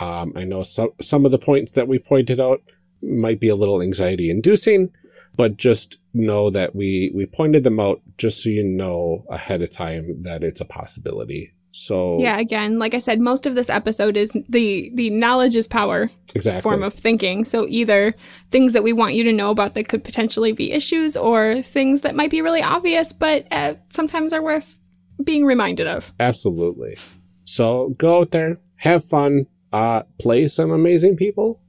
Um, 0.00 0.32
I 0.36 0.44
know 0.44 0.62
some 0.62 0.90
some 1.00 1.24
of 1.24 1.32
the 1.32 1.38
points 1.38 1.72
that 1.72 1.88
we 1.88 1.98
pointed 1.98 2.40
out 2.40 2.62
might 3.02 3.40
be 3.40 3.48
a 3.48 3.56
little 3.56 3.82
anxiety 3.82 4.30
inducing, 4.30 4.92
but 5.36 5.56
just 5.56 5.98
know 6.14 6.50
that 6.50 6.74
we 6.74 7.10
we 7.14 7.26
pointed 7.26 7.64
them 7.64 7.80
out 7.80 8.00
just 8.18 8.42
so 8.42 8.48
you 8.48 8.62
know 8.62 9.24
ahead 9.30 9.62
of 9.62 9.70
time 9.70 10.22
that 10.22 10.42
it's 10.42 10.60
a 10.60 10.64
possibility. 10.64 11.52
So 11.72 12.18
Yeah, 12.20 12.38
again, 12.38 12.78
like 12.78 12.94
I 12.94 12.98
said, 12.98 13.20
most 13.20 13.44
of 13.44 13.54
this 13.54 13.68
episode 13.68 14.16
is 14.16 14.32
the 14.48 14.90
the 14.94 15.10
knowledge 15.10 15.56
is 15.56 15.66
power 15.66 16.10
exactly. 16.34 16.62
form 16.62 16.82
of 16.82 16.94
thinking. 16.94 17.44
So 17.44 17.66
either 17.68 18.12
things 18.50 18.72
that 18.72 18.82
we 18.82 18.94
want 18.94 19.14
you 19.14 19.24
to 19.24 19.32
know 19.32 19.50
about 19.50 19.74
that 19.74 19.88
could 19.88 20.02
potentially 20.02 20.52
be 20.52 20.72
issues, 20.72 21.16
or 21.16 21.60
things 21.60 22.02
that 22.02 22.14
might 22.14 22.30
be 22.30 22.40
really 22.40 22.62
obvious 22.62 23.12
but 23.12 23.46
uh, 23.50 23.74
sometimes 23.90 24.32
are 24.32 24.42
worth 24.42 24.80
being 25.24 25.44
reminded 25.44 25.86
of. 25.86 26.12
Absolutely. 26.20 26.96
So 27.44 27.94
go 27.98 28.20
out 28.20 28.30
there, 28.32 28.58
have 28.76 29.04
fun, 29.04 29.46
uh, 29.72 30.02
play 30.20 30.48
some 30.48 30.70
amazing 30.70 31.16
people. 31.16 31.60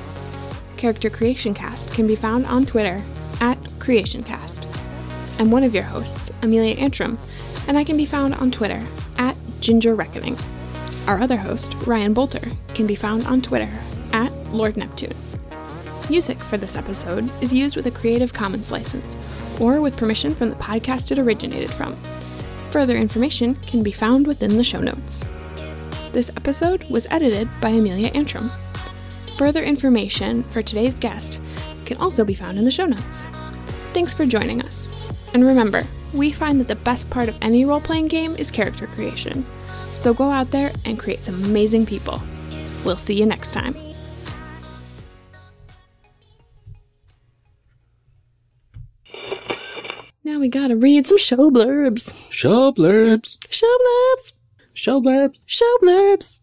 Character 0.76 1.10
Creation 1.10 1.54
Cast 1.54 1.90
can 1.92 2.06
be 2.06 2.18
found 2.18 2.46
on 2.48 2.66
Twitter 2.66 3.02
at 3.40 3.58
CreationCast. 3.80 4.68
I'm 5.40 5.52
one 5.52 5.64
of 5.64 5.74
your 5.74 5.86
hosts, 5.86 6.30
Amelia 6.42 6.76
Antrim, 6.76 7.18
and 7.70 7.78
I 7.78 7.86
can 7.86 7.96
be 7.96 8.06
found 8.06 8.36
on 8.36 8.52
Twitter 8.52 8.86
at 9.18 9.40
Ginger 9.62 9.96
Reckoning. 9.96 10.36
Our 11.08 11.22
other 11.22 11.38
host, 11.38 11.74
Ryan 11.88 12.14
Boelter, 12.14 12.54
can 12.76 12.86
be 12.86 12.96
found 12.96 13.26
on 13.26 13.42
Twitter 13.42 13.72
at 14.12 14.34
Lord 14.52 14.76
Neptune. 14.76 15.16
Music 16.10 16.38
for 16.38 16.58
this 16.58 16.76
episode 16.76 17.32
is 17.42 17.54
used 17.54 17.78
with 17.78 17.86
a 17.86 17.92
Creative 17.92 18.34
Commons 18.34 18.70
license 18.70 19.16
or 19.62 19.80
with 19.80 19.96
permission 19.96 20.34
from 20.34 20.50
the 20.50 20.56
podcast 20.56 21.12
it 21.12 21.20
originated 21.20 21.72
from. 21.72 21.96
Further 22.72 22.98
information 22.98 23.56
can 23.56 23.84
be 23.84 23.92
found 23.92 24.26
within 24.26 24.58
the 24.58 24.64
show 24.64 24.82
notes. 24.82 25.26
This 26.12 26.30
episode 26.36 26.84
was 26.90 27.08
edited 27.12 27.48
by 27.62 27.70
Amelia 27.70 28.10
Antrim. 28.10 28.50
Further 29.38 29.64
information 29.64 30.44
for 30.44 30.62
today's 30.62 31.00
guest 31.00 31.40
can 31.86 31.98
also 31.98 32.26
be 32.26 32.34
found 32.34 32.58
in 32.58 32.66
the 32.66 32.72
show 32.72 32.86
notes. 32.86 33.28
Thanks 33.94 34.14
for 34.14 34.26
joining 34.26 34.62
us. 34.62 34.92
And 35.34 35.46
remember, 35.46 35.84
we 36.14 36.32
find 36.32 36.60
that 36.60 36.68
the 36.68 36.76
best 36.76 37.10
part 37.10 37.30
of 37.30 37.38
any 37.42 37.64
role 37.64 37.80
playing 37.80 38.08
game 38.08 38.36
is 38.36 38.52
character 38.52 38.88
creation. 38.88 39.46
So 39.94 40.14
go 40.14 40.30
out 40.30 40.52
there 40.52 40.72
and 40.86 41.00
create 41.00 41.22
some 41.22 41.44
amazing 41.44 41.86
people. 41.86 42.22
We'll 42.84 42.98
see 42.98 43.14
you 43.14 43.26
next 43.26 43.54
time. 43.54 43.76
We 50.42 50.50
gotta 50.50 50.76
read 50.76 51.06
some 51.06 51.20
show 51.20 51.52
blurbs. 51.52 52.14
Show 52.32 52.72
blurbs. 52.72 53.38
Show 53.52 53.78
blurbs. 53.86 54.34
Show 54.74 55.00
blurbs. 55.00 55.40
Show 55.46 55.78
blurbs. 55.84 56.42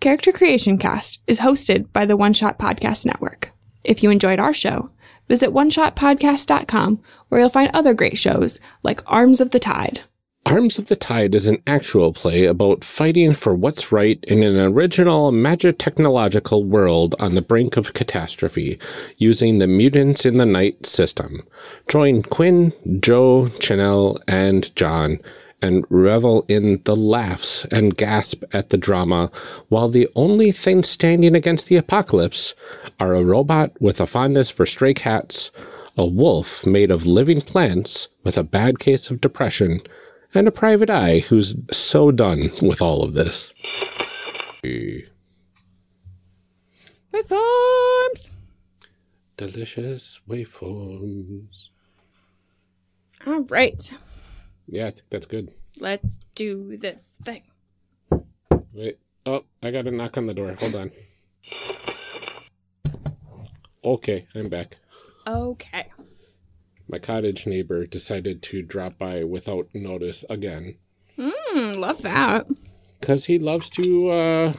Character 0.00 0.30
Creation 0.30 0.76
Cast 0.76 1.22
is 1.26 1.40
hosted 1.40 1.90
by 1.94 2.04
the 2.04 2.18
One 2.18 2.34
Shot 2.34 2.58
Podcast 2.58 3.06
Network. 3.06 3.52
If 3.82 4.02
you 4.02 4.10
enjoyed 4.10 4.38
our 4.38 4.52
show, 4.52 4.90
visit 5.26 5.50
oneshotpodcast.com 5.50 7.00
where 7.28 7.40
you'll 7.40 7.48
find 7.48 7.70
other 7.72 7.94
great 7.94 8.18
shows 8.18 8.60
like 8.82 9.10
Arms 9.10 9.40
of 9.40 9.52
the 9.52 9.58
Tide. 9.58 10.00
Arms 10.46 10.78
of 10.78 10.88
the 10.88 10.96
Tide 10.96 11.34
is 11.34 11.46
an 11.46 11.62
actual 11.66 12.14
play 12.14 12.46
about 12.46 12.82
fighting 12.82 13.34
for 13.34 13.54
what's 13.54 13.92
right 13.92 14.24
in 14.24 14.42
an 14.42 14.58
original 14.58 15.30
magic 15.32 15.78
technological 15.78 16.64
world 16.64 17.14
on 17.20 17.34
the 17.34 17.42
brink 17.42 17.76
of 17.76 17.92
catastrophe 17.92 18.78
using 19.18 19.58
the 19.58 19.66
Mutants 19.66 20.24
in 20.24 20.38
the 20.38 20.46
Night 20.46 20.86
system. 20.86 21.46
Join 21.88 22.22
Quinn, 22.22 22.72
Joe, 23.00 23.48
Chanel, 23.60 24.18
and 24.26 24.74
John 24.74 25.18
and 25.60 25.84
revel 25.90 26.46
in 26.48 26.80
the 26.84 26.96
laughs 26.96 27.66
and 27.66 27.94
gasp 27.94 28.42
at 28.54 28.70
the 28.70 28.78
drama, 28.78 29.30
while 29.68 29.90
the 29.90 30.08
only 30.16 30.52
thing 30.52 30.82
standing 30.82 31.34
against 31.34 31.66
the 31.66 31.76
apocalypse 31.76 32.54
are 32.98 33.14
a 33.14 33.22
robot 33.22 33.72
with 33.78 34.00
a 34.00 34.06
fondness 34.06 34.50
for 34.50 34.64
stray 34.64 34.94
cats, 34.94 35.50
a 35.98 36.06
wolf 36.06 36.64
made 36.64 36.90
of 36.90 37.06
living 37.06 37.42
plants 37.42 38.08
with 38.24 38.38
a 38.38 38.42
bad 38.42 38.78
case 38.78 39.10
of 39.10 39.20
depression, 39.20 39.82
and 40.34 40.46
a 40.48 40.52
private 40.52 40.90
eye 40.90 41.20
who's 41.20 41.54
so 41.70 42.10
done 42.10 42.50
with 42.62 42.80
all 42.82 43.02
of 43.02 43.14
this. 43.14 43.52
Waveforms! 47.12 48.30
Delicious 49.36 50.20
waveforms. 50.28 51.68
All 53.26 53.40
right, 53.42 53.94
Yeah, 54.66 54.86
I 54.86 54.90
think 54.90 55.08
that's 55.10 55.26
good. 55.26 55.52
let's 55.78 56.20
do 56.34 56.76
this 56.78 57.18
thing. 57.22 57.42
Wait. 58.72 58.98
Oh, 59.26 59.44
I 59.62 59.70
got 59.70 59.86
a 59.86 59.90
knock 59.90 60.16
on 60.16 60.26
the 60.26 60.32
door. 60.34 60.54
Hold 60.58 60.74
on. 60.74 60.90
Okay, 63.84 64.26
I'm 64.34 64.48
back. 64.48 64.76
Okay. 65.26 65.84
My 66.90 66.98
cottage 66.98 67.46
neighbor 67.46 67.86
decided 67.86 68.42
to 68.42 68.62
drop 68.62 68.98
by 68.98 69.22
without 69.22 69.68
notice 69.72 70.24
again. 70.28 70.76
Hmm, 71.16 71.72
love 71.74 72.02
that. 72.02 72.46
Because 72.98 73.26
he 73.26 73.38
loves 73.38 73.70
to 73.70 74.08
uh, 74.08 74.52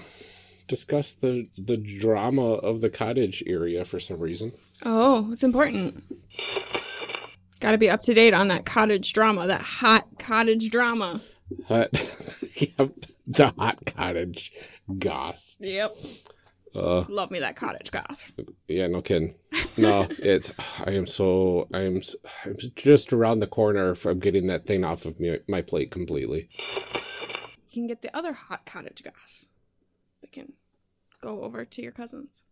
discuss 0.68 1.14
the, 1.14 1.50
the 1.58 1.76
drama 1.76 2.54
of 2.54 2.80
the 2.80 2.90
cottage 2.90 3.44
area 3.46 3.84
for 3.84 4.00
some 4.00 4.20
reason. 4.20 4.54
Oh, 4.86 5.30
it's 5.34 5.44
important. 5.44 6.04
Gotta 7.60 7.78
be 7.78 7.90
up 7.90 8.02
to 8.04 8.14
date 8.14 8.34
on 8.34 8.48
that 8.48 8.66
cottage 8.66 9.12
drama, 9.12 9.48
that 9.48 9.62
hot 9.62 10.08
cottage 10.18 10.70
drama. 10.70 11.22
Hot, 11.68 11.90
yep, 12.56 12.92
the 13.28 13.54
hot 13.58 13.86
cottage 13.86 14.54
goss. 14.98 15.58
Yep. 15.60 15.92
Uh, 16.74 17.04
Love 17.10 17.32
me 17.32 17.40
that 17.40 17.56
cottage 17.56 17.92
goss. 17.92 18.32
yeah, 18.68 18.88
no 18.88 19.02
kidding. 19.02 19.36
No, 19.78 20.08
it's, 20.20 20.54
I 20.86 20.92
am 20.92 21.06
so, 21.06 21.68
I 21.74 21.82
am, 21.82 22.02
I'm 22.46 22.56
just 22.76 23.12
around 23.12 23.40
the 23.40 23.48
corner 23.48 23.94
from 23.94 24.20
getting 24.20 24.48
that 24.48 24.66
thing 24.66 24.86
off 24.86 25.06
of 25.06 25.20
me, 25.20 25.38
my 25.50 25.62
plate 25.62 25.92
completely. 25.92 26.48
You 26.94 27.74
can 27.74 27.88
get 27.88 28.02
the 28.02 28.16
other 28.16 28.34
hot 28.34 28.66
cottage 28.66 29.04
goss. 29.04 29.48
We 30.22 30.30
can 30.30 30.54
go 31.22 31.42
over 31.44 31.66
to 31.66 31.82
your 31.82 31.92
cousins. 31.92 32.46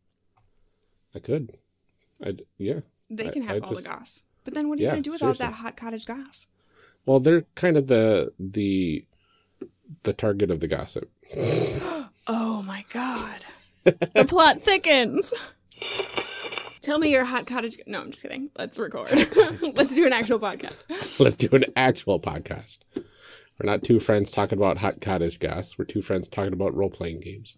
I 1.16 1.20
could. 1.20 1.52
I'd, 2.24 2.42
yeah. 2.58 2.82
They 3.10 3.28
I- 3.28 3.32
can 3.32 3.44
have 3.44 3.58
I 3.64 3.68
all 3.68 3.70
the 3.76 3.82
just- 3.82 3.88
goss. 3.88 4.24
But 4.46 4.54
then 4.54 4.68
what 4.70 4.80
are 4.80 4.82
you 4.82 4.86
Yeah, 4.88 4.92
gonna 4.94 5.02
do 5.02 5.12
with 5.12 5.22
all 5.24 5.34
that 5.34 5.54
hot 5.54 5.78
cottage 5.78 6.06
goss? 6.06 6.48
Well, 7.06 7.20
they're 7.20 7.46
kind 7.56 7.78
of 7.78 7.88
the, 7.88 8.34
the, 8.40 9.06
the 10.04 10.14
target 10.14 10.50
of 10.52 10.60
the 10.60 10.68
gossip. 10.68 11.10
Oh 12.32 12.62
my 12.62 12.86
god. 12.94 13.44
The 14.14 14.26
plot 14.28 14.60
thickens. 14.60 15.34
Tell 16.82 16.98
me 16.98 17.12
your 17.12 17.26
hot 17.26 17.46
cottage. 17.46 17.78
No, 17.88 18.02
I'm 18.02 18.12
just 18.12 18.24
kidding. 18.24 18.50
Let's 18.58 18.80
record. 18.80 19.12
Let's 19.76 19.96
do 19.96 20.06
an 20.06 20.14
actual 20.14 20.40
podcast. 20.40 21.20
Let's 21.20 21.36
do 21.36 21.50
an 21.52 21.66
actual 21.76 22.20
podcast. 22.20 22.80
We're 22.96 23.70
not 23.70 23.84
two 23.84 24.00
friends 24.00 24.32
talking 24.32 24.58
about 24.58 24.78
hot 24.78 25.02
cottage 25.02 25.40
gas. 25.40 25.78
We're 25.78 25.86
two 25.86 26.02
friends 26.02 26.30
talking 26.30 26.54
about 26.54 26.74
role 26.74 26.90
playing 26.90 27.20
games. 27.20 27.58